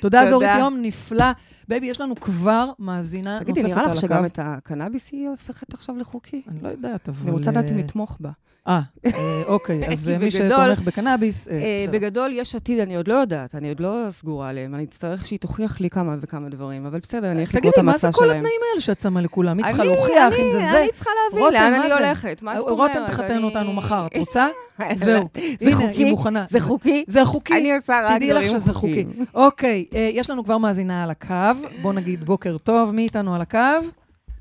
תודה, 0.00 0.30
אורית, 0.30 0.50
יום 0.58 0.78
נפלא. 0.82 1.24
baby, 1.68 1.86
יש 1.86 2.00
לנו 2.00 2.14
כבר 2.14 2.70
מאזינה 2.78 3.38
נוספת 3.38 3.48
על 3.48 3.52
הקו. 3.52 3.60
תגידי, 3.60 3.74
נראה 3.74 3.92
לך 3.92 4.00
שגם 4.00 4.24
את 4.24 4.38
הקנאביס 4.42 5.08
היא 5.12 5.28
הופכת 5.28 5.74
עכשיו 5.74 5.96
לחוקי? 5.96 6.42
אני 6.48 6.62
לא 6.62 6.68
יודעת, 6.68 7.08
אבל... 7.08 7.22
אני 7.22 7.30
רוצה 7.30 7.50
לדעת 7.50 7.70
אם 7.70 7.78
לתמוך 7.78 8.16
בה. 8.20 8.30
אה, 8.70 8.80
אה, 9.06 9.42
אוקיי, 9.46 9.86
אז 9.92 10.08
מי 10.08 10.30
שתומך 10.30 10.80
בקנאביס, 10.80 11.48
אה, 11.48 11.54
אה, 11.54 11.78
בסדר. 11.80 11.92
בגדול, 11.92 12.30
יש 12.32 12.54
עתיד, 12.54 12.78
אני 12.80 12.96
עוד 12.96 13.08
לא 13.08 13.14
יודעת, 13.14 13.54
אני 13.54 13.68
עוד 13.68 13.80
לא 13.80 14.06
סגורה 14.10 14.48
עליהם, 14.48 14.74
אני 14.74 14.84
אצטרך 14.84 15.26
שהיא 15.26 15.38
תוכיח 15.38 15.80
לי 15.80 15.90
כמה 15.90 16.16
וכמה 16.20 16.48
דברים, 16.48 16.86
אבל 16.86 16.98
בסדר, 16.98 17.30
אני 17.30 17.40
אלך 17.40 17.54
לקרוא 17.54 17.72
את 17.72 17.78
המצע 17.78 17.98
שלהם. 17.98 18.12
תגידי, 18.12 18.26
מה 18.26 18.26
זה 18.26 18.32
כל 18.32 18.38
התנאים 18.38 18.60
האלה 18.70 18.80
שאת 18.80 19.00
שמה 19.00 19.20
לכולם? 19.20 19.58
היא 19.58 19.66
צריכה 19.66 19.84
להוכיח 19.84 20.34
אם 20.38 20.52
זה 20.52 20.58
זה. 20.58 20.82
אני 20.82 20.92
צריכה 20.92 21.10
להבין 21.24 21.52
לאן 21.54 21.80
אני 21.80 21.92
הולכת, 21.92 22.42
מה 22.42 22.58
זאת 22.58 22.70
אומרת? 22.70 22.96
רותם 22.96 23.06
תחתן 23.06 23.42
אותנו 23.42 23.72
מחר, 23.72 24.06
את 24.06 24.16
רוצה? 24.22 24.48
זהו. 24.94 25.28
זה 25.60 25.72
חוקי? 25.72 26.14
זה 26.48 26.60
חוקי? 26.60 27.04
זה 27.06 27.24
חוקי. 27.24 27.54
אני 27.54 27.74
עושה 27.74 28.00
רק 28.04 28.22
דברים 28.22 28.22
חוקיים. 28.22 28.38
תדעי 28.38 28.54
לך 28.54 28.60
שזה 28.60 28.72
חוקי. 28.72 29.04
אוקיי, 29.34 29.84
יש 30.12 30.30
לנו 30.30 30.44
כבר 30.44 30.58
מאזינה 30.58 31.04
על 31.04 31.10
הקו. 31.10 31.60
בוא 31.82 31.92
נגיד 31.92 32.24
בוקר 32.24 32.58
טוב, 32.58 32.92
מי 32.92 33.02
איתנו 33.02 33.34
על 33.34 33.40
הקו? 33.40 33.58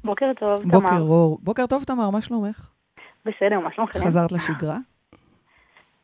בוקר 0.04 0.26
טוב, 0.40 0.62
תמר. 0.62 0.72
בוקר 0.72 1.00
אור. 1.00 1.40
בוקר 1.44 1.66
טוב, 1.66 1.84
תמר, 1.84 2.10
מה 2.10 2.22
שלומך? 2.22 2.70
בסדר, 3.26 3.60
מה 3.60 3.70
שלומכם? 3.76 4.00
חזרת 4.00 4.32
לשגרה? 4.32 4.78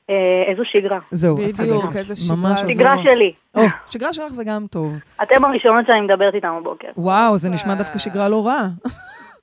אה, 0.10 0.44
איזו 0.52 0.64
שגרה. 0.66 1.00
זהו, 1.12 1.38
את 1.38 1.60
בדיוק. 1.60 1.96
איזה 1.96 2.16
שגרה 2.16 2.38
ממש. 2.38 2.60
שגרה. 2.60 2.96
שלי. 3.04 3.34
או, 3.56 3.62
שגרה 3.90 4.14
שלך 4.14 4.34
זה 4.34 4.44
גם 4.44 4.66
טוב. 4.72 5.00
אתם 5.24 5.46
הראשונות 5.46 5.86
שאני 5.88 6.02
מדברת 6.02 6.34
איתם 6.36 6.58
בבוקר. 6.62 6.88
וואו, 6.98 7.38
זה 7.38 7.50
נשמע 7.50 7.76
דווקא 7.76 7.98
שגרה 7.98 8.30
לא 8.30 8.48
רע. 8.48 8.62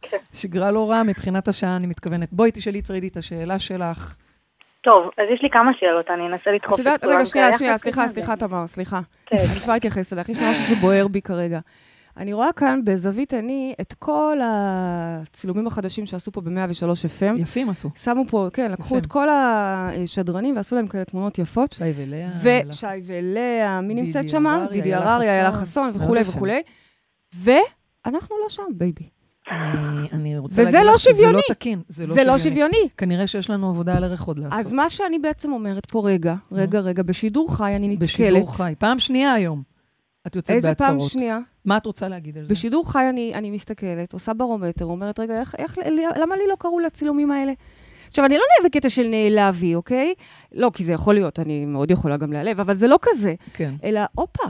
כן. 0.03 0.17
שגרה 0.41 0.71
לא 0.71 0.91
רע 0.91 1.03
מבחינת 1.03 1.49
השעה, 1.49 1.77
אני 1.77 1.87
מתכוונת. 1.87 2.29
בואי 2.33 2.51
תשאלי 2.51 2.81
את 2.81 2.87
פרידי 2.87 3.09
את 3.09 3.17
השאלה 3.17 3.59
שלך. 3.59 4.15
טוב, 4.81 5.11
אז 5.19 5.25
יש 5.35 5.43
לי 5.43 5.51
כמה 5.51 5.71
שאלות, 5.81 6.11
אני 6.11 6.27
אנסה 6.27 6.51
את 6.51 6.55
לדחוף 6.55 6.75
את 6.75 6.79
יודעת, 6.79 7.05
כולם. 7.05 7.17
רגע, 7.17 7.25
שנייה, 7.25 7.53
שנייה, 7.53 7.79
סליחה, 7.79 8.09
סליחה, 8.09 8.37
תמר, 8.37 8.67
סליחה. 8.67 9.01
כן. 9.27 9.37
אני 9.37 9.61
כבר 9.65 9.77
אתייחס 9.77 10.13
אלייך, 10.13 10.29
יש 10.29 10.41
משהו 10.41 10.77
שבוער 10.77 11.09
בי 11.09 11.23
כרגע. 11.23 11.61
אני 12.17 12.33
רואה 12.33 12.53
כאן 12.53 12.81
בזווית 12.85 13.33
עיני 13.35 13.75
את 13.81 13.95
כל 13.99 14.39
הצילומים 14.45 15.67
החדשים 15.67 16.07
שעשו 16.07 16.33
פה 16.33 16.41
ב-103 16.41 16.51
FM. 17.21 17.39
יפים 17.41 17.71
עשו. 17.71 17.91
שמו 18.03 18.25
פה, 18.29 18.49
כן, 18.53 18.71
לקחו 18.71 18.87
יפה. 18.87 18.99
את 18.99 19.07
כל 19.07 19.29
השדרנים 19.31 20.57
ועשו 20.57 20.77
להם 20.77 20.87
כאלה 20.87 21.05
תמונות 21.05 21.39
יפות. 21.39 21.73
שי 21.73 21.85
ולאה. 21.97 22.29
ושי 22.43 22.87
ולאה, 23.07 23.81
מי 23.81 23.95
נמצאת 23.95 24.29
שם? 24.29 24.67
דידי 24.73 24.95
הררי, 24.95 25.29
איילה 25.29 25.53
חסון. 25.53 25.91
וכולי. 25.95 26.21
וכולי. 26.21 26.63
ואנחנו 27.35 28.37
לא 28.45 28.49
שם, 28.49 28.63
baby. 28.77 29.09
אני, 29.51 30.09
אני 30.13 30.39
רוצה 30.39 30.63
וזה 30.63 30.71
להגיד 30.73 30.87
לא 30.87 30.93
לך 30.93 30.99
שזה 30.99 31.13
שוויוני. 31.13 31.37
לא 31.37 31.55
תקין. 31.55 31.81
זה 31.89 32.07
לא 32.07 32.15
זה 32.15 32.25
לא 32.25 32.39
שוויוני. 32.39 32.73
שוויוני. 32.73 32.89
כנראה 32.97 33.27
שיש 33.27 33.51
לנו 33.51 33.69
עבודה 33.71 33.97
על 33.97 34.05
ערך 34.05 34.23
עוד 34.23 34.39
לעשות. 34.39 34.53
אז 34.61 34.73
מה 34.73 34.91
שאני 34.91 35.19
בעצם 35.19 35.53
אומרת 35.53 35.87
פה, 35.91 36.03
רגע, 36.05 36.35
רגע, 36.53 36.81
רגע, 36.81 37.03
בשידור 37.03 37.57
חי 37.57 37.77
אני 37.77 37.89
נתקלת. 37.89 38.09
בשידור 38.09 38.57
חי. 38.57 38.75
פעם 38.79 38.99
שנייה 38.99 39.33
היום. 39.33 39.72
את 40.27 40.37
יוצאת 40.37 40.57
איזה 40.57 40.69
בהצהרות. 40.69 41.01
פעם 41.01 41.09
שנייה? 41.09 41.39
מה 41.65 41.77
את 41.77 41.87
רוצה 41.87 42.09
להגיד 42.09 42.39
על 42.39 42.45
זה? 42.47 42.55
בשידור 42.55 42.93
חי 42.93 43.07
אני, 43.09 43.33
אני 43.35 43.51
מסתכלת, 43.51 44.13
עושה 44.13 44.35
ברומטר, 44.35 44.85
אומרת, 44.85 45.21
רגע, 45.21 45.41
איך, 45.41 45.55
איך, 45.59 45.79
למה 46.17 46.37
לי 46.37 46.43
לא 46.49 46.55
קראו 46.59 46.81
לצילומים 46.81 47.31
האלה? 47.31 47.53
עכשיו, 48.09 48.25
אני 48.25 48.35
לא 48.35 48.43
נאבקת 48.59 48.77
בקטע 48.77 48.91
של 48.91 49.07
נעלבי, 49.09 49.75
אוקיי? 49.75 50.15
לא, 50.53 50.71
כי 50.75 50.85
זה 50.85 50.93
יכול 50.93 51.15
להיות, 51.15 51.39
אני 51.39 51.67
מאוד 51.67 51.91
יכולה 51.91 52.17
גם 52.17 52.33
להיעלב, 52.33 52.61
אבל 52.61 52.75
זה 52.75 52.87
לא 52.87 52.99
כזה. 53.03 53.35
כן. 53.53 53.75
אלא, 53.85 54.01
הופה, 54.15 54.49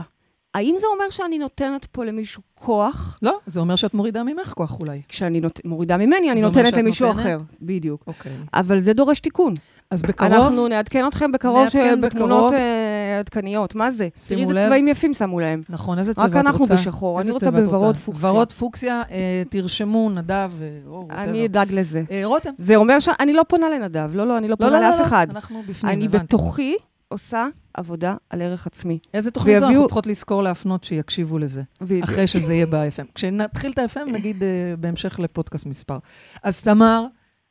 האם 0.53 0.75
זה 0.79 0.85
אומר 0.93 1.09
שאני 1.09 1.37
נותנת 1.37 1.85
פה 1.85 2.05
למישהו 2.05 2.41
כוח? 2.55 3.19
לא, 3.21 3.37
זה 3.47 3.59
אומר 3.59 3.75
שאת 3.75 3.93
מורידה 3.93 4.23
ממך 4.23 4.53
כוח 4.53 4.79
אולי. 4.79 5.01
כשאני 5.07 5.39
נות... 5.39 5.59
מורידה 5.65 5.97
ממני, 5.97 6.31
אני 6.31 6.41
נותנת 6.41 6.73
למישהו 6.73 7.07
נותנת? 7.07 7.21
אחר. 7.21 7.37
בדיוק. 7.61 8.03
אוקיי. 8.07 8.31
אבל 8.53 8.79
זה 8.79 8.93
דורש 8.93 9.19
תיקון. 9.19 9.53
אז 9.91 10.01
בקרוב, 10.01 10.31
אנחנו 10.33 10.67
נעדכן 10.67 11.07
אתכם 11.07 11.31
בקרוב 11.31 11.63
נעדכן 11.63 12.01
בתמונות 12.01 12.37
בקרוב. 12.37 12.53
אה, 12.53 13.02
עדכניות. 13.19 13.75
מה 13.75 13.91
זה? 13.91 14.07
שימו 14.15 14.39
תראי 14.39 14.41
איזה 14.41 14.53
לב. 14.53 14.65
צבעים 14.65 14.87
יפים 14.87 15.13
שמו 15.13 15.39
להם. 15.39 15.61
נכון, 15.69 15.99
איזה 15.99 16.13
צבע 16.13 16.25
את 16.25 16.29
רק 16.29 16.35
רוצה? 16.35 16.49
אנחנו 16.49 16.65
בשחור, 16.65 17.21
אני 17.21 17.31
רוצה 17.31 17.51
בוורוד 17.51 17.95
פוקסיה. 17.97 18.29
ורוד 18.29 18.51
פוקסיה, 18.51 19.01
אה, 19.11 19.43
תרשמו, 19.49 20.09
נדב, 20.09 20.51
אה, 20.61 20.67
או, 20.87 21.07
אני. 21.11 21.45
אדאג 21.45 21.67
לזה. 21.73 22.03
אה, 22.11 22.21
רותם. 22.25 22.49
זה 22.57 22.75
אומר 22.75 22.99
שאני 22.99 23.33
לא 23.33 23.43
פונה 23.47 23.69
לנדב, 23.69 24.11
לא, 24.13 24.27
לא, 24.27 24.37
אני 24.37 24.47
לא 24.47 24.51
לא, 24.51 24.55
פונה 24.55 24.79
לא, 24.81 24.87
לאף 24.89 24.99
לא, 24.99 25.05
אחד. 25.05 25.27
אנחנו 25.29 25.63
בפנים, 25.67 25.93
אני 25.93 26.05
הבנתי. 26.05 26.25
בתוכי 26.25 26.75
עושה 27.07 27.47
עבודה 27.73 28.15
על 28.29 28.41
ערך 28.41 28.67
עצמי. 28.67 28.99
איזה 29.13 29.31
תוכנית 29.31 29.59
זו? 29.59 29.67
אנחנו 29.67 29.85
צריכות 29.85 30.07
לזכור 30.07 30.43
להפנות 30.43 30.83
שיקשיבו 30.83 31.37
לזה, 31.37 31.61
בדיוק. 31.81 32.03
אחרי 32.03 32.27
שזה 32.27 32.53
יהיה 32.53 32.65
ב-FM. 32.65 33.05
כשנתחיל 33.15 33.71
את 33.71 33.79
ה-FM, 33.79 34.11
נגיד 34.11 34.43
בהמשך 34.79 35.19
לפודקאסט 35.19 35.65
מספר. 35.65 35.97
אז 36.43 36.63
תמר, 36.63 37.05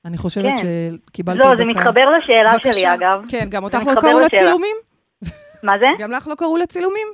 אני 0.04 0.18
חושבת 0.18 0.44
כן. 0.44 0.66
שקיבלת 1.06 1.38
לא, 1.38 1.56
זה. 1.58 1.64
מתחבר 1.64 2.10
לשאלה 2.18 2.52
בבקשה. 2.52 2.72
שלי, 2.72 2.94
אגב. 2.94 3.22
כן, 3.28 3.46
גם 3.50 3.64
אותך 3.64 3.78
לא 3.86 4.00
קראו. 4.00 4.20
לצילומים? 4.20 4.76
מה 5.62 5.78
זה? 5.78 5.86
גם 5.98 6.10
לך 6.12 6.28
לא 6.28 6.34
קראו 6.34 6.56
לצילומים? 6.56 7.08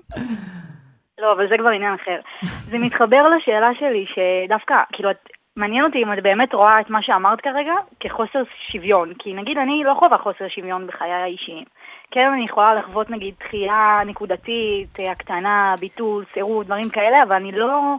לא, 1.18 1.32
אבל 1.32 1.48
זה 1.48 1.54
כבר 1.58 1.68
עניין 1.68 1.94
אחר. 1.94 2.20
זה 2.42 2.78
מתחבר 2.78 3.28
לשאלה 3.28 3.70
שלי, 3.78 4.06
שדווקא, 4.14 4.74
כאילו, 4.92 5.10
את, 5.10 5.28
מעניין 5.56 5.84
אותי 5.84 6.02
אם 6.02 6.12
את 6.12 6.22
באמת 6.22 6.54
רואה 6.54 6.80
את 6.80 6.90
מה 6.90 7.02
שאמרת 7.02 7.40
כרגע 7.40 7.72
כחוסר 8.00 8.42
שוויון. 8.72 9.12
כי 9.18 9.34
נגיד, 9.34 9.58
אני 9.58 9.82
לא 9.84 9.94
חווה 9.94 10.18
חוסר 10.18 10.48
שוויון 10.48 10.86
בחיי 10.86 11.12
האישיים. 11.12 11.64
כן, 12.10 12.30
אני 12.34 12.44
יכולה 12.44 12.74
לחוות 12.74 13.10
נגיד 13.10 13.34
דחייה 13.40 14.00
נקודתית, 14.06 15.00
אה, 15.00 15.10
הקטנה, 15.10 15.74
ביטול, 15.80 16.24
סירוב, 16.34 16.64
דברים 16.64 16.90
כאלה, 16.90 17.22
אבל 17.22 17.36
אני 17.36 17.52
לא... 17.52 17.96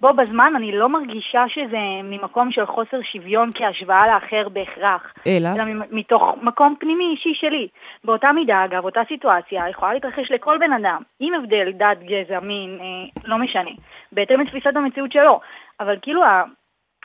בו 0.00 0.12
בזמן 0.12 0.52
אני 0.56 0.72
לא 0.72 0.88
מרגישה 0.88 1.44
שזה 1.48 1.78
ממקום 2.04 2.52
של 2.52 2.66
חוסר 2.66 3.02
שוויון 3.02 3.50
כהשוואה 3.54 4.06
לאחר 4.06 4.48
בהכרח. 4.48 5.14
אלא? 5.26 5.48
אלא 5.56 5.64
מתוך 5.90 6.22
מקום 6.42 6.74
פנימי 6.80 7.04
אישי 7.04 7.34
שלי. 7.34 7.68
באותה 8.04 8.32
מידה, 8.32 8.64
אגב, 8.64 8.84
אותה 8.84 9.00
סיטואציה 9.08 9.68
יכולה 9.68 9.94
להתרחש 9.94 10.30
לכל 10.30 10.58
בן 10.58 10.72
אדם, 10.72 11.02
עם 11.20 11.34
הבדל 11.34 11.72
דת, 11.72 11.98
גזע, 12.02 12.40
מין, 12.40 12.78
אה, 12.80 13.28
לא 13.28 13.38
משנה, 13.38 13.70
בהתאם 14.12 14.40
לתפיסת 14.40 14.76
המציאות 14.76 15.12
שלו. 15.12 15.40
אבל 15.80 15.96
כאילו 16.02 16.22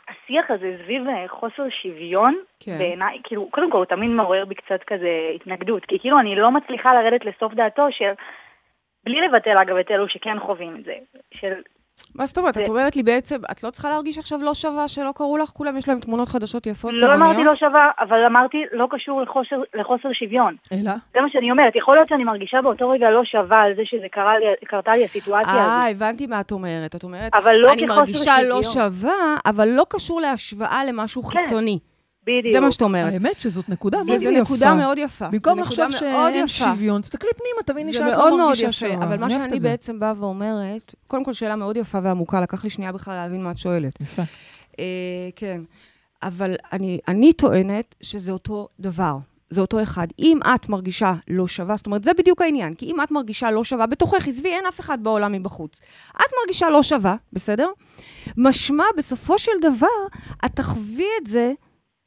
השיח 0.08 0.50
הזה 0.50 0.76
סביב 0.84 1.08
אה, 1.08 1.28
חוסר 1.28 1.68
שוויון, 1.82 2.34
כן. 2.60 2.78
בעיניי, 2.78 3.18
כאילו, 3.24 3.50
קודם 3.50 3.70
כל 3.70 3.78
הוא 3.78 3.84
תמיד 3.84 4.10
מעורר 4.10 4.44
בי 4.44 4.54
קצת 4.54 4.82
כזה 4.86 5.30
התנגדות, 5.34 5.84
כי 5.84 5.98
כאילו 5.98 6.18
אני 6.20 6.36
לא 6.36 6.50
מצליחה 6.50 6.94
לרדת 6.94 7.24
לסוף 7.24 7.54
דעתו 7.54 7.86
של, 7.90 8.12
בלי 9.04 9.20
לבטל 9.20 9.58
אגב 9.58 9.76
את 9.76 9.90
אלו 9.90 10.08
שכן 10.08 10.40
חווים 10.40 10.76
את 10.76 10.84
זה, 10.84 10.94
של 11.34 11.52
מה 12.14 12.26
זאת 12.26 12.38
אומרת? 12.38 12.58
את 12.58 12.68
אומרת 12.68 12.96
לי 12.96 13.02
בעצם, 13.02 13.36
את 13.50 13.64
לא 13.64 13.70
צריכה 13.70 13.88
להרגיש 13.88 14.18
עכשיו 14.18 14.42
לא 14.42 14.54
שווה 14.54 14.88
שלא 14.88 15.12
קראו 15.16 15.36
לך? 15.36 15.48
כולם 15.48 15.76
יש 15.76 15.88
להם 15.88 16.00
תמונות 16.00 16.28
חדשות 16.28 16.66
יפות, 16.66 16.92
לא 16.92 17.06
אמרתי 17.06 17.18
צבעוניות? 17.18 17.46
לא 17.46 17.54
שווה, 17.54 17.90
אבל 18.00 18.24
אמרתי 18.26 18.58
לא 18.72 18.86
קשור 18.90 19.22
לחוסר, 19.22 19.56
לחוסר 19.74 20.08
שוויון. 20.12 20.56
אלא? 20.72 20.92
זה 21.14 21.20
מה 21.20 21.30
שאני 21.30 21.50
אומרת, 21.50 21.76
יכול 21.76 21.94
להיות 21.96 22.08
שאני 22.08 22.24
מרגישה 22.24 22.62
באותו 22.62 22.88
רגע 22.90 23.10
לא 23.10 23.24
שווה 23.24 23.62
על 23.62 23.72
זה 23.76 23.82
שזה 23.84 24.06
קרה 24.12 24.38
לי, 24.38 24.46
קרתה 24.66 24.90
לי 24.96 25.04
הסיטואציה 25.04 25.52
אה, 25.54 25.76
הזאת. 25.78 25.90
הבנתי 25.90 26.26
מה 26.26 26.40
את 26.40 26.52
אומרת. 26.52 26.94
את 26.94 27.04
אומרת, 27.04 27.34
אבל 27.34 27.56
לא 27.56 27.72
אני 27.72 27.86
מרגישה 27.86 28.42
לא 28.42 28.62
שוויון. 28.62 28.90
שווה, 28.90 29.36
אבל 29.46 29.68
לא 29.68 29.86
קשור 29.88 30.20
להשוואה 30.20 30.84
למשהו 30.84 31.22
כן. 31.22 31.42
חיצוני. 31.42 31.78
בדיוק. 32.26 32.52
זה 32.52 32.60
מה 32.60 32.72
שאת 32.72 32.82
אומרת. 32.82 33.12
האמת 33.12 33.40
שזאת 33.40 33.68
נקודה 33.68 33.98
מאוד 34.04 34.16
וזו 34.16 34.30
יפה. 34.30 34.40
נקודה 34.40 34.74
מאוד 34.74 34.98
יפה. 34.98 35.28
במקום 35.28 35.54
זו 35.54 35.60
לחשוב 35.60 35.84
נקודה 35.84 36.10
מאוד 36.12 36.32
שאין 36.32 36.44
יפה. 36.44 36.54
שוויון, 36.54 37.00
תסתכלי 37.00 37.30
פנימה, 37.36 37.62
תביני 37.66 37.92
זה 37.92 37.98
שאת 37.98 38.02
מאוד 38.02 38.30
לא 38.30 38.36
מאוד 38.36 38.48
מרגישה 38.48 38.68
יפה, 38.68 38.72
שווה. 38.72 39.04
אבל 39.04 39.18
מה 39.18 39.26
אני 39.26 39.34
אוהבת 39.34 39.48
שאני 39.48 39.56
את 39.56 39.60
זה. 39.60 39.68
בעצם 39.68 40.00
באה 40.00 40.12
ואומרת, 40.18 40.94
קודם 41.06 41.24
כל 41.24 41.32
שאלה 41.32 41.56
מאוד 41.56 41.76
יפה 41.76 41.98
ועמוקה, 42.02 42.40
לקח 42.40 42.64
לי 42.64 42.70
שנייה 42.70 42.92
בכלל 42.92 43.14
להבין 43.14 43.42
מה 43.44 43.50
את 43.50 43.58
שואלת. 43.58 44.00
יפה. 44.00 44.22
אה, 44.78 44.84
כן, 45.36 45.60
אבל 46.22 46.54
אני, 46.72 46.98
אני 47.08 47.32
טוענת 47.32 47.94
שזה 48.00 48.32
אותו 48.32 48.68
דבר. 48.80 49.16
זה 49.50 49.60
אותו 49.60 49.82
אחד. 49.82 50.06
אם 50.18 50.38
את 50.54 50.68
מרגישה 50.68 51.14
לא 51.28 51.48
שווה, 51.48 51.76
זאת 51.76 51.86
אומרת, 51.86 52.04
זה 52.04 52.10
בדיוק 52.18 52.42
העניין. 52.42 52.74
כי 52.74 52.86
אם 52.86 53.00
את 53.02 53.10
מרגישה 53.10 53.50
לא 53.50 53.64
שווה, 53.64 53.86
בתוכך, 53.86 54.28
עזבי, 54.28 54.48
אין 54.48 54.64
אף 54.68 54.80
אחד 54.80 54.98
בעולם 55.02 55.32
מבחוץ. 55.32 55.80
את 56.16 56.30
מרגישה 56.42 56.70
לא 56.70 56.82
שווה, 56.82 57.16
בסדר? 57.32 57.68
משמע, 58.36 58.84
בסופו 58.96 59.38
של 59.38 59.52
דבר, 59.62 59.86
את 60.44 60.50
תחווי 60.54 61.06
את 61.22 61.26
זה 61.26 61.52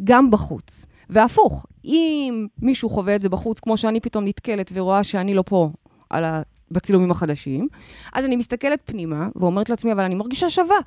גם 0.04 0.32
בחוץ. 0.32 0.86
והפוך, 1.10 1.66
אם 1.86 2.48
מישהו 2.62 2.90
חווה 2.90 3.16
את 3.16 3.22
זה 3.22 3.30
בחוץ, 3.30 3.60
כמו 3.60 3.78
שאני 3.78 4.00
פתאום 4.00 4.26
נתקלת 4.26 4.72
ורואה 4.74 5.04
שאני 5.04 5.34
לא 5.34 5.44
פה 5.46 5.70
על 6.10 6.26
ה... 6.26 6.42
בצילומים 6.72 7.12
החדשים, 7.12 7.68
אז 8.14 8.26
אני 8.26 8.36
מסתכלת 8.36 8.80
פנימה 8.86 9.30
ואומרת 9.36 9.70
לעצמי, 9.70 9.92
אבל 9.92 10.04
אני 10.04 10.16
מרגישה 10.16 10.50
שווה. 10.50 10.78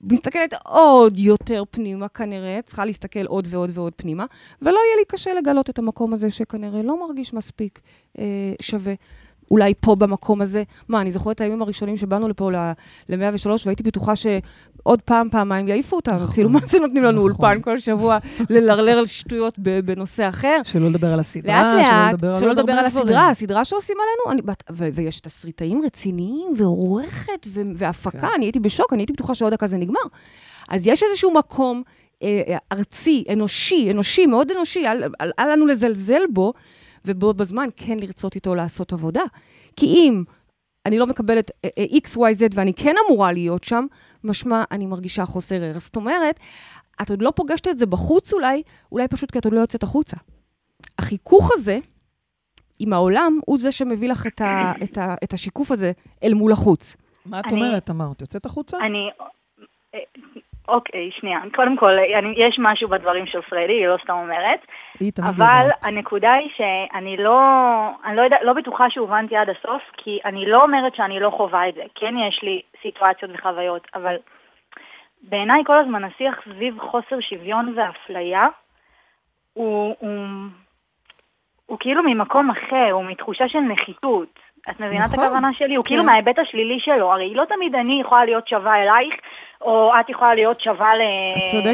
מסתכלת 0.00 0.54
עוד 0.64 1.18
יותר 1.18 1.62
פנימה 1.70 2.08
כנראה, 2.08 2.60
צריכה 2.66 2.84
להסתכל 2.84 3.26
עוד 3.26 3.48
ועוד 3.50 3.70
ועוד 3.72 3.92
פנימה, 3.96 4.24
ולא 4.62 4.78
יהיה 4.86 4.96
לי 4.98 5.04
קשה 5.08 5.34
לגלות 5.34 5.70
את 5.70 5.78
המקום 5.78 6.12
הזה 6.12 6.30
שכנראה 6.30 6.82
לא 6.82 7.06
מרגיש 7.06 7.34
מספיק 7.34 7.80
אה, 8.18 8.24
שווה. 8.62 8.94
אולי 9.50 9.74
פה 9.80 9.94
במקום 9.94 10.40
הזה. 10.40 10.62
מה, 10.88 11.00
אני 11.00 11.12
זוכרת 11.12 11.36
את 11.36 11.40
הימים 11.40 11.62
הראשונים 11.62 11.96
שבאנו 11.96 12.28
לפה 12.28 12.50
ל-103, 12.50 13.48
והייתי 13.66 13.82
בטוחה 13.82 14.12
שעוד 14.82 15.02
פעם, 15.02 15.28
פעמיים 15.30 15.68
יעיפו 15.68 15.96
אותנו. 15.96 16.16
נכון, 16.16 16.34
כאילו, 16.34 16.48
מה 16.50 16.58
זה 16.66 16.78
נותנים 16.78 17.02
לנו 17.02 17.28
נכון. 17.28 17.44
אולפן 17.44 17.62
כל 17.62 17.78
שבוע 17.78 18.18
ללרלר 18.50 18.98
על 18.98 19.06
שטויות 19.06 19.58
בנושא 19.84 20.28
אחר? 20.28 20.60
שלא 20.64 20.88
לדבר 20.88 21.12
על 21.12 21.20
הסדרה, 21.20 21.62
לאט 21.62 21.76
לאט, 21.76 22.12
לדבר 22.12 22.40
שלא 22.40 22.50
עוד 22.50 22.58
לדבר 22.58 22.72
על. 22.72 22.86
הסדרה, 22.86 23.28
הסדרה 23.28 23.64
שעושים 23.64 23.96
עלינו, 23.96 24.32
אני, 24.32 24.54
ו- 24.72 24.88
ויש 24.94 25.20
תסריטאים 25.20 25.80
רציניים, 25.84 26.52
ועורכת, 26.56 27.46
ו- 27.46 27.60
והפקה, 27.76 28.18
כן. 28.18 28.26
אני 28.36 28.44
הייתי 28.44 28.60
בשוק, 28.60 28.92
אני 28.92 29.02
הייתי 29.02 29.12
בטוחה 29.12 29.34
שעוד 29.34 29.52
דקה 29.52 29.66
זה 29.66 29.76
נגמר. 29.76 30.00
אז 30.68 30.86
יש 30.86 31.02
איזשהו 31.02 31.34
מקום 31.34 31.82
אה, 32.22 32.42
אה, 32.48 32.56
ארצי, 32.72 33.24
אנושי, 33.32 33.90
אנושי, 33.90 34.26
מאוד 34.26 34.50
אנושי, 34.50 34.86
אל 35.38 35.52
לנו 35.52 35.66
לזלזל 35.66 36.22
בו, 36.32 36.52
ובו 37.04 37.34
בזמן 37.34 37.68
כן 37.76 37.96
לרצות 38.00 38.34
איתו 38.34 38.54
לעשות 38.54 38.92
עבודה. 38.92 39.22
כי 39.76 39.86
אם 39.86 40.22
אני 40.88 40.98
לא 40.98 41.06
מקבלת 41.06 41.50
אה, 41.64 41.68
אה, 41.78 41.84
X, 41.84 42.16
Y, 42.16 42.38
Z, 42.38 42.54
ואני 42.54 42.74
כן 42.74 42.94
אמורה 43.06 43.32
להיות 43.32 43.64
שם, 43.64 43.86
משמע 44.24 44.64
אני 44.70 44.86
מרגישה 44.86 45.26
חוסר 45.26 45.54
ערך. 45.62 45.78
זאת 45.78 45.96
אומרת, 45.96 46.40
את 47.02 47.10
עוד 47.10 47.22
לא 47.22 47.32
פוגשת 47.36 47.68
את 47.68 47.78
זה 47.78 47.86
בחוץ 47.86 48.32
אולי, 48.32 48.62
אולי 48.92 49.08
פשוט 49.08 49.30
כי 49.30 49.38
את 49.38 49.44
עוד 49.44 49.54
לא 49.54 49.60
יוצאת 49.60 49.82
החוצה. 49.82 50.16
החיכוך 50.98 51.50
הזה 51.54 51.78
עם 52.78 52.92
העולם 52.92 53.40
הוא 53.46 53.58
זה 53.58 53.72
שמביא 53.72 54.08
לך 54.08 54.26
את, 54.26 54.40
ה, 54.40 54.72
את, 54.82 54.98
ה, 54.98 55.14
את 55.24 55.32
השיקוף 55.32 55.70
הזה 55.72 55.92
אל 56.24 56.34
מול 56.34 56.52
החוץ. 56.52 56.96
מה 57.26 57.40
את 57.40 57.44
אני- 57.44 57.54
אומרת, 57.54 57.86
תמר? 57.86 58.12
את 58.12 58.20
יוצאת 58.20 58.46
החוצה? 58.46 58.76
אני... 58.78 59.08
אוקיי, 60.68 61.10
שנייה. 61.10 61.40
קודם 61.54 61.76
כל, 61.76 61.98
אני, 62.18 62.34
יש 62.36 62.58
משהו 62.58 62.88
בדברים 62.88 63.26
של 63.26 63.40
פרדי, 63.40 63.72
היא 63.72 63.88
לא 63.88 63.96
סתם 64.02 64.12
אומרת, 64.12 64.60
היא 65.00 65.12
תמיד 65.12 65.28
אבל 65.28 65.62
יודעת. 65.62 65.84
הנקודה 65.84 66.32
היא 66.32 66.50
שאני 66.56 67.16
לא, 67.16 67.40
אני 68.04 68.16
לא, 68.16 68.22
יודע, 68.22 68.36
לא 68.42 68.52
בטוחה 68.52 68.90
שהובנתי 68.90 69.36
עד 69.36 69.48
הסוף, 69.48 69.82
כי 69.96 70.18
אני 70.24 70.46
לא 70.46 70.62
אומרת 70.62 70.94
שאני 70.94 71.20
לא 71.20 71.30
חווה 71.30 71.68
את 71.68 71.74
זה. 71.74 71.82
כן 71.94 72.14
יש 72.28 72.42
לי 72.42 72.62
סיטואציות 72.82 73.30
וחוויות, 73.34 73.86
אבל 73.94 74.16
בעיניי 75.22 75.62
כל 75.66 75.78
הזמן 75.78 76.04
השיח 76.04 76.40
סביב 76.44 76.78
חוסר 76.80 77.20
שוויון 77.20 77.74
ואפליה 77.76 78.46
הוא, 79.52 79.94
הוא, 79.98 80.26
הוא 81.66 81.78
כאילו 81.80 82.02
ממקום 82.02 82.50
אחר, 82.50 82.90
הוא 82.92 83.04
מתחושה 83.04 83.48
של 83.48 83.60
נחיתות. 83.60 84.47
את 84.70 84.80
מבינה 84.80 85.04
נכון. 85.04 85.18
את 85.18 85.24
הכוונה 85.24 85.48
שלי? 85.52 85.74
הוא 85.74 85.84
כאילו 85.84 86.02
כן. 86.02 86.06
מההיבט 86.06 86.38
השלילי 86.38 86.80
שלו. 86.80 87.12
הרי 87.12 87.34
לא 87.34 87.44
תמיד 87.44 87.74
אני 87.74 88.00
יכולה 88.00 88.24
להיות 88.24 88.48
שווה 88.48 88.82
אלייך, 88.82 89.14
או 89.60 89.92
את 90.00 90.10
יכולה 90.10 90.34
להיות 90.34 90.60
שווה 90.60 90.92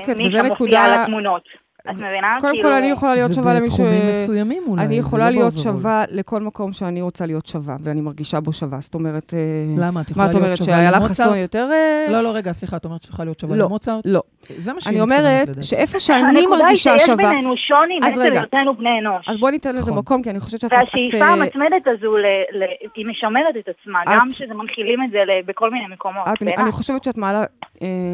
למי 0.08 0.30
שמופיע 0.30 0.82
על 0.82 1.00
התמונות. 1.00 1.63
את 1.90 1.96
מבינה? 1.96 2.36
קודם 2.40 2.52
כאילו... 2.52 2.68
כל, 2.68 2.74
אני 2.74 2.86
יכולה 2.86 3.14
להיות 3.14 3.34
שווה 3.34 3.54
למי 3.54 3.66
ש... 3.68 3.70
זה 3.70 3.82
בתחומים 3.82 4.08
מסוימים 4.10 4.62
אולי. 4.66 4.84
אני 4.84 4.94
יכולה 4.96 5.30
לא 5.30 5.36
להיות. 5.36 5.58
שווה 5.58 6.04
לכל 6.10 6.40
מקום 6.40 6.72
שאני 6.72 7.02
רוצה 7.02 7.26
להיות 7.26 7.46
שווה, 7.46 7.76
ואני 7.82 8.00
מרגישה 8.00 8.40
בו 8.40 8.52
שווה. 8.52 8.78
זאת 8.80 8.94
אומרת... 8.94 9.34
אה, 9.34 9.38
למה? 9.78 10.00
את 10.00 10.06
מה 10.06 10.10
יכולה 10.10 10.26
את 10.26 10.34
להיות 10.34 10.42
אומרת, 10.44 10.56
שווה 10.56 10.66
שאיילה 10.76 10.90
למוצרט? 10.98 11.10
חסון 11.26 11.38
יותר... 11.38 11.68
אה, 11.72 12.06
לא, 12.12 12.20
לא, 12.20 12.28
רגע, 12.34 12.52
סליחה, 12.52 12.76
את 12.76 12.84
אומרת 12.84 13.02
שיכולה 13.02 13.24
להיות 13.24 13.40
שווה 13.40 13.56
לא. 13.56 13.64
למוצרט? 13.64 14.02
לא. 14.04 14.22
זה 14.58 14.72
מה 14.72 14.80
שהיא 14.80 14.90
אני 14.90 15.00
מתכוונת 15.00 15.20
אומרת 15.24 15.48
לדעתי. 15.48 15.62
שאיפה 15.66 16.00
שאני 16.00 16.18
הנקודה 16.22 16.40
היא 16.40 16.48
מרגישה 16.48 16.98
שיש 16.98 17.06
שווה... 17.06 17.16
בינינו 17.16 17.56
שוני 17.56 17.98
רגע. 18.18 18.40
היותנו 18.40 18.76
בני 18.76 18.98
אנוש. 19.00 19.28
אז 19.28 19.36
בואי 19.38 19.52
ניתן 19.52 19.70
לזה 19.74 19.80
נכון. 19.80 19.98
מקום, 19.98 20.22
כי 20.22 20.30
אני 20.30 20.40
חושבת 20.40 20.60
שאת... 20.60 20.72
והשאיפה 20.72 21.16
את, 21.16 21.22
אה, 21.22 21.28
המתמדת 21.28 21.86
הזו, 21.86 22.16
ל- 22.16 22.26
ל- 22.58 22.88
היא 22.94 23.06
משמרת 23.06 23.54
את 23.58 23.68
עצמה, 23.68 24.02
את- 24.02 24.08
גם 24.08 24.28
שזה 24.30 24.54
מנחילים 24.54 24.98
את 25.04 25.10
זה 25.10 25.18
ל- 25.18 25.42
בכל 25.46 25.70
מיני 25.70 25.84
מקומות. 25.92 26.28
את. 26.28 26.58
אני 26.58 26.72
חושבת 26.72 27.04
שאת 27.04 27.18
מעלה 27.18 27.44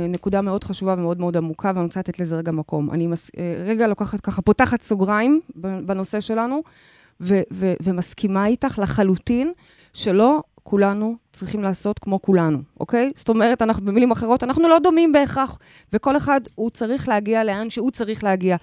נקודה 0.09 0.41
מאוד 0.41 0.65
חשובה 0.65 0.95
ומאוד 0.99 1.21
מאוד 1.21 1.37
עמוקה, 1.37 1.73
ואני 1.75 1.85
רוצה 1.85 2.01
לתת 2.01 2.19
לזה 2.21 2.37
רגע 2.37 2.53
מקום. 2.53 2.91
אני 2.91 3.07
רגע 3.65 3.87
לוקחת 3.87 4.21
ככה, 4.21 4.43
פותחת 4.43 4.83
סוגריים 4.83 5.41
בנושא 5.87 6.21
שלנו, 6.21 6.63
ו, 7.21 7.41
ו, 7.53 7.73
ומסכימה 7.83 8.47
איתך 8.47 8.79
לחלוטין 8.83 9.53
שלא 9.93 10.43
כולנו 10.63 11.17
צריכים 11.33 11.63
לעשות 11.63 11.99
כמו 11.99 12.23
כולנו, 12.23 12.59
אוקיי? 12.81 13.11
זאת 13.17 13.29
אומרת, 13.29 13.63
אנחנו, 13.63 13.85
במילים 13.87 14.11
אחרות, 14.11 14.45
אנחנו 14.45 14.69
לא 14.69 14.79
דומים 14.79 15.13
בהכרח, 15.13 15.59
וכל 15.93 16.17
אחד, 16.17 16.41
הוא 16.55 16.71
צריך 16.71 17.09
להגיע 17.09 17.45
לאן 17.45 17.71
שהוא 17.71 17.91
צריך 17.91 18.25
להגיע. 18.25 18.57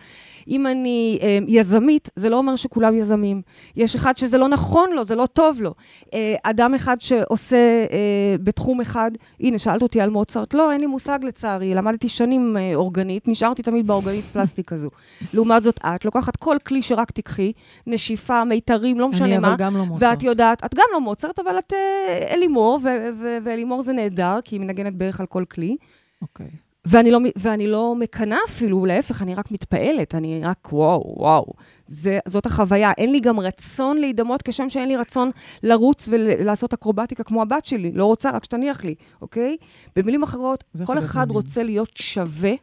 אם 0.47 0.67
אני 0.67 1.19
אה, 1.21 1.37
יזמית, 1.47 2.09
זה 2.15 2.29
לא 2.29 2.37
אומר 2.37 2.55
שכולם 2.55 2.95
יזמים. 2.95 3.41
יש 3.75 3.95
אחד 3.95 4.17
שזה 4.17 4.37
לא 4.37 4.47
נכון 4.47 4.89
לו, 4.91 5.03
זה 5.03 5.15
לא 5.15 5.25
טוב 5.25 5.61
לו. 5.61 5.73
אה, 6.13 6.35
אדם 6.43 6.73
אחד 6.73 7.01
שעושה 7.01 7.57
אה, 7.91 8.35
בתחום 8.43 8.81
אחד, 8.81 9.11
הנה, 9.39 9.57
שאלת 9.57 9.81
אותי 9.81 10.01
על 10.01 10.09
מוצרט, 10.09 10.53
לא, 10.53 10.71
אין 10.71 10.81
לי 10.81 10.87
מושג 10.87 11.19
לצערי, 11.23 11.73
למדתי 11.73 12.09
שנים 12.09 12.57
אה, 12.57 12.71
אורגנית, 12.75 13.27
נשארתי 13.27 13.63
תמיד 13.63 13.87
באורגנית 13.87 14.25
פלסטיק 14.25 14.73
הזו. 14.73 14.89
לעומת 15.33 15.63
זאת, 15.63 15.79
את 15.95 16.05
לוקחת 16.05 16.35
כל 16.35 16.57
כלי 16.67 16.81
שרק 16.81 17.11
תיקחי, 17.11 17.51
נשיפה, 17.87 18.43
מיתרים, 18.43 18.99
לא 18.99 19.09
משנה 19.09 19.39
מה, 19.39 19.55
לא. 19.59 19.85
ואת 19.99 20.23
יודעת, 20.23 20.65
את 20.65 20.75
גם 20.75 20.85
לא 20.93 21.01
מוצרט, 21.01 21.39
אבל 21.39 21.59
את 21.59 21.73
אה, 21.73 22.33
אלימור, 22.33 22.56
ו- 22.56 22.56
ו- 22.59 23.37
ואלימור 23.43 23.83
זה 23.83 23.93
נהדר, 23.93 24.39
כי 24.45 24.55
היא 24.55 24.61
מנגנת 24.61 24.93
בערך 24.93 25.19
על 25.19 25.25
כל 25.25 25.43
כלי. 25.49 25.77
אוקיי. 26.21 26.47
ואני 26.85 27.11
לא, 27.11 27.19
ואני 27.35 27.67
לא 27.67 27.95
מקנאה 27.95 28.37
אפילו, 28.47 28.85
להפך, 28.85 29.21
אני 29.21 29.35
רק 29.35 29.51
מתפעלת, 29.51 30.15
אני 30.15 30.41
רק 30.43 30.69
וואו, 30.71 31.13
וואו. 31.17 31.53
זה, 31.87 32.19
זאת 32.27 32.45
החוויה. 32.45 32.91
אין 32.97 33.11
לי 33.11 33.19
גם 33.19 33.39
רצון 33.39 33.97
להידמות, 33.97 34.41
כשם 34.41 34.69
שאין 34.69 34.87
לי 34.87 34.95
רצון 34.95 35.31
לרוץ 35.63 36.07
ולעשות 36.11 36.73
אקרובטיקה 36.73 37.23
כמו 37.23 37.41
הבת 37.41 37.65
שלי. 37.65 37.91
לא 37.91 38.05
רוצה, 38.05 38.31
רק 38.31 38.43
שתניח 38.43 38.83
לי, 38.83 38.95
אוקיי? 39.21 39.57
במילים 39.95 40.23
אחרות, 40.23 40.63
כל 40.85 40.97
אחד 40.97 41.19
מעניין. 41.19 41.35
רוצה 41.35 41.63
להיות 41.63 41.97
שווה 41.97 42.53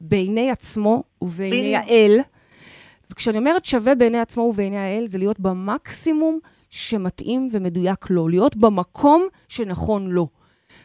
בעיני 0.00 0.50
עצמו 0.50 1.02
ובעיני. 1.22 1.76
האל. 1.76 2.20
וכשאני 3.10 3.38
אומרת 3.38 3.64
שווה 3.64 3.94
בעיני 3.94 4.20
עצמו 4.20 4.42
ובעיני 4.42 4.78
האל, 4.78 5.06
זה 5.06 5.18
להיות 5.18 5.40
במקסימום 5.40 6.38
שמתאים 6.74 7.48
ומדויק 7.52 8.10
לו, 8.10 8.28
להיות 8.28 8.56
במקום 8.56 9.26
שנכון 9.48 10.10
לו. 10.10 10.28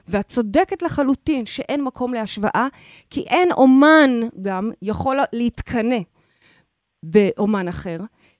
ואת 0.07 0.27
צודקת 0.27 0.81
לחלוטין 0.81 1.45
שאין 1.45 1.83
מקום 1.83 2.13
להשוואה, 2.13 2.67
כי 3.09 3.21
אין 3.21 3.51
אומן 3.51 4.09
גם 4.41 4.71
יכול 4.81 5.17
להתקנא 5.33 5.99
באומן 7.03 7.67
אחר, 7.67 7.97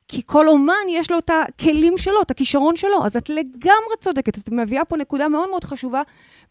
כי 0.10 0.22
כל 0.26 0.48
אומן 0.48 0.74
יש 0.90 1.12
לו 1.12 1.18
את 1.18 1.30
הכלים 1.30 1.98
שלו, 1.98 2.22
את 2.22 2.32
הכישרון 2.32 2.76
שלו. 2.76 3.06
אז 3.06 3.18
את 3.18 3.30
לגמרי 3.30 3.96
צודקת, 4.00 4.38
את 4.38 4.50
מביאה 4.52 4.86
פה 4.86 4.98
נקודה 4.98 5.28
מאוד 5.30 5.50
מאוד 5.50 5.64
חשובה, 5.64 6.02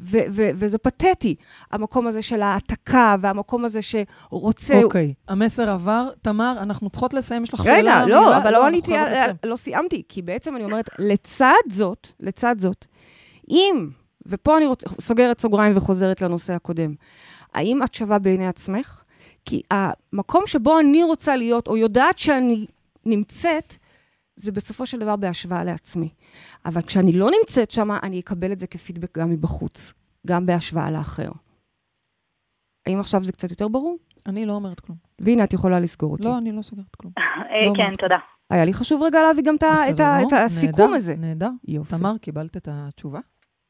ו- 0.01 0.19
ו- 0.31 0.51
וזה 0.55 0.79
פתטי, 0.79 1.35
המקום 1.71 2.07
הזה 2.07 2.23
של 2.23 2.43
העתקה, 2.43 3.17
והמקום 3.21 3.65
הזה 3.65 3.81
שרוצה... 3.83 4.83
אוקיי, 4.83 5.15
המסר 5.29 5.71
עבר. 5.71 6.11
תמר, 6.23 6.57
אנחנו 6.63 6.91
צריכות 6.91 7.15
לסיים, 7.15 7.43
יש 7.43 7.55
לך 7.55 7.63
שאלה? 7.63 7.79
רגע, 7.79 8.05
מילה? 8.05 8.07
לא, 8.07 8.37
אבל 8.37 8.51
לא 8.51 8.57
אנחנו 8.57 8.67
עניתי. 8.67 8.93
לא 9.45 9.57
סיימתי, 9.57 10.03
כי 10.09 10.23
בעצם 10.23 10.57
אני 10.57 10.65
אומרת, 10.65 10.89
לצד 10.99 11.53
זאת, 11.71 12.09
לצד 12.21 12.57
זאת, 12.59 12.87
אם, 13.51 13.89
ופה 14.27 14.57
אני 14.57 14.67
רוצ, 14.67 14.85
סוגרת 15.01 15.41
סוגריים 15.41 15.77
וחוזרת 15.77 16.23
לנושא 16.23 16.53
הקודם, 16.53 16.95
האם 17.55 17.83
את 17.83 17.95
שווה 17.95 18.19
בעיני 18.19 18.47
עצמך? 18.47 19.03
כי 19.45 19.63
המקום 19.71 20.47
שבו 20.47 20.79
אני 20.79 21.03
רוצה 21.03 21.37
להיות, 21.37 21.69
או 21.69 21.77
יודעת 21.77 22.19
שאני 22.19 22.67
נמצאת, 23.09 23.77
זה 24.37 24.53
בסופו 24.53 24.87
של 24.87 24.99
דבר 24.99 25.17
בהשוואה 25.17 25.65
לעצמי. 25.65 26.09
אבל 26.67 26.83
כשאני 26.83 27.13
לא 27.13 27.31
נמצאת 27.41 27.71
שם, 27.71 27.91
אני 28.03 28.21
אקבל 28.21 28.53
את 28.53 28.59
זה 28.59 28.67
כפידבק 28.67 29.19
גם 29.19 29.31
מבחוץ, 29.31 29.93
גם 30.27 30.47
בהשוואה 30.47 30.91
לאחר. 30.91 31.31
האם 32.87 33.01
עכשיו 33.01 33.25
זה 33.25 33.33
קצת 33.33 33.51
יותר 33.51 33.69
ברור? 33.69 33.99
אני 34.27 34.47
לא 34.47 34.53
אומרת 34.53 34.81
כלום. 34.81 34.99
והנה, 35.21 35.45
את 35.45 35.53
יכולה 35.53 35.81
לסגור 35.81 36.13
אותי. 36.13 36.25
לא, 36.25 36.39
אני 36.39 36.53
לא 36.53 36.63
סוגרת 36.63 36.97
כלום. 36.97 37.13
אה, 37.19 37.23
לא 37.67 37.73
כן. 37.77 37.97
תודה. 37.99 38.19
היה 38.51 38.65
לי 38.65 38.73
חשוב 38.75 39.03
רגע 39.03 39.23
להביא 39.23 39.43
גם 39.43 39.57
את 39.57 39.63
הסיכום 40.33 40.81
נהדר, 40.81 40.95
הזה. 40.95 41.17
נהדר. 41.17 41.51
יופי. 41.69 41.97
תמר, 41.97 42.19
קיבלת 42.19 42.57
את 42.57 42.69
התשובה? 42.71 43.21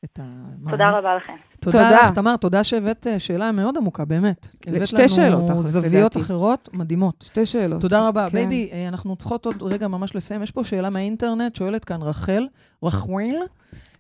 את 0.04 0.18
המענה? 0.22 0.70
תודה 0.70 0.90
רבה 0.90 1.16
לכם. 1.16 1.32
תודה 1.60 1.78
תודה. 1.78 2.08
לך, 2.08 2.14
תמר, 2.14 2.36
תודה 2.36 2.64
שהבאת 2.64 3.06
אה, 3.06 3.18
שאלה 3.18 3.52
מאוד 3.52 3.76
עמוקה, 3.76 4.04
באמת. 4.04 4.46
הבאת 4.66 4.86
שתי 4.86 5.08
שאלות, 5.08 5.50
לנו 5.50 5.60
תכלס, 5.60 5.66
זוויות 5.66 6.16
לדעתי. 6.16 6.20
אחרות 6.20 6.68
מדהימות. 6.72 7.24
שתי 7.26 7.46
שאלות. 7.46 7.80
תודה 7.80 8.08
רבה. 8.08 8.26
כן. 8.30 8.32
baby, 8.32 8.70
אה, 8.72 8.88
אנחנו 8.88 9.16
צריכות 9.16 9.46
עוד 9.46 9.62
רגע 9.62 9.88
ממש 9.88 10.16
לסיים. 10.16 10.42
יש 10.42 10.50
פה 10.50 10.64
שאלה 10.64 10.90
מהאינטרנט, 10.90 11.56
שואלת 11.56 11.84
כאן 11.84 12.02
רחל, 12.02 12.46
רחוויל. 12.82 13.36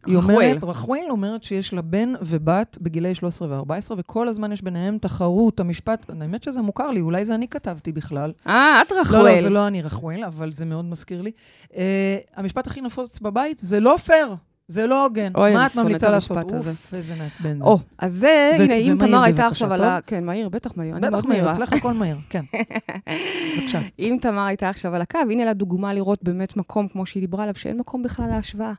היא 0.06 0.16
אומרת, 0.16 0.64
רחוויל 0.64 1.10
אומרת 1.10 1.42
שיש 1.42 1.72
לה 1.72 1.82
בן 1.82 2.12
ובת 2.22 2.78
בגילי 2.80 3.14
13 3.14 3.48
ו-14, 3.48 3.94
וכל 3.96 4.28
הזמן 4.28 4.52
יש 4.52 4.62
ביניהם 4.62 4.98
תחרות, 4.98 5.60
המשפט, 5.60 6.10
האמת 6.20 6.42
שזה 6.42 6.60
מוכר 6.60 6.90
לי, 6.90 7.00
אולי 7.00 7.24
זה 7.24 7.34
אני 7.34 7.48
כתבתי 7.48 7.92
בכלל. 7.92 8.32
אה, 8.46 8.82
את 8.82 8.90
לא, 8.90 8.96
לא, 8.96 9.02
רחוויל. 9.02 9.42
זה 9.42 9.50
לא 9.50 9.66
אני 9.66 9.82
רחוויל, 9.82 10.24
אבל 10.24 10.52
זה 10.52 10.64
מאוד 10.64 10.84
מזכיר 10.84 11.22
לי. 11.22 11.30
Uh, 11.66 11.74
המשפט 12.36 12.66
הכי 12.66 12.80
נפוץ 12.80 13.20
בבית, 13.20 13.58
זה 13.58 13.80
לא 13.80 13.96
פייר, 13.96 14.34
זה 14.68 14.86
לא 14.86 15.04
הוגן. 15.04 15.30
אוי, 15.34 15.54
מה 15.54 15.58
אני 15.58 15.66
את 15.66 15.72
שונאת 15.72 15.86
ממליצה 15.86 16.10
לעשות? 16.10 16.36
המשפט 16.36 16.52
הזה. 16.52 16.70
אוף, 16.70 16.94
איזה 16.94 17.14
מעצבן 17.14 17.58
זה. 17.58 17.64
או, 17.64 17.78
אז 17.98 18.12
זה, 18.12 18.56
ו- 18.58 18.62
הנה, 18.62 18.74
אם 18.74 18.96
תמר 18.98 19.22
הייתה 19.22 19.46
עכשיו 19.46 19.72
על? 19.72 19.84
ה... 19.84 19.98
כן, 20.06 20.24
מהיר, 20.24 20.48
בטח 20.48 20.76
מהיר. 20.76 20.96
אני 20.96 21.00
בטח 21.00 21.10
מאוד 21.10 21.26
מהיר, 21.26 21.44
מהירה. 21.44 21.52
אצלך 21.52 21.72
הכל 21.72 21.92
מהיר, 21.92 22.16
כן. 22.30 22.44
בבקשה. 23.58 23.80
אם 23.98 24.18
תמר 24.20 24.42
הייתה 24.42 24.68
עכשיו 24.68 24.94
על 24.94 25.02
הקו, 25.02 25.18
הנה 25.30 25.44
לה 25.44 25.52
דוגמה 25.52 25.94
לראות 25.94 26.22
באמת 26.22 26.56
מקום, 26.56 26.88
כמו 26.88 27.06
שהיא 27.06 27.20
דיברה 27.20 27.42
עליו, 27.42 27.54
שאין 27.54 27.78
מקום 27.78 28.02
בכלל 28.02 28.26
להשוואה. 28.26 28.72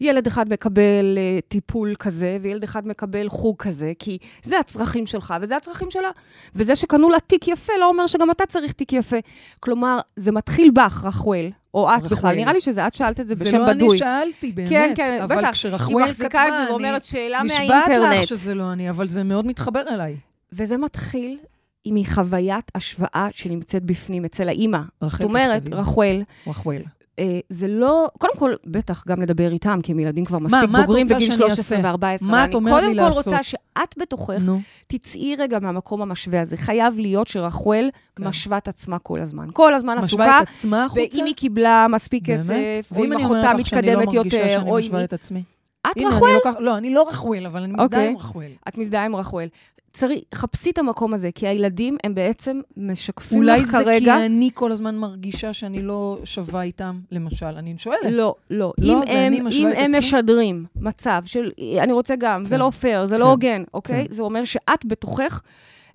ילד 0.00 0.26
אחד 0.26 0.48
מקבל 0.48 1.18
uh, 1.18 1.48
טיפול 1.48 1.94
כזה, 1.98 2.38
וילד 2.42 2.62
אחד 2.62 2.88
מקבל 2.88 3.28
חוג 3.28 3.56
כזה, 3.58 3.92
כי 3.98 4.18
זה 4.42 4.58
הצרכים 4.58 5.06
שלך 5.06 5.34
וזה 5.40 5.56
הצרכים 5.56 5.90
שלה. 5.90 6.10
וזה 6.54 6.76
שקנו 6.76 7.10
לה 7.10 7.20
תיק 7.20 7.48
יפה 7.48 7.72
לא 7.80 7.88
אומר 7.88 8.06
שגם 8.06 8.30
אתה 8.30 8.46
צריך 8.46 8.72
תיק 8.72 8.92
יפה. 8.92 9.16
כלומר, 9.60 10.00
זה 10.16 10.32
מתחיל 10.32 10.70
בך, 10.70 11.04
רחואל, 11.04 11.50
או 11.74 11.94
את 11.94 12.02
בכלל. 12.02 12.36
נראה 12.36 12.52
לי 12.52 12.60
שזה 12.60 12.86
את 12.86 12.94
שאלת 12.94 13.20
את 13.20 13.28
זה 13.28 13.34
זה 13.34 13.44
בשם 13.44 13.58
לא 13.58 13.66
בדוי. 13.66 13.88
אני 13.88 13.98
שאלתי, 13.98 14.52
באמת. 14.52 14.68
כן, 14.68 14.92
כן, 14.96 15.20
אבל 15.22 15.36
בטח. 15.38 15.64
היא 15.88 15.96
מחזיקה 15.96 16.28
כתבה, 16.28 16.46
את 16.48 16.52
זה 16.52 16.62
אני 16.62 16.70
ואומרת 16.70 17.04
שאלה 17.04 17.42
נשבעת 17.42 17.68
מהאינטרנט. 17.68 18.22
לך 18.22 18.26
שזה 18.26 18.54
לא 18.54 18.72
אני, 18.72 18.90
אבל 18.90 19.08
זה 19.08 19.22
מאוד 19.22 19.46
מתחבר 19.46 19.82
אליי. 19.90 20.16
וזה 20.52 20.76
מתחיל 20.76 21.38
עם 21.84 22.04
חוויית 22.04 22.70
השוואה 22.74 23.28
שנמצאת 23.32 23.82
בפנים 23.82 24.24
אצל 24.24 24.48
האימא. 24.48 24.80
רחל, 25.02 25.16
זאת 25.16 25.22
אומרת. 25.22 25.62
רחואל. 25.72 26.22
אה, 26.46 26.99
זה 27.48 27.68
לא, 27.68 28.08
קודם 28.18 28.32
כל, 28.38 28.54
בטח 28.66 29.04
גם 29.08 29.22
לדבר 29.22 29.52
איתם, 29.52 29.78
כי 29.82 29.92
הם 29.92 29.98
ילדים 29.98 30.24
כבר 30.24 30.38
מה 30.38 30.44
מספיק 30.44 30.64
את 30.64 30.86
בוגרים 30.86 31.02
רוצה 31.02 31.14
בגיל 31.14 31.30
שאני 31.30 31.50
13 31.54 31.78
אעשה? 31.78 32.24
ו-14. 32.24 32.30
מה 32.30 32.44
את 32.44 32.54
אומרת 32.54 32.82
לי 32.82 32.86
אני 32.86 32.94
לעשות? 32.94 33.14
קודם 33.14 33.24
כל 33.24 33.30
רוצה 33.30 33.42
שאת 33.42 33.94
בתוכך 33.98 34.42
נו. 34.42 34.60
תצאי 34.86 35.36
רגע 35.38 35.58
מהמקום 35.58 36.02
המשווה 36.02 36.40
הזה. 36.40 36.56
חייב 36.56 36.98
להיות 36.98 37.28
שרחואל 37.28 37.90
כן. 38.16 38.28
משווה 38.28 38.58
את 38.58 38.68
עצמה 38.68 38.98
כל 38.98 39.20
הזמן. 39.20 39.48
כל 39.52 39.74
הזמן 39.74 39.98
עסוקה, 39.98 40.22
משווה 40.24 40.42
את 40.42 40.48
עצמה 40.48 40.84
החוצה? 40.84 41.02
ואם 41.14 41.24
היא 41.24 41.34
קיבלה 41.34 41.86
מספיק? 41.90 42.26
כסף, 42.26 42.92
או 42.92 42.96
ואם 42.96 43.04
אם 43.04 43.12
אני 43.12 43.24
אחותה 43.24 43.52
לא 43.52 43.58
מתקדמת 43.58 44.12
יותר, 44.12 44.62
או 44.62 44.78
אם 44.78 44.94
היא... 44.96 45.04
את 45.04 45.12
עצמי. 45.12 45.42
את 45.86 45.96
הנה, 45.96 46.08
אני 46.08 46.16
רחואל? 46.16 46.36
לא, 46.58 46.76
אני 46.76 46.94
לא 46.94 47.08
רחוויל, 47.08 47.46
אבל 47.46 47.62
אני 47.62 47.72
מזדהה 47.72 47.84
אוקיי. 47.84 48.08
עם 48.08 48.16
רחוויל. 48.16 48.52
את 48.68 48.78
מזדהה 48.78 49.04
עם 49.04 49.16
רחואל. 49.16 49.48
צריך, 49.92 50.20
חפשי 50.34 50.70
את 50.70 50.78
המקום 50.78 51.14
הזה, 51.14 51.30
כי 51.34 51.48
הילדים 51.48 51.96
הם 52.04 52.14
בעצם 52.14 52.60
משקפים 52.76 53.38
אולי 53.38 53.60
לך 53.60 53.66
זה 53.66 53.78
כרגע... 53.84 54.16
כי 54.16 54.26
אני 54.26 54.50
כל 54.54 54.72
הזמן 54.72 54.96
מרגישה 54.96 55.52
שאני 55.52 55.82
לא 55.82 56.18
שווה 56.24 56.62
איתם, 56.62 57.00
למשל. 57.12 57.46
אני 57.46 57.74
שואלת. 57.78 58.00
לא, 58.04 58.34
לא. 58.50 58.72
לא, 58.78 58.94
אם 58.94 59.06
זה 59.06 59.12
הם, 59.12 59.32
אם 59.50 59.68
הם? 59.76 59.94
משדרים 59.98 60.64
מצב 60.76 61.22
של, 61.26 61.50
אני 61.78 61.92
רוצה 61.92 62.14
גם, 62.18 62.46
זה 62.46 62.54
כן. 62.54 62.60
לא 62.60 62.70
פייר, 62.70 63.06
זה 63.06 63.14
כן. 63.14 63.20
לא 63.20 63.30
הוגן, 63.30 63.62
אוקיי? 63.74 64.06
כן. 64.08 64.14
זה 64.14 64.22
אומר 64.22 64.44
שאת 64.44 64.84
בתוכך 64.84 65.42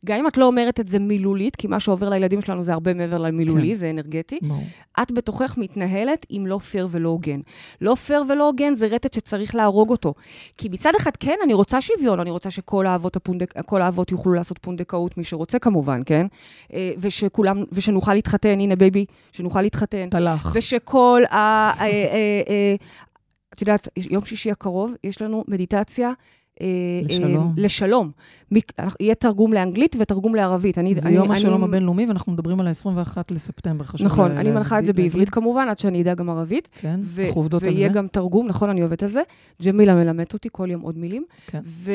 גם 0.05 0.17
אם 0.17 0.27
את 0.27 0.37
לא 0.37 0.45
אומרת 0.45 0.79
את 0.79 0.87
זה 0.87 0.99
מילולית, 0.99 1.55
כי 1.55 1.67
מה 1.67 1.79
שעובר 1.79 2.09
לילדים 2.09 2.41
שלנו 2.41 2.63
זה 2.63 2.73
הרבה 2.73 2.93
מעבר 2.93 3.17
למילולי, 3.17 3.69
כן. 3.69 3.75
זה 3.75 3.89
אנרגטי, 3.89 4.39
ברור. 4.41 4.63
את 5.01 5.11
בתוכך 5.11 5.57
מתנהלת 5.57 6.25
עם 6.29 6.47
לא 6.47 6.57
פייר 6.57 6.87
ולא 6.91 7.09
הוגן. 7.09 7.39
לא 7.81 7.95
פייר 7.95 8.23
ולא 8.29 8.47
הוגן 8.47 8.73
זה 8.73 8.87
רטט 8.87 9.13
שצריך 9.13 9.55
להרוג 9.55 9.89
אותו. 9.89 10.13
כי 10.57 10.69
מצד 10.69 10.91
אחד, 10.97 11.11
כן, 11.19 11.35
אני 11.43 11.53
רוצה 11.53 11.81
שוויון, 11.81 12.19
אני 12.19 12.29
רוצה 12.29 12.51
שכל 12.51 12.87
האבות, 12.87 13.15
הפונדק, 13.15 13.53
האבות 13.71 14.11
יוכלו 14.11 14.33
לעשות 14.33 14.57
פונדקאות, 14.57 15.17
מי 15.17 15.23
שרוצה 15.23 15.59
כמובן, 15.59 16.01
כן? 16.05 16.27
אה, 16.73 16.91
ושכולם, 16.97 17.63
ושנוכל 17.71 18.13
להתחתן, 18.13 18.59
הנה 18.59 18.75
baby, 18.75 19.05
שנוכל 19.31 19.61
להתחתן. 19.61 20.09
תלך. 20.09 20.51
ושכל 20.53 21.21
ה... 21.29 21.35
אה, 21.35 21.85
אה, 21.85 22.75
את 23.53 23.61
יודעת, 23.61 23.87
יום 24.09 24.25
שישי 24.25 24.51
הקרוב, 24.51 24.93
יש 25.03 25.21
לנו 25.21 25.43
מדיטציה. 25.47 26.11
אה, 26.61 26.67
לשלום. 27.05 27.47
אה, 27.57 27.63
לשלום. 27.63 28.11
יהיה 28.99 29.15
תרגום 29.15 29.53
לאנגלית 29.53 29.95
ותרגום 29.99 30.35
לערבית. 30.35 30.77
אני, 30.77 30.95
זה 30.95 31.07
אני, 31.07 31.15
יום 31.15 31.31
אני, 31.31 31.39
השלום 31.39 31.63
הבינלאומי, 31.63 32.05
ואנחנו 32.05 32.31
מדברים 32.31 32.59
על 32.59 32.67
ה-21 32.67 33.17
לספטמבר, 33.31 33.83
חשוב 33.83 34.05
נכון, 34.07 34.31
לה- 34.31 34.39
אני 34.41 34.51
מנחה 34.51 34.79
את 34.79 34.85
זה 34.85 34.91
להגיד. 34.91 35.05
בעברית 35.05 35.29
כמובן, 35.29 35.67
עד 35.69 35.79
שאני 35.79 36.01
אדע 36.01 36.13
גם 36.13 36.29
ערבית. 36.29 36.69
כן, 36.81 36.99
ו- 37.03 37.25
אנחנו 37.25 37.41
עובדות 37.41 37.63
על 37.63 37.69
ויהיה 37.69 37.87
זה. 37.87 37.93
גם 37.93 38.07
תרגום, 38.07 38.47
נכון, 38.47 38.69
אני 38.69 38.81
עובדת 38.81 39.03
על 39.03 39.11
זה. 39.11 39.21
ג'מילה 39.65 39.95
מלמדת 39.95 40.33
אותי 40.33 40.49
כל 40.51 40.67
יום 40.71 40.81
עוד 40.81 40.97
מילים. 40.97 41.23
כן. 41.47 41.61
ו, 41.65 41.91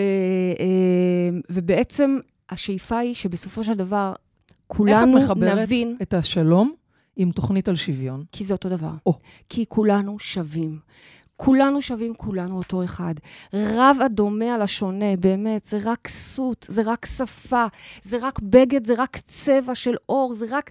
אה, 0.60 0.66
ובעצם 1.50 2.18
השאיפה 2.50 2.98
היא 2.98 3.14
שבסופו 3.14 3.64
של 3.64 3.74
דבר 3.74 4.12
כולנו 4.66 5.16
איך 5.16 5.30
את 5.30 5.36
מחברת 5.36 5.58
נבין, 5.58 5.96
את 6.02 6.14
השלום 6.14 6.72
עם 7.16 7.30
תוכנית 7.30 7.68
על 7.68 7.76
שוויון? 7.76 8.24
כי 8.32 8.44
זה 8.44 8.54
אותו 8.54 8.68
דבר. 8.68 8.90
או. 9.06 9.14
כי 9.48 9.64
כולנו 9.68 10.18
שווים. 10.18 10.78
כולנו 11.44 11.82
שווים, 11.82 12.14
כולנו 12.14 12.56
אותו 12.58 12.84
אחד. 12.84 13.14
רב 13.54 13.96
הדומה 14.04 14.54
על 14.54 14.62
השונה, 14.62 15.16
באמת, 15.20 15.64
זה 15.64 15.78
רק 15.84 15.98
כסות, 16.04 16.66
זה 16.68 16.82
רק 16.84 17.06
שפה, 17.06 17.66
זה 18.02 18.16
רק 18.20 18.38
בגד, 18.42 18.86
זה 18.86 18.94
רק 18.96 19.16
צבע 19.16 19.74
של 19.74 19.94
אור, 20.08 20.34
זה 20.34 20.46
רק... 20.50 20.70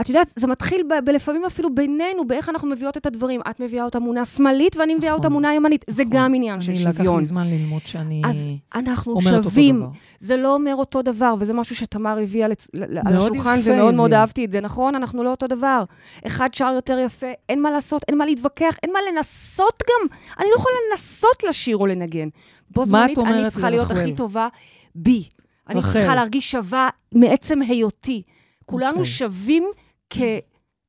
את 0.00 0.08
יודעת, 0.08 0.32
זה 0.36 0.46
מתחיל 0.46 0.82
ב- 0.82 1.04
בלפעמים 1.04 1.44
אפילו 1.44 1.74
בינינו, 1.74 2.24
באיך 2.26 2.48
אנחנו 2.48 2.68
מביאות 2.68 2.96
את 2.96 3.06
הדברים. 3.06 3.40
את 3.50 3.60
מביאה 3.60 3.84
אותה 3.84 3.98
מונה 3.98 4.24
שמאלית 4.24 4.76
ואני 4.76 4.94
מביאה 4.94 5.12
נכון, 5.12 5.18
אותה 5.24 5.28
מונה 5.28 5.54
ימנית. 5.54 5.84
זה 5.90 6.02
נכון. 6.04 6.16
גם 6.16 6.34
עניין 6.34 6.60
של 6.60 6.72
אני 6.72 6.84
לקח 6.84 6.96
שוויון. 6.96 7.18
לי 7.20 7.24
זמן 7.26 7.46
ללמוד 7.46 7.82
שאני 7.84 8.22
אז 8.24 8.46
אנחנו 8.74 9.12
אומרת 9.12 9.34
אותו 9.34 9.42
שווים. 9.50 9.80
דבר. 9.80 9.88
זה 10.18 10.36
לא 10.36 10.54
אומר 10.54 10.74
אותו 10.74 11.02
דבר, 11.02 11.34
וזה 11.38 11.52
משהו 11.52 11.76
שתמר 11.76 12.18
הביאה 12.22 12.48
לצ... 12.48 12.68
על 13.06 13.16
השולחן, 13.16 13.58
ומאוד 13.64 13.94
מאוד. 13.94 14.12
אהבתי 14.12 14.44
את 14.44 14.52
זה. 14.52 14.60
נכון, 14.60 14.94
אנחנו 14.94 15.22
לא 15.24 15.30
אותו 15.30 15.46
דבר. 15.46 15.84
אחד 16.26 16.48
שר 16.54 16.72
יותר 16.74 16.98
יפה, 16.98 17.26
אין 17.48 17.62
מה 17.62 17.70
לעשות, 17.70 18.02
אין 18.08 18.18
מה 18.18 18.26
להתווכח, 18.26 18.76
אין 18.82 18.92
מה 18.92 18.98
לנסות 19.12 19.82
גם. 19.88 20.05
אני 20.38 20.46
לא 20.50 20.56
יכולה 20.56 20.76
לנסות 20.90 21.44
לשיר 21.48 21.76
או 21.76 21.86
לנגן. 21.86 22.28
בו 22.70 22.84
זמנית, 22.84 23.18
אני 23.18 23.50
צריכה 23.50 23.70
להיות? 23.70 23.90
הכי 23.90 24.14
טובה 24.14 24.48
בי. 24.94 25.28
אני. 25.68 25.82
צריכה 25.82 26.14
להרגיש 26.14 26.50
שווה 26.50 26.88
מעצם 27.12 27.62
היותי. 27.62 28.22
כולנו 28.66 28.90
אוקיי. 28.90 29.04
שווים 29.04 29.64
כ... 30.10 30.18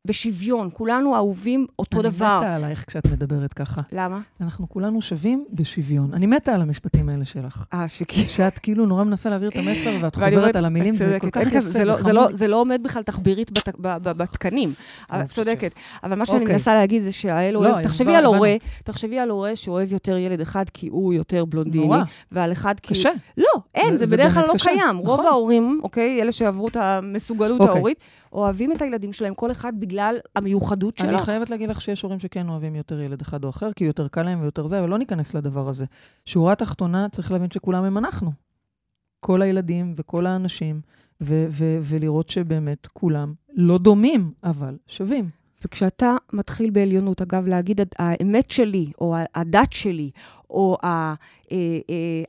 בשוויון, 0.08 0.70
כולנו 0.74 1.16
אהובים 1.16 1.66
אותו 1.80 1.99
אני 1.99 2.10
דבר. 2.10 2.38
מתה 2.39 2.55
עלייך 2.55 2.84
כשאת 2.88 3.08
מדברת 3.08 3.53
ככה. 3.53 3.82
למה? 3.91 4.20
אנחנו 4.41 4.70
כולנו 4.70 5.01
שווים 5.01 5.45
בשוויון. 5.53 6.14
אני 6.14 6.26
מתה 6.26 6.53
על 6.53 6.62
המשפטים 6.62 7.10
האלה 7.10 7.26
שלך. 7.26 7.64
אה, 7.74 7.88
שכי... 7.88 8.20
שאת 8.28 8.60
כאילו 8.60 8.86
נורא 8.86 9.03
מנסה 9.03 9.30
להעביר 9.30 9.49
את 9.49 9.55
המסר, 9.55 9.91
ואת 10.01 10.16
חוזרת 10.16 10.55
על 10.55 10.66
המילים, 10.66 10.93
זה. 10.93 11.18
כל 11.22 11.30
כך 11.32 11.41
יפה, 11.47 11.60
זה 11.62 11.86
לא- 11.86 11.95
זה 11.95 12.01
חמוד. 12.03 12.16
לא- 12.16 12.28
זה 12.32 12.47
לא 12.47 12.62
עומד 12.62 12.82
בכלל 12.84 13.03
תחבירית 13.03 13.51
בת- 13.51 13.76
ב- 13.80 13.97
ב- 14.10 14.12
בתקנים. 14.12 14.70
אני 15.12 15.22
את 15.24 15.30
חושבת 15.30 15.45
צודקת. 15.47 15.72
אבל 16.03 16.16
מה 16.16 16.26
שאני 16.26 16.39
אוקיי. 16.39 16.53
מנסה 16.53 16.76
להגיד 16.76 17.03
זה 17.03 17.12
שהאל 17.12 17.53
לא, 17.53 17.60
אוהב, 17.60 17.84
תחשבי. 17.84 18.16
על 18.16 18.26
הורה, 18.26 18.55
תחשבי 18.84 19.20
על 19.20 19.30
הורה 19.30 19.55
שאוהב 19.55 19.93
יותר 19.93 20.18
ילד 20.18 20.41
אחד 20.41 20.66
כי 20.74 20.88
הוא 20.88 21.14
יותר 21.14 21.45
בלונדיני, 21.45 21.84
נורא, 21.86 22.03
ועל 22.32 22.51
אחד 22.51 22.76
כי... 22.82 22.93
קשה. 22.93 23.10
לא, 23.38 23.45
אין, 23.76 23.97
זה- 23.97 24.05
בדרך 24.16 24.34
כלל 24.34 24.45
לא. 24.47 24.53
קיים. 24.60 24.97
רוב 24.97 25.14
נכון. 25.14 25.26
ההורים, 25.26 25.80
אוקיי, 25.84 26.22
אלה 26.22 26.32
שעברו 26.32 26.68
את 26.68 26.76
המסוגלות 26.80 27.60
אוקיי. 27.62 27.76
ההורית, 27.76 27.97
אוהבים 28.38 28.71
את 28.71 28.81
הילדים 28.81 29.13
שלהם, 29.13 29.33
כל 29.35 29.51
אחד 29.51 29.73
בגלל 29.79 30.15
המיוחדות 30.35 30.97
שלו. 30.97 31.09
אני 31.09 31.17
חייבת 31.17 31.49
להגיד 31.49 31.69
לך 31.69 31.81
שיש 31.81 32.01
הורים 32.01 32.19
שכן 32.19 32.49
אוהבים 32.49 32.75
יותר 32.75 32.99
ילד 33.01 33.21
אחד 33.21 33.43
או 33.43 33.49
אחר, 33.49 33.73
כי 33.73 33.83
יותר 33.83 34.07
קל 34.07 34.23
להם 34.23 34.41
ויותר 34.41 34.67
זה, 34.67 34.79
אבל 34.79 34.89
לא 34.89 34.97
ניכנס 34.97 35.33
לדבר 35.33 35.69
הזה. 35.69 35.85
שורה 36.25 36.55
תחתונה, 36.55 37.09
צריך 37.09 37.31
להבין 37.31 37.51
שכולם 37.51 37.83
הם 37.83 37.97
אנחנו. 37.97 38.31
כל 39.19 39.41
הילדים 39.41 39.93
וכל 39.97 40.25
האנשים, 40.25 40.81
ו- 41.21 41.45
ו- 41.49 41.77
ולראות 41.81 42.29
שבאמת 42.29 42.88
כולם 42.88 43.33
לא 43.55 43.77
דומים, 43.77 44.31
אבל 44.43 44.77
שווים. 44.88 45.29
וכשאתה 45.65 46.15
מתחיל 46.33 46.69
בעליונות, 46.69 47.21
אגב, 47.21 47.47
להגיד, 47.47 47.81
"הד- 47.81 47.95
האמת 47.99 48.51
שלי, 48.51 48.91
או 49.01 49.15
הדת 49.35 49.73
שלי, 49.73 50.11
או 50.49 50.77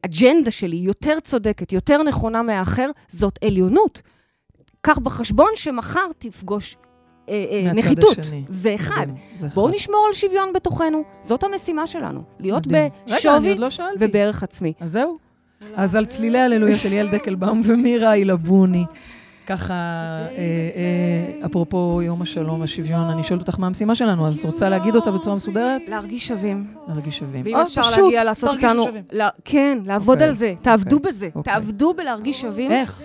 האג'נדה 0.02 0.50
שלי 0.50 0.76
יותר 0.76 1.20
צודקת, 1.20 1.72
יותר 1.72 2.02
נכונה 2.02 2.42
מהאחר, 2.42 2.90
זאת 3.08 3.38
עליונות. 3.44 4.02
קח 4.80 4.98
בחשבון 4.98 5.48
שמחר 5.54 6.06
תפגוש 6.18 6.76
אה, 7.28 7.44
אה, 7.50 7.72
נחיתות. 7.72 8.18
השני. 8.18 8.44
זה 8.48 8.74
אחד. 8.74 9.06
מדהים. 9.08 9.50
בואו 9.54 9.68
נשמור 9.68 10.04
על 10.08 10.14
שוויון 10.14 10.52
בתוכנו. 10.52 11.02
זאת 11.20 11.44
המשימה 11.44 11.86
שלנו, 11.86 12.22
להיות 12.40 12.66
מדהים. 12.66 12.82
רגע, 13.06 13.16
בשווי 13.16 13.50
עוד 13.50 13.58
לא 13.58 13.70
שאלתי. 13.70 14.04
ובערך 14.04 14.42
עצמי. 14.42 14.72
אז 14.80 14.92
זהו. 14.92 15.18
אז 15.76 15.96
על 15.96 16.04
צלילי 16.04 16.38
הללויה 16.38 16.78
של 16.78 16.92
יעל 16.92 17.08
דקלבאום 17.08 17.62
ומירה 17.64 18.14
אילבוני. 18.14 18.84
ככה, 19.46 19.74
אה, 19.74 20.28
אה, 20.36 21.46
אפרופו 21.46 22.00
יום 22.02 22.22
השלום 22.22 22.60
והשוויון, 22.60 23.10
אני 23.10 23.24
שואלת 23.24 23.48
אותך 23.48 23.58
מה 23.58 23.66
המשימה 23.66 23.94
שלנו, 23.94 24.26
אז 24.26 24.38
את 24.38 24.44
רוצה 24.44 24.68
להגיד 24.68 24.96
אותה 24.96 25.10
בצורה 25.10 25.36
מסודרת? 25.36 25.82
להרגיש 25.88 26.28
שווים. 26.28 26.66
להרגיש 26.88 27.18
שווים. 27.18 27.42
ואם 27.44 27.56
או 27.56 27.62
אפשר 27.62 27.82
פשוט, 27.82 27.98
להגיע 27.98 28.24
לעשות 28.24 28.50
איתנו... 28.56 28.86
כן, 29.44 29.78
לעבוד 29.84 30.16
אוקיי, 30.16 30.28
על 30.28 30.34
זה. 30.34 30.54
תעבדו 30.62 30.96
אוקיי, 30.96 31.12
בזה. 31.12 31.28
אוקיי. 31.34 31.52
תעבדו 31.52 31.94
בלהרגיש 31.94 32.40
שווים. 32.40 32.70
איך? 32.70 33.00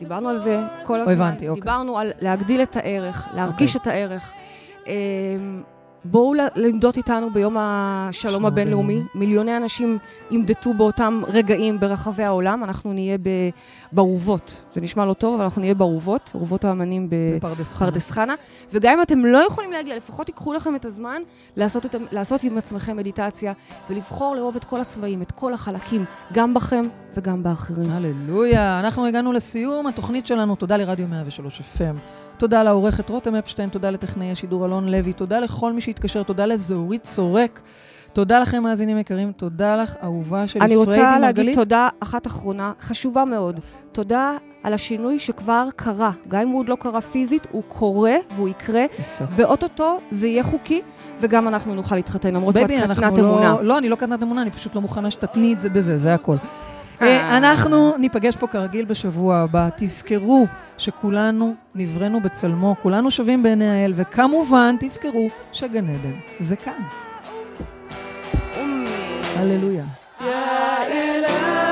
דיברנו 0.00 0.28
על 0.28 0.38
זה 0.38 0.60
כל 0.84 1.00
הזמן. 1.00 1.12
הבנתי, 1.12 1.48
אוקיי. 1.48 1.60
דיברנו 1.60 1.98
על 1.98 2.12
להגדיל 2.20 2.62
את 2.62 2.76
הערך, 2.76 3.28
להרגיש 3.34 3.76
אוקיי. 3.76 3.92
את 3.92 3.96
הערך. 3.96 4.32
בואו 6.04 6.34
למדוד 6.56 6.94
איתנו 6.96 7.30
ביום 7.30 7.56
השלום 7.58 8.12
שלום 8.12 8.46
הבינלאומי. 8.46 9.02
מיליוני 9.14 9.56
אנשים 9.56 9.98
ימדדו 10.30 10.74
באותם 10.76 11.20
רגעים 11.28 11.80
ברחבי 11.80 12.24
העולם. 12.24 12.64
אנחנו 12.64 12.92
נהיה 12.92 13.18
ב- 13.18 13.50
באורוות. 13.92 14.62
זה 14.74 14.80
נשמע 14.80 15.06
לא 15.06 15.12
טוב, 15.12 15.34
אבל 15.34 15.42
אנחנו 15.44 15.60
נהיה 15.60 15.74
באורוות, 15.74 16.30
אורוות 16.34 16.64
האמנים. 16.64 17.08
בפרדס 17.10 18.10
חנה. 18.10 18.34
וגם 18.72 18.92
אם 18.92 19.02
אתם 19.02 19.24
לא 19.24 19.38
יכולים 19.38 19.72
להגיע, 19.72 19.96
לפחות 19.96 20.26
תיקחו 20.26 20.52
לכם 20.52 20.76
את 20.76 20.84
הזמן 20.84 21.22
לעשות, 21.56 21.86
את, 21.86 21.94
לעשות 22.12 22.42
עם 22.42 22.58
עצמכם 22.58 22.96
מדיטציה, 22.96 23.52
ולבחור 23.90 24.36
לאהוב 24.36 24.56
את 24.56 24.64
כל 24.64 24.80
הצבעים, 24.80 25.22
את 25.22 25.32
כל 25.32 25.54
החלקים, 25.54 26.04
גם 26.32 26.54
בכם 26.54 26.84
וגם 27.16 27.42
באחרים. 27.42 27.90
הללויה. 27.90 28.80
אנחנו 28.80 29.06
הגענו 29.06 29.32
לסיום 29.32 29.86
התוכנית 29.86 30.26
שלנו. 30.26 30.56
תודה 30.56 30.76
לרדיו 30.76 31.08
103 31.08 31.60
FM. 31.60 32.29
תודה 32.40 32.62
לעורכת 32.62 33.08
רותם 33.08 33.34
אפשטיין, 33.34 33.68
תודה 33.68 33.90
לטכנאי 33.90 34.32
השידור 34.32 34.66
אלון 34.66 34.88
לוי, 34.88 35.12
תודה 35.12 35.40
לכל 35.40 35.72
מי 35.72 35.80
שהתקשר, 35.80 36.22
תודה 36.22 36.46
לזהורית 36.46 37.04
סורק. 37.04 37.60
תודה 38.12 38.40
לכם, 38.40 38.62
מאזינים 38.62 38.98
יקרים, 38.98 39.32
תודה 39.32 39.76
לך, 39.76 39.94
אהובה 40.02 40.46
שלי, 40.46 40.60
אני 40.60 40.76
רוצה 40.76 40.90
פריידי 40.90 41.20
להגיד 41.20 41.44
מרגלית. 41.44 41.54
תודה 41.54 41.88
אחת 42.00 42.26
אחרונה, 42.26 42.72
חשובה 42.80 43.24
מאוד. 43.24 43.60
תודה 43.92 44.36
על 44.62 44.72
השינוי 44.74 45.18
שכבר 45.18 45.68
קרה. 45.76 46.10
גם 46.28 46.40
אם 46.40 46.48
הוא 46.48 46.60
עוד 46.60 46.68
לא 46.68 46.76
קרה 46.80 47.00
פיזית, 47.00 47.46
הוא 47.50 47.62
קורה 47.68 48.14
והוא 48.36 48.48
יקרה. 48.48 48.84
ואו-טו-טו 49.20 49.98
זה 50.10 50.26
יהיה 50.26 50.42
חוקי, 50.42 50.80
וגם 51.20 51.48
אנחנו 51.48 51.74
נוכל 51.74 51.94
להתחתן, 51.94 52.34
למרות 52.34 52.54
שאת 52.58 52.70
קטנת 52.70 53.18
אמונה. 53.18 53.52
לא... 53.52 53.64
לא, 53.64 53.78
אני 53.78 53.88
לא 53.88 53.96
קטנת 53.96 54.22
אמונה, 54.22 54.42
אני 54.42 54.50
פשוט 54.50 54.74
לא 54.74 54.80
מוכנה 54.80 55.10
שתתני 55.10 55.52
את 55.52 55.60
זה 55.60 55.68
בזה, 55.68 55.96
זה 55.96 56.14
הכל. 56.14 56.36
אה, 57.02 57.36
אנחנו 57.36 57.96
ניפגש 57.98 58.36
פה 58.36 58.46
כרגיל 58.46 58.84
בשבוע 58.84 59.36
הבא. 59.36 59.68
תזכרו 59.76 60.46
שכולנו 60.78 61.54
נבראנו 61.74 62.20
בצלמו, 62.20 62.76
כולנו 62.82 63.10
שווים 63.10 63.42
בעיני 63.42 63.70
האל, 63.70 63.92
וכמובן, 63.96 64.76
תזכרו 64.80 65.28
שגן 65.52 65.84
עדן 65.84 66.14
זה 66.40 66.56
כאן. 66.56 66.82
הללויה. 69.36 69.84
Maybe 70.20 70.26
there's 71.26 71.69